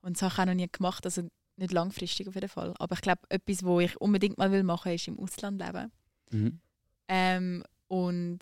Und 0.00 0.16
das 0.16 0.22
habe 0.22 0.32
ich 0.34 0.38
auch 0.40 0.46
noch 0.46 0.54
nie 0.54 0.68
gemacht, 0.70 1.04
also 1.04 1.28
nicht 1.56 1.72
langfristig 1.72 2.28
auf 2.28 2.34
jeden 2.34 2.48
Fall. 2.48 2.74
Aber 2.78 2.94
ich 2.94 3.00
glaube, 3.00 3.22
etwas, 3.28 3.64
wo 3.64 3.80
ich 3.80 4.00
unbedingt 4.00 4.38
mal 4.38 4.52
will 4.52 4.62
machen 4.62 4.86
will, 4.90 4.94
ist 4.94 5.08
im 5.08 5.18
Ausland 5.18 5.60
leben. 5.60 5.90
Mhm. 6.30 6.60
Ähm, 7.08 7.64
und 7.88 8.38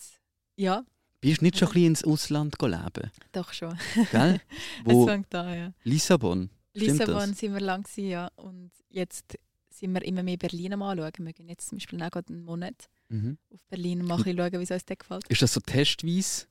ja, 0.56 0.84
Bist 1.20 1.40
du 1.40 1.44
nicht 1.44 1.58
schon 1.58 1.68
ein 1.68 1.72
bisschen 1.74 1.86
ins 1.88 2.04
Ausland 2.04 2.56
leben? 2.60 3.10
doch 3.32 3.52
schon. 3.52 3.78
Gell? 4.12 4.40
Es 4.84 4.92
Wo? 4.94 5.06
fängt 5.06 5.34
an, 5.34 5.56
ja. 5.58 5.72
Lissabon. 5.84 6.50
Stimmt 6.76 6.90
Lissabon 6.98 7.30
das? 7.30 7.38
sind 7.38 7.52
wir 7.54 7.60
lang 7.60 7.82
gewesen, 7.84 8.08
ja. 8.10 8.28
Und 8.36 8.70
jetzt 8.90 9.38
sind 9.70 9.92
wir 9.94 10.02
immer 10.04 10.22
mehr 10.22 10.36
Berlin 10.36 10.74
am 10.74 10.82
anschauen. 10.82 11.12
Wir 11.18 11.32
gehen 11.32 11.48
jetzt 11.48 11.68
zum 11.68 11.78
Beispiel 11.78 12.02
auch 12.02 12.10
gerade 12.10 12.32
einen 12.32 12.44
Monat 12.44 12.88
Mhm. 13.08 13.38
auf 13.54 13.64
Berlin 13.68 14.00
und 14.00 14.08
mal 14.08 14.18
schauen, 14.18 14.52
wie 14.52 14.62
es 14.64 14.70
uns 14.72 14.84
dort 14.84 14.98
gefällt. 14.98 15.28
Ist 15.28 15.40
das 15.40 15.54
so 15.54 15.60
testweise? 15.60 16.46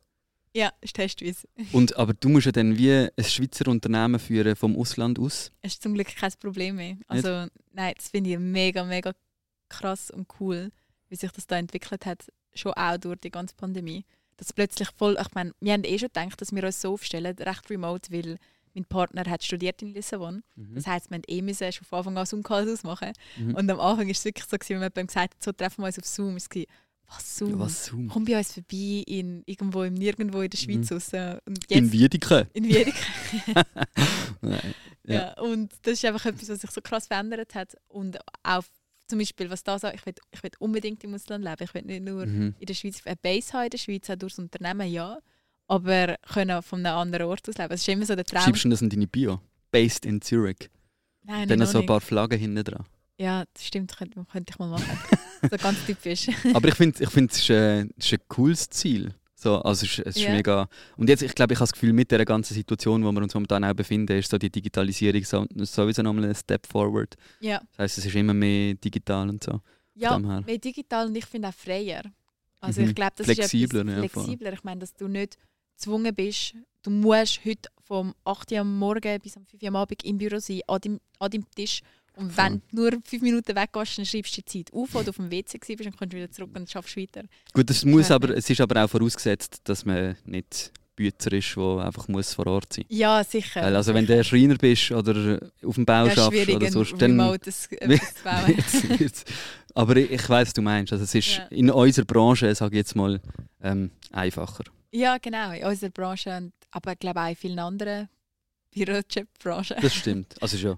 Ja, 0.55 0.71
ist 0.79 0.95
testweise. 0.95 1.47
Und, 1.73 1.97
aber 1.97 2.13
du 2.13 2.29
musst 2.29 2.45
ja 2.45 2.53
dann 2.53 2.77
wie 2.77 2.89
ein 2.91 3.23
Schweizer 3.23 3.67
Unternehmen 3.67 4.19
führen 4.19 4.55
vom 4.55 4.77
Ausland 4.77 5.19
aus. 5.19 5.51
Es 5.61 5.73
ist 5.73 5.83
zum 5.83 5.93
Glück 5.93 6.07
kein 6.15 6.31
Problem 6.39 6.77
mehr. 6.77 6.95
Also 7.07 7.47
nein, 7.73 7.93
das 7.97 8.07
finde 8.07 8.29
ich 8.31 8.39
mega, 8.39 8.85
mega 8.85 9.11
krass 9.67 10.09
und 10.09 10.27
cool, 10.39 10.71
wie 11.09 11.17
sich 11.17 11.31
das 11.31 11.45
da 11.45 11.57
entwickelt 11.57 12.05
hat, 12.05 12.31
schon 12.53 12.71
auch 12.73 12.97
durch 12.97 13.19
die 13.19 13.31
ganze 13.31 13.53
Pandemie. 13.55 14.05
Dass 14.37 14.53
plötzlich 14.53 14.89
voll, 14.97 15.17
ich 15.19 15.33
meine, 15.33 15.51
wir 15.59 15.73
haben 15.73 15.83
eh 15.83 15.99
schon 15.99 16.07
gedacht, 16.07 16.39
dass 16.39 16.55
wir 16.55 16.63
uns 16.63 16.79
so 16.79 16.93
aufstellen, 16.93 17.35
recht 17.37 17.69
remote, 17.69 18.11
weil 18.13 18.37
mein 18.73 18.85
Partner 18.85 19.29
hat 19.29 19.43
studiert 19.43 19.81
in 19.81 19.93
Lissabon. 19.93 20.41
Mhm. 20.55 20.75
Das 20.75 20.87
heisst, 20.87 21.11
wir 21.11 21.17
mussten 21.17 21.31
eh 21.31 21.41
müssen 21.41 21.71
schon 21.73 21.85
von 21.85 21.99
Anfang 21.99 22.17
an 22.17 22.25
Zoom-Calls 22.25 22.71
ausmachen. 22.71 23.11
Mhm. 23.37 23.55
Und 23.55 23.69
am 23.69 23.79
Anfang 23.81 24.05
war 24.05 24.11
es 24.11 24.23
wirklich 24.23 24.45
so, 24.45 24.57
gewesen, 24.57 24.75
wenn 24.75 24.83
jemand 24.83 25.07
gesagt 25.07 25.35
hat, 25.35 25.43
so 25.43 25.51
treffen 25.51 25.81
wir 25.81 25.87
uns 25.87 25.99
auf 25.99 26.05
Zoom, 26.05 26.35
es 26.37 26.49
was 27.07 27.37
Zoom? 27.37 27.59
Was 27.59 27.85
Zoom? 27.85 28.07
Komm 28.09 28.25
bei 28.25 28.37
uns 28.37 28.53
vorbei, 28.53 29.03
in, 29.07 29.43
irgendwo 29.45 29.83
im 29.83 29.93
Nirgendwo 29.93 30.41
in 30.41 30.49
der 30.49 30.57
Schweiz 30.57 30.89
Mhm. 30.89 30.95
raus. 30.95 31.39
Und 31.45 31.59
jetzt, 31.69 31.71
In 31.71 31.91
Wiedeke. 31.91 32.47
in 32.53 32.63
Wiedeke. 32.65 32.93
Nein. 34.41 34.73
Ja. 35.07 35.13
Ja. 35.15 35.33
und 35.41 35.71
das 35.83 35.93
ist 35.93 36.05
einfach 36.05 36.25
etwas, 36.25 36.49
was 36.49 36.61
sich 36.61 36.71
so 36.71 36.81
krass 36.81 37.07
verändert 37.07 37.53
hat. 37.55 37.75
Und 37.87 38.17
auch 38.43 38.63
zum 39.07 39.19
Beispiel, 39.19 39.49
was 39.51 39.63
da 39.63 39.77
sagt, 39.77 39.95
ich 39.99 40.05
will, 40.05 40.15
ich 40.31 40.41
will 40.41 40.51
unbedingt 40.59 41.03
im 41.03 41.13
Ausland 41.13 41.43
leben. 41.43 41.57
Ich 41.63 41.73
will 41.75 41.83
nicht 41.83 42.03
nur 42.03 42.25
Mhm. 42.25 42.55
in 42.59 42.65
der 42.65 42.73
Schweiz 42.73 43.01
eine 43.05 43.15
Base 43.15 43.53
haben, 43.53 43.65
in 43.65 43.69
der 43.69 43.77
Schweiz 43.77 44.09
auch 44.09 44.15
durchs 44.15 44.39
Unternehmen, 44.39 44.91
ja. 44.91 45.19
Aber 45.67 46.15
können 46.33 46.61
von 46.63 46.85
einem 46.85 46.97
anderen 46.97 47.27
Ort 47.27 47.47
aus 47.47 47.55
leben. 47.57 47.69
Das 47.69 47.81
ist 47.81 47.87
immer 47.87 48.05
so 48.05 48.15
der 48.15 48.25
Traum. 48.25 48.43
Schreibst 48.43 48.65
du 48.65 48.69
das 48.69 48.81
in 48.81 48.89
deine 48.89 49.07
Bio? 49.07 49.41
Based 49.71 50.05
in 50.05 50.21
Zurich. 50.21 50.69
Nein, 51.23 51.47
Dann 51.49 51.59
noch 51.59 51.67
so 51.67 51.79
ein 51.79 51.85
paar 51.87 52.01
Flaggen 52.01 52.39
hinten 52.39 52.63
dran. 52.63 52.85
Ja, 53.17 53.45
das 53.53 53.65
stimmt, 53.65 53.95
könnte, 53.95 54.25
könnte 54.31 54.51
ich 54.53 54.59
mal 54.59 54.67
machen. 54.69 54.99
so 55.49 55.57
ganz 55.57 55.77
typisch. 55.85 56.27
Aber 56.53 56.67
ich 56.67 56.75
finde, 56.75 57.03
ich 57.03 57.09
find, 57.09 57.31
es 57.31 57.39
ist, 57.39 57.49
äh, 57.49 57.81
es 57.97 58.05
ist 58.07 58.13
ein 58.13 58.19
cooles 58.27 58.69
Ziel. 58.69 59.13
So, 59.35 59.61
also 59.61 59.85
es 59.85 59.99
ist, 59.99 60.07
es 60.07 60.15
ist 60.17 60.23
Ja. 60.23 60.31
mega. 60.31 60.67
Und 60.97 61.07
jetzt, 61.07 61.21
ich 61.21 61.35
glaube, 61.35 61.53
ich 61.53 61.59
habe 61.59 61.63
das 61.67 61.73
Gefühl, 61.73 61.93
mit 61.93 62.09
der 62.11 62.25
ganzen 62.25 62.53
Situation, 62.53 63.03
wo 63.03 63.11
wir 63.11 63.21
uns 63.21 63.33
momentan 63.33 63.63
auch 63.63 63.73
befinden, 63.73 64.17
ist 64.17 64.29
so 64.31 64.37
die 64.37 64.49
Digitalisierung 64.49 65.23
so, 65.23 65.45
sowieso 65.63 66.01
nochmal 66.01 66.25
ein 66.25 66.35
Step 66.35 66.65
forward. 66.67 67.15
ja. 67.39 67.59
Das 67.71 67.79
heisst, 67.79 67.97
es 67.99 68.05
ist 68.07 68.15
immer 68.15 68.33
mehr 68.33 68.73
digital 68.75 69.29
und 69.29 69.43
so. 69.43 69.61
Ja, 69.93 70.17
mehr 70.19 70.57
digital 70.57 71.07
und 71.07 71.15
ich 71.15 71.25
finde 71.25 71.49
auch 71.49 71.53
freier. 71.53 72.01
Also 72.59 72.81
Mhm. 72.81 72.89
ich 72.89 72.95
glaube, 72.95 73.13
das 73.17 73.25
Flexibler, 73.27 73.81
ist 73.81 73.87
ja, 73.89 73.97
etwas 74.03 74.11
flexibler. 74.25 74.53
Ich 74.53 74.63
meine, 74.63 74.79
dass 74.81 74.93
du 74.95 75.07
nicht 75.07 75.37
gezwungen 75.77 76.13
bist, 76.15 76.55
du 76.83 76.89
musst 76.89 77.45
heute 77.45 77.69
vom 77.81 78.13
8 78.25 78.51
Uhr 78.51 78.59
am 78.59 78.77
Morgen 78.79 79.19
bis 79.21 79.37
am 79.37 79.45
5 79.45 79.61
Uhr 79.61 79.69
am 79.69 79.75
Abend 79.77 80.03
im 80.03 80.17
Büro 80.17 80.39
sein, 80.39 80.61
an 80.67 80.79
deinem, 80.81 80.99
an 81.19 81.29
deinem 81.31 81.45
Tisch. 81.51 81.81
Und 82.17 82.35
wenn 82.37 82.61
du 82.71 82.81
nur 82.81 82.91
5 83.03 83.21
Minuten 83.21 83.55
weggehst, 83.55 83.97
dann 83.97 84.05
schreibst 84.05 84.37
du 84.37 84.41
die 84.41 84.63
Zeit 84.63 84.73
auf, 84.73 84.93
oder 84.95 85.03
du 85.05 85.09
auf 85.11 85.15
dem 85.17 85.31
WC 85.31 85.59
warst, 85.59 85.85
dann 85.85 85.95
kommst 85.95 86.13
du 86.13 86.17
wieder 86.17 86.31
zurück 86.31 86.51
und 86.55 86.69
schaffst 86.69 86.95
weiter. 86.97 87.23
Gut, 87.53 87.69
das 87.69 87.83
muss 87.85 88.09
aber, 88.11 88.35
es 88.37 88.49
ist 88.49 88.61
aber 88.61 88.83
auch 88.83 88.89
vorausgesetzt, 88.89 89.61
dass 89.65 89.85
man 89.85 90.15
nicht 90.25 90.71
Bützer 90.95 91.33
ist, 91.33 91.53
der 91.57 91.63
einfach 91.85 92.07
muss 92.07 92.33
vor 92.33 92.47
Ort 92.47 92.71
sein 92.71 92.85
muss. 92.89 92.97
Ja, 92.97 93.21
sicher. 93.23 93.61
Also 93.63 93.93
wenn 93.93 94.05
du 94.05 94.23
Schreiner 94.23 94.55
bist 94.55 94.91
oder 94.91 95.39
auf 95.65 95.75
dem 95.75 95.85
Bau 95.85 96.05
ja, 96.05 96.11
schaffst 96.11 96.49
oder 96.49 96.71
sonst, 96.71 96.93
dann 97.01 97.19
Remote 97.19 97.39
das, 97.43 97.65
etwas 97.71 98.13
zu 98.15 98.23
bauen. 98.23 98.47
wird's- 98.47 98.99
wird's- 98.99 99.23
Aber 99.73 99.97
ich, 99.97 100.09
ich 100.11 100.29
weiß, 100.29 100.47
was 100.47 100.53
du 100.53 100.61
meinst. 100.61 100.93
Also 100.93 101.03
es 101.03 101.13
ist 101.13 101.35
Ja. 101.37 101.43
in 101.47 101.69
unserer 101.69 102.05
Branche, 102.05 102.55
sage 102.55 102.75
ich 102.75 102.77
jetzt 102.77 102.95
mal, 102.95 103.19
ähm, 103.61 103.91
einfacher. 104.13 104.63
ja, 104.91 105.17
genau, 105.17 105.51
in 105.51 105.65
unserer 105.65 105.89
Branche, 105.89 106.29
und, 106.37 106.53
aber 106.71 106.93
ich 106.93 106.99
glaube 106.99 107.19
auch 107.19 107.27
in 107.29 107.35
vielen 107.35 107.59
anderen 107.59 108.07
Bürojob-Branchen. 108.73 109.77
Das 109.81 109.93
stimmt. 109.93 110.41
Also 110.41 110.57
ja 110.57 110.77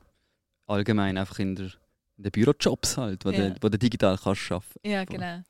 allgemein 0.68 1.18
einfach 1.18 1.40
in 1.40 1.56
der, 1.56 1.72
in 2.18 2.24
den 2.24 2.32
Bürojobs 2.32 2.98
halt, 2.98 3.26
wo, 3.26 3.32
Ja. 3.32 3.50
du, 3.50 3.56
wo 3.62 3.70
du 3.70 3.78
digital 3.80 4.18
kannst 4.18 4.52
arbeiten. 4.52 4.80
Ja, 4.88 5.06
genau. 5.06 5.42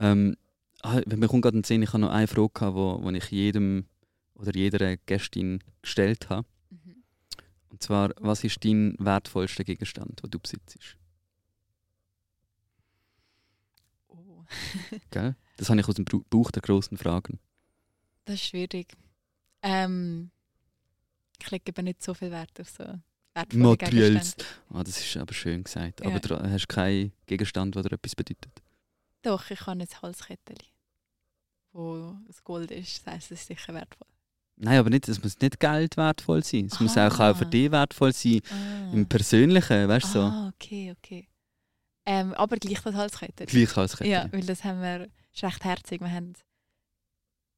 Ähm, 0.00 0.36
ah, 0.82 1.00
mir 1.06 1.28
kommt 1.28 1.42
gerade 1.42 1.56
in 1.56 1.62
den 1.62 1.64
Sinn, 1.64 1.82
ich 1.82 1.88
habe 1.88 1.98
noch 2.00 2.10
eine 2.10 2.26
Frage, 2.28 2.50
gehabt, 2.54 2.74
wo, 2.76 3.02
wo 3.02 3.10
ich 3.10 3.30
jedem 3.30 3.86
oder 4.34 4.54
jeder 4.54 4.96
Gästin 4.96 5.62
gestellt 5.82 6.30
habe. 6.30 6.46
Mhm. 6.70 7.02
Und 7.70 7.82
zwar, 7.82 8.10
was 8.18 8.44
ist 8.44 8.64
dein 8.64 8.94
wertvollster 8.98 9.64
Gegenstand, 9.64 10.22
den 10.22 10.30
du 10.30 10.38
besitzt? 10.38 10.78
Oh. 14.08 14.44
Gell? 15.10 15.34
Das 15.56 15.68
habe 15.70 15.80
ich 15.80 15.88
aus 15.88 15.96
dem 15.96 16.04
Bauch 16.04 16.50
der 16.52 16.62
großen 16.62 16.96
Fragen. 16.96 17.40
Das 18.24 18.36
ist 18.36 18.46
schwierig. 18.46 18.94
Ähm, 19.62 20.30
ich 21.40 21.50
lege 21.50 21.72
aber 21.72 21.82
nicht 21.82 22.02
so 22.02 22.14
viel 22.14 22.30
Wert 22.30 22.60
auf 22.60 22.70
so 22.70 22.84
wertvolle. 23.38 23.76
Gegenstände. 23.76 24.44
Ah, 24.70 24.84
das 24.84 24.98
ist 24.98 25.16
aber 25.16 25.34
schön 25.34 25.64
gesagt. 25.64 26.00
Ja. 26.00 26.06
Aber 26.10 26.20
du 26.20 26.36
hast 26.52 26.68
keinen 26.68 27.12
Gegenstand, 27.26 27.74
der 27.74 27.82
dir 27.82 27.92
etwas 27.92 28.14
bedeutet. 28.14 28.52
Doch, 29.22 29.50
ich 29.50 29.60
habe 29.66 29.80
ein 29.80 29.86
Halskettchen, 30.02 30.58
wo 31.72 32.16
aus 32.28 32.42
Gold 32.44 32.70
ist. 32.70 33.06
Das 33.06 33.14
heisst, 33.14 33.32
es 33.32 33.40
ist 33.40 33.46
sicher 33.48 33.74
wertvoll. 33.74 34.06
Nein, 34.60 34.78
aber 34.78 34.90
nicht, 34.90 35.08
es 35.08 35.22
muss 35.22 35.38
nicht 35.40 35.60
Geld 35.60 35.96
wertvoll 35.96 36.42
sein. 36.42 36.66
Es 36.66 36.80
muss 36.80 36.96
auch, 36.98 37.18
Ah. 37.20 37.30
auch 37.30 37.36
für 37.36 37.46
dich 37.46 37.70
wertvoll 37.70 38.12
sein. 38.12 38.40
Ah, 38.50 38.90
Im 38.92 39.06
Persönlichen, 39.08 39.88
weißt 39.88 40.06
du 40.06 40.10
so. 40.10 40.20
ah 40.22 40.52
okay, 40.54 40.92
okay. 40.98 41.28
Ähm, 42.06 42.32
aber 42.34 42.56
gleich 42.56 42.80
das 42.80 42.94
Halskettchen. 42.94 43.46
Gleich 43.46 43.76
als 43.76 43.98
Ja, 44.00 44.26
weil 44.32 44.44
das 44.44 44.64
haben 44.64 44.80
wir, 44.80 45.08
ist 45.32 45.44
recht 45.44 45.62
herzig. 45.64 46.00
Wir 46.00 46.10
haben 46.10 46.32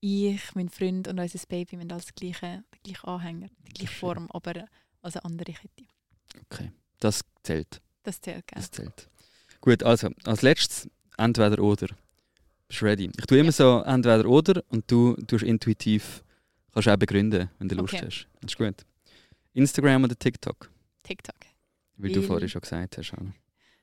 ich, 0.00 0.54
mein 0.54 0.68
Freund 0.68 1.08
und 1.08 1.18
unser 1.20 1.38
Baby 1.46 1.72
wir 1.72 1.80
haben 1.80 1.92
alles 1.92 2.14
gleiche, 2.14 2.64
den 2.74 2.82
gleichen 2.82 3.06
Anhänger, 3.06 3.48
die 3.68 3.72
gleiche. 3.74 3.94
Form, 3.94 4.28
aber 4.32 4.66
als 5.02 5.16
eine 5.16 5.24
andere 5.24 5.52
Kette. 5.52 6.72
Das 7.00 7.20
zählt. 7.42 7.80
Das 8.02 8.20
zählt, 8.20 8.46
gell? 8.46 8.56
Das 8.56 8.70
zählt. 8.70 9.08
Gut, 9.60 9.82
also 9.82 10.10
als 10.24 10.42
letztes 10.42 10.88
entweder 11.16 11.58
oder. 11.62 11.88
Bist 12.68 12.80
du 12.80 12.84
ready? 12.84 13.10
Ich 13.18 13.26
tue 13.26 13.38
immer 13.38 13.52
so 13.52 13.80
entweder 13.82 14.24
oder 14.28 14.62
und 14.68 14.90
du 14.90 15.14
tust 15.26 15.44
intuitiv, 15.44 16.22
kannst 16.72 16.88
auch 16.88 16.96
begründen, 16.96 17.50
wenn 17.58 17.68
du 17.68 17.74
Lust 17.76 17.94
Okay. 17.94 18.06
hast. 18.06 18.26
Das 18.40 18.52
ist 18.52 18.56
gut. 18.58 18.86
Instagram 19.54 20.04
oder 20.04 20.16
TikTok? 20.18 20.70
TikTok. 21.02 21.34
Wie 21.96 22.12
du 22.12 22.20
Weil- 22.20 22.26
vorhin 22.26 22.48
schon 22.48 22.60
gesagt 22.60 22.96
hast. 22.98 23.12
Anna. 23.14 23.32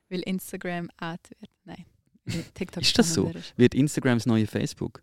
Weil 0.08 0.20
Instagram 0.20 0.88
out 1.00 1.20
wird. 1.38 1.50
Nein. 1.64 1.84
weil 2.24 2.42
TikTok 2.54 2.82
Ist 2.82 2.98
das 2.98 3.12
so? 3.14 3.32
Wird 3.56 3.74
Instagram 3.74 4.16
das 4.18 4.26
neue 4.26 4.46
Facebook? 4.46 5.02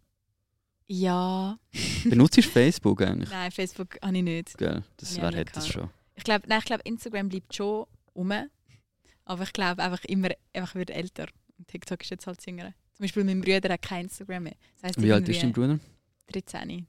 Ja. 0.87 1.57
Benutzt 2.03 2.37
du 2.37 2.41
Facebook 2.43 3.01
eigentlich? 3.01 3.29
Nein, 3.29 3.51
Facebook 3.51 3.97
habe 4.01 4.17
ich 4.17 4.23
nicht. 4.23 4.57
Gell? 4.57 4.83
Das 4.97 5.15
Ja, 5.15 5.29
nie 5.29 5.37
hätte 5.37 5.61
schon. 5.61 5.89
Ich 6.15 6.23
glaube, 6.23 6.47
nein, 6.47 6.59
ich 6.59 6.65
glaube, 6.65 6.81
Instagram 6.83 7.29
bleibt 7.29 7.53
schon 7.55 7.85
um. 8.13 8.31
Aber 9.25 9.43
ich 9.43 9.53
glaube 9.53 9.81
einfach 9.83 10.03
immer, 10.05 10.29
einfach 10.53 10.75
wird 10.75 10.89
älter. 10.91 11.27
Und 11.57 11.67
TikTok 11.67 12.01
ist 12.01 12.09
jetzt 12.11 12.27
halt 12.27 12.37
das 12.37 12.45
Jüngere. 12.45 12.73
Zum 12.93 13.03
Beispiel 13.03 13.23
mein 13.23 13.41
Bruder 13.41 13.73
hat 13.73 13.81
kein 13.81 14.05
Instagram 14.05 14.43
mehr. 14.43 14.55
Das 14.75 14.83
heisst, 14.89 15.01
Wie 15.01 15.11
alt 15.11 15.27
ist 15.27 15.41
dein 15.43 15.51
Bruder? 15.51 15.79
13. 16.31 16.87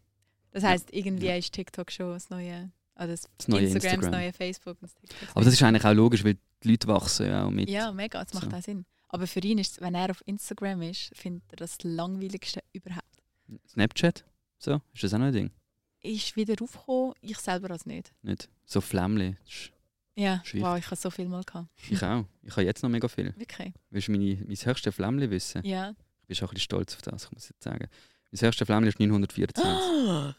Das 0.52 0.62
heisst, 0.64 0.92
irgendwie 0.92 1.28
ist 1.30 1.52
TikTok 1.52 1.90
schon 1.90 2.12
das 2.12 2.30
neue, 2.30 2.70
also 2.94 3.12
das, 3.12 3.28
Das 3.38 3.48
neue 3.48 3.62
Instagram, 3.64 3.94
Instagram. 3.94 4.12
das 4.12 4.20
neue 4.20 4.32
Facebook. 4.32 4.78
Das 4.80 4.94
TikTok 4.94 5.28
Aber 5.34 5.44
das 5.44 5.54
ist 5.54 5.62
eigentlich 5.62 5.84
auch 5.84 5.92
logisch, 5.94 6.24
weil 6.24 6.36
die 6.62 6.70
Leute 6.70 6.86
wachsen 6.88 7.26
ja 7.26 7.44
auch 7.44 7.50
mit. 7.50 7.68
ja, 7.68 7.90
mega, 7.92 8.22
das 8.24 8.34
macht 8.34 8.50
So. 8.50 8.56
auch 8.56 8.62
Sinn. 8.62 8.86
Aber 9.08 9.26
für 9.26 9.40
ihn 9.40 9.58
ist 9.58 9.80
wenn 9.80 9.94
er 9.94 10.10
auf 10.10 10.22
Instagram 10.26 10.82
ist, 10.82 11.10
findet 11.16 11.44
er 11.52 11.56
das 11.56 11.78
langweiligste 11.82 12.60
überhaupt. 12.72 13.04
Snapchat? 13.68 14.24
So? 14.58 14.80
Ist 14.94 15.04
das 15.04 15.14
auch 15.14 15.18
noch 15.18 15.26
ein 15.26 15.32
Ding? 15.32 15.50
Ist 16.02 16.36
wieder 16.36 16.54
aufgekommen, 16.62 17.14
ich 17.20 17.38
selber 17.38 17.70
als 17.70 17.86
nicht. 17.86 18.12
Nicht? 18.22 18.48
So 18.66 18.80
Flämmchen. 18.80 19.38
Ist- 19.46 19.70
Ja, 20.16 20.42
wow, 20.54 20.76
ich 20.78 20.86
habe 20.86 20.96
so 20.96 21.10
viel 21.10 21.26
mal 21.28 21.42
gehabt. 21.44 21.68
Ich 21.88 22.02
auch. 22.02 22.24
Ich 22.42 22.50
habe 22.52 22.62
jetzt 22.62 22.82
noch 22.82 22.90
mega 22.90 23.06
viel. 23.08 23.34
Wirklich? 23.36 23.72
Willst 23.90 24.08
du 24.08 24.12
meine, 24.12 24.36
mein 24.46 24.56
höchstes 24.56 24.94
Flämmchen 24.94 25.30
wissen? 25.30 25.64
Ja. 25.64 25.94
Ich 26.22 26.26
bin 26.26 26.36
schon 26.36 26.48
ein 26.48 26.50
bisschen 26.54 26.64
stolz 26.64 26.94
auf 26.96 27.02
das, 27.02 27.24
ich 27.24 27.32
muss 27.32 27.48
jetzt 27.48 27.62
sagen. 27.62 27.88
Mein 28.32 28.40
höchstes 28.40 28.66
Flämmchen 28.66 28.88
ist 28.88 28.98
924. 28.98 30.34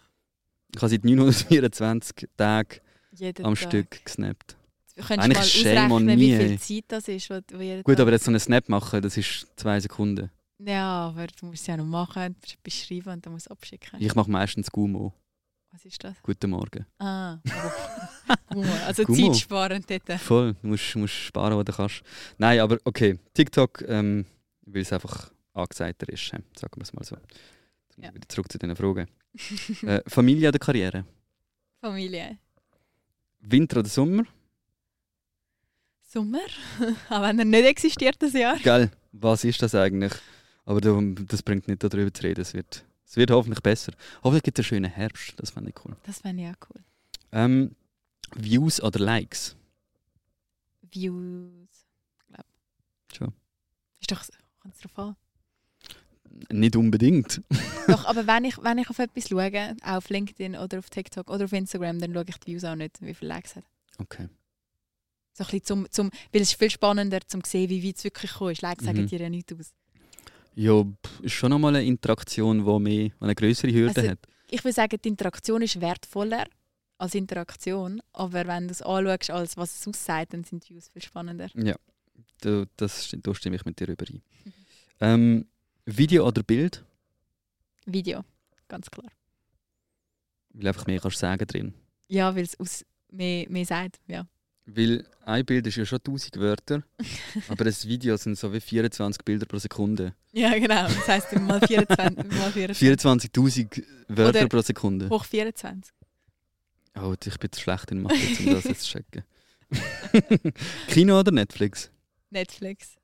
Ich 0.76 0.82
habe 0.82 0.90
seit 0.90 1.04
924 1.06 2.28
Tagen 2.36 2.80
Jeden 3.12 3.46
am 3.46 3.56
Tag. 3.56 3.68
Stück 3.70 4.06
gesnappt. 4.06 4.58
Eigentlich 5.10 5.38
mal 5.38 5.44
shame 5.44 5.92
on 5.92 6.04
ausrechnen, 6.10 6.20
wie 6.20 6.32
me, 6.32 6.58
viel. 6.58 6.60
Zeit 6.60 6.86
das 6.88 7.08
ist. 7.08 7.30
Wo, 7.30 7.36
wo 7.36 7.58
Gut, 7.84 7.86
Tag- 7.86 8.00
aber 8.02 8.12
jetzt 8.12 8.26
so 8.26 8.32
einen 8.32 8.40
Snap 8.40 8.68
machen, 8.68 9.02
das 9.02 9.16
ist 9.16 9.48
zwei 9.56 9.80
Sekunden. 9.80 10.32
Ja, 10.60 11.10
aber 11.10 11.28
du 11.28 11.46
musst 11.46 11.62
es 11.62 11.68
ja 11.68 11.78
noch 11.78 11.86
machen, 11.86 12.34
du 12.34 12.40
musst 12.42 12.64
beschreiben 12.64 13.10
und 13.14 13.24
dann 13.26 13.34
musst 13.34 13.46
du 13.46 13.52
es 13.54 13.58
abschicken. 13.58 14.02
Ich 14.02 14.16
mache 14.16 14.30
meistens 14.32 14.72
Gumo. 14.72 15.14
Was 15.72 15.86
ist 15.86 16.04
das? 16.04 16.16
Guten 16.24 16.50
Morgen. 16.52 16.86
Ah, 16.98 17.38
Gummo. 18.50 18.72
also 18.86 19.04
Gummo. 19.04 19.32
Zeit 19.32 19.42
sparen 19.42 19.84
dort. 19.88 20.20
Voll, 20.20 20.54
du 20.62 20.68
musst, 20.68 20.96
musst 20.96 21.14
sparen, 21.14 21.56
wo 21.56 21.64
du 21.64 21.72
kannst. 21.72 22.02
Nein, 22.38 22.60
aber 22.60 22.78
okay, 22.84 23.20
TikTok, 23.34 23.84
ähm, 23.88 24.26
weil 24.66 24.82
es 24.82 24.94
einfach 24.94 25.32
angezeigter 25.54 26.10
ist, 26.10 26.26
sagen 26.28 26.44
wir 26.76 26.82
es 26.84 26.94
mal 26.94 27.04
so. 27.04 27.16
Jetzt 27.18 27.98
Ja. 27.98 28.14
Wieder 28.14 28.28
zurück 28.30 28.52
zu 28.52 28.58
den 28.58 28.76
Fragen. 28.76 29.08
äh, 29.84 30.02
Familie 30.08 30.50
oder 30.50 30.60
Karriere? 30.60 31.06
Familie. 31.80 32.38
Winter 33.40 33.80
oder 33.82 33.90
Sommer? 33.90 34.24
Sommer? 36.02 36.40
Auch 37.10 37.22
wenn 37.22 37.40
er 37.40 37.46
nicht 37.46 37.66
existiert, 37.66 38.16
das 38.20 38.34
Jahr. 38.34 38.58
Gell, 38.58 38.90
was 39.12 39.44
ist 39.44 39.62
das 39.62 39.76
eigentlich? 39.76 40.14
Aber 40.66 40.82
da- 40.82 41.00
das 41.28 41.44
bringt 41.44 41.68
nicht 41.68 41.84
darüber 41.84 42.12
zu 42.14 42.24
reden. 42.24 42.42
Es 42.42 42.54
wird, 42.54 42.84
es 43.08 43.16
wird 43.16 43.32
hoffentlich 43.32 43.62
besser. 43.62 43.94
Hoffentlich 44.24 44.44
gibt 44.44 44.60
es 44.60 44.66
einen 44.66 44.70
schönen 44.70 44.92
Herbst. 44.92 45.34
Das 45.38 45.52
fände 45.52 45.70
ich 45.72 45.86
cool. 45.86 45.96
Das 46.04 46.20
fände 46.20 46.44
ich 46.44 46.50
auch 46.50 46.70
cool. 46.70 46.84
Ähm, 47.32 47.76
Views 48.36 48.82
oder 48.82 49.00
Likes? 49.00 49.56
Views. 50.92 51.86
Glaub. 52.28 52.46
Schon. 53.16 53.34
Ist 54.00 54.12
doch, 54.12 54.22
kommt 54.60 54.76
es 54.76 54.82
drauf 54.82 54.98
an. 55.00 55.16
Nicht 56.52 56.76
unbedingt. 56.76 57.42
Doch, 57.88 58.06
aber 58.06 58.28
wenn 58.28 58.44
ich, 58.46 58.62
wenn 58.62 58.78
ich 58.78 58.90
auf 58.90 59.00
etwas 59.00 59.28
schaue, 59.30 59.76
auf 59.82 60.10
LinkedIn 60.10 60.56
oder 60.56 60.78
auf 60.80 60.90
TikTok 60.90 61.30
oder 61.32 61.46
auf 61.46 61.54
Instagram, 61.54 62.00
dann 62.00 62.14
schaue 62.14 62.26
ich 62.28 62.38
die 62.38 62.52
Views 62.52 62.64
auch 62.64 62.76
nicht, 62.76 63.02
wie 63.02 63.14
viele 63.14 63.30
Likes 63.30 63.52
es 63.52 63.56
hat. 63.58 63.64
Okay. 63.98 64.28
So 65.34 65.44
ein 65.44 65.48
bisschen 65.50 65.64
zum, 65.66 65.92
zum, 65.92 66.12
weil 66.32 66.42
es 66.42 66.52
ist 66.52 66.60
viel 66.60 66.70
spannender, 66.70 67.20
zum 67.28 67.44
zu 67.44 67.50
sehen, 67.52 67.70
wie 67.70 67.84
weit 67.88 67.96
es 67.98 68.04
wirklich 68.04 68.32
gekommen 68.32 68.52
ist. 68.52 68.62
Likes 68.62 68.86
sagen 68.86 69.02
Mhm. 69.02 69.08
dir 69.08 69.20
ja 69.22 69.30
nichts 69.30 69.54
aus. 69.54 69.74
Ja, 70.60 70.84
ist 71.22 71.34
schon 71.34 71.52
nochmal 71.52 71.76
eine 71.76 71.86
Interaktion, 71.86 72.66
die 72.66 72.80
mehr, 72.80 73.12
eine 73.20 73.36
größere 73.36 73.72
Hürde 73.72 74.02
Also, 74.02 74.10
hat. 74.10 74.20
Ich 74.50 74.64
würde 74.64 74.74
sagen, 74.74 74.98
die 75.04 75.10
Interaktion 75.10 75.62
ist 75.62 75.80
wertvoller 75.80 76.46
als 76.98 77.14
Interaktion, 77.14 78.02
aber 78.12 78.48
wenn 78.48 78.68
du 78.68 78.72
es 78.72 78.82
anschaust, 78.82 79.30
als 79.30 79.56
was 79.56 79.80
es 79.80 79.88
aussagt, 79.88 80.34
dann 80.34 80.44
sind 80.44 80.68
die 80.68 80.74
Views 80.74 80.88
viel 80.90 81.04
spannender. 81.04 81.48
Ja, 81.54 81.76
da, 82.42 82.66
das, 82.76 83.16
da 83.22 83.36
stimme 83.36 83.58
ich 83.58 83.66
mit 83.66 83.80
dir 83.80 83.88
überein. 83.88 84.22
Mhm. 84.44 84.54
Ähm, 85.00 85.46
Video 85.86 86.28
oder 86.28 86.42
Bild? 86.42 86.84
Video, 87.86 88.24
ganz 88.68 88.90
klar. 88.90 89.12
Weil 90.50 90.70
einfach 90.70 90.88
mehr 90.88 91.00
kannst 91.00 91.18
du 91.18 91.20
sagen 91.20 91.46
drin. 91.46 91.76
Ja, 92.08 92.36
weil 92.36 92.46
es 92.46 92.60
aus 92.60 92.84
mehr, 93.12 93.48
mehr 93.48 93.64
sagt, 93.64 94.00
ja. 94.08 94.26
Weil 94.70 95.06
ein 95.26 95.46
Bild 95.46 95.66
ist 95.66 95.78
ja 95.78 95.86
schon 95.86 96.00
1000 96.00 96.38
Wörter, 96.38 96.84
aber 97.48 97.66
ein 97.66 97.74
Video 97.84 98.18
sind 98.18 98.38
so 98.38 98.52
wie 98.52 98.60
24 98.60 99.24
Bilder 99.24 99.46
pro 99.46 99.58
Sekunde. 99.60 100.14
Ja, 100.34 100.54
genau. 100.60 100.84
Das 100.88 101.08
heisst 101.08 101.34
mal 101.40 101.62
24, 101.66 102.18
mal 102.38 102.52
24. 102.52 103.32
24.000 103.32 103.84
Wörter 104.10 104.40
Oder- 104.40 104.48
pro 104.50 104.62
Sekunde. 104.62 105.10
Hoch 105.10 105.24
24. 105.24 105.94
Oh, 107.00 107.14
ich 107.24 107.38
bin 107.38 107.52
zu 107.52 107.62
schlecht 107.62 107.92
in 107.92 108.02
Mathe, 108.02 108.16
um 108.40 108.54
das 108.54 108.66
jetzt 108.66 108.82
zu 108.82 108.98
checken. 108.98 109.24
Kino 110.88 111.20
oder 111.20 111.32
Netflix? 111.32 111.90
Netflix. 112.30 112.96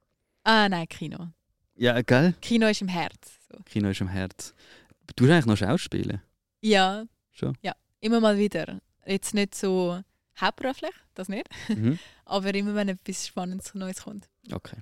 Ah, 0.43 0.67
nein, 0.67 0.87
Kino. 0.89 1.29
Ja, 1.75 2.01
gell? 2.01 2.33
Kino 2.41 2.67
ist 2.67 2.81
im 2.81 2.87
Herz. 2.89 3.39
So. 3.49 3.57
Kino 3.65 3.89
ist 3.89 4.01
im 4.01 4.07
Herz. 4.09 4.53
Du 5.15 5.25
hast 5.25 5.31
eigentlich 5.31 5.45
noch 5.45 5.57
Schauspielen. 5.57 6.21
Ja. 6.61 7.05
Schon? 7.31 7.57
Ja, 7.61 7.73
immer 8.01 8.19
mal 8.19 8.37
wieder. 8.37 8.79
Jetzt 9.05 9.33
nicht 9.33 9.55
so 9.55 10.01
hauptberuflich, 10.39 10.93
das 11.13 11.29
nicht. 11.29 11.47
Mhm. 11.69 11.99
Aber 12.25 12.53
immer 12.53 12.75
wenn 12.75 12.89
etwas 12.89 13.27
Spannendes 13.27 13.73
Neues 13.75 14.03
kommt. 14.03 14.29
Okay. 14.51 14.77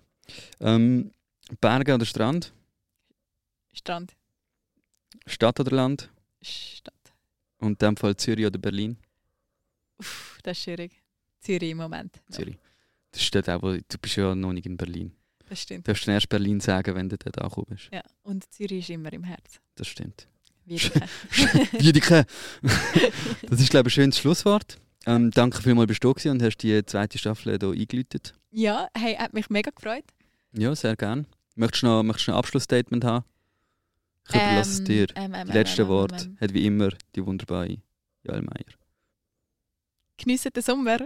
Ähm, 0.60 1.12
Berge 1.60 1.94
oder 1.94 2.06
Strand? 2.06 2.54
Strand. 3.74 4.14
Stadt 5.26 5.60
oder 5.60 5.72
Land? 5.76 6.10
Stadt. 6.42 6.94
Und 7.58 7.82
in 7.82 7.88
dem 7.90 7.98
Fall 7.98 8.16
Zürich 8.16 8.46
oder 8.46 8.58
Berlin? 8.60 8.98
Uff, 9.98 10.40
das 10.44 10.58
ist 10.58 10.64
schwierig. 10.64 11.02
Zürich 11.40 11.72
im 11.72 11.78
Moment. 11.78 12.22
Zürich. 12.30 12.58
Das 13.12 13.24
steht 13.24 13.50
auch, 13.50 13.62
wo- 13.62 13.74
du 13.76 13.98
bist 14.02 14.16
ja 14.16 14.34
noch 14.36 14.54
nicht 14.54 14.66
in 14.66 14.78
Berlin. 14.78 15.16
Das 15.50 15.62
stimmt. 15.62 15.86
Du 15.88 15.92
darfst 15.92 16.08
erst 16.08 16.30
Berlin 16.30 16.60
sagen, 16.62 16.96
wenn 16.96 17.10
du 17.10 17.18
dort 17.18 17.38
angekommen 17.40 17.68
bist. 17.70 17.90
Ja. 17.92 18.02
Und 18.24 18.52
Zürich 18.54 18.80
ist 18.80 18.90
immer 18.90 19.12
im 19.12 19.24
Herz. 19.26 19.60
Das 19.76 19.88
stimmt. 19.88 20.28
Wie 20.66 20.80
Wiedeke. 20.80 21.08
Wiedeke! 21.84 22.26
das 23.50 23.60
ist, 23.60 23.70
glaube 23.70 23.90
ich, 23.90 23.94
ein 23.94 24.04
schönes 24.04 24.18
Schlusswort. 24.20 24.78
Ähm, 25.06 25.32
danke 25.32 25.62
vielmals, 25.62 25.88
bist 25.88 26.04
du 26.04 26.14
da 26.14 26.32
und 26.32 26.44
hast 26.44 26.58
die 26.58 26.86
zweite 26.86 27.18
Staffel 27.18 27.58
hier 27.58 27.70
eingeläutet. 27.70 28.34
ja, 28.52 28.88
hey, 28.96 29.16
hat 29.16 29.34
mich 29.34 29.50
mega 29.50 29.72
gefreut. 29.72 30.04
Ja, 30.54 30.76
sehr 30.76 30.96
gerne. 30.96 31.26
Möchtest 31.56 31.84
du 31.84 31.88
noch, 31.88 32.04
möchtest 32.04 32.28
du 32.28 32.32
noch 32.32 32.38
ein 32.38 32.40
Abschlussstatement 32.40 33.04
haben? 33.04 33.26
Ich 34.30 34.36
überlasse 34.36 34.72
es 34.72 34.84
dir. 34.84 35.08
Ähm, 35.16 35.34
ähm, 35.34 35.46
Die 35.46 35.52
ähm, 35.52 35.56
letzte 35.58 35.82
ähm, 35.84 35.88
Wort 35.88 36.22
ähm, 36.24 36.30
ähm. 36.30 36.38
hat 36.40 36.54
wie 36.54 36.66
immer 36.66 36.90
die 37.16 37.26
wunderbare 37.26 37.78
Joel 38.24 38.42
Meier. 38.42 38.76
Geniessen 40.18 40.54
den 40.54 40.62
Sommer. 40.64 41.00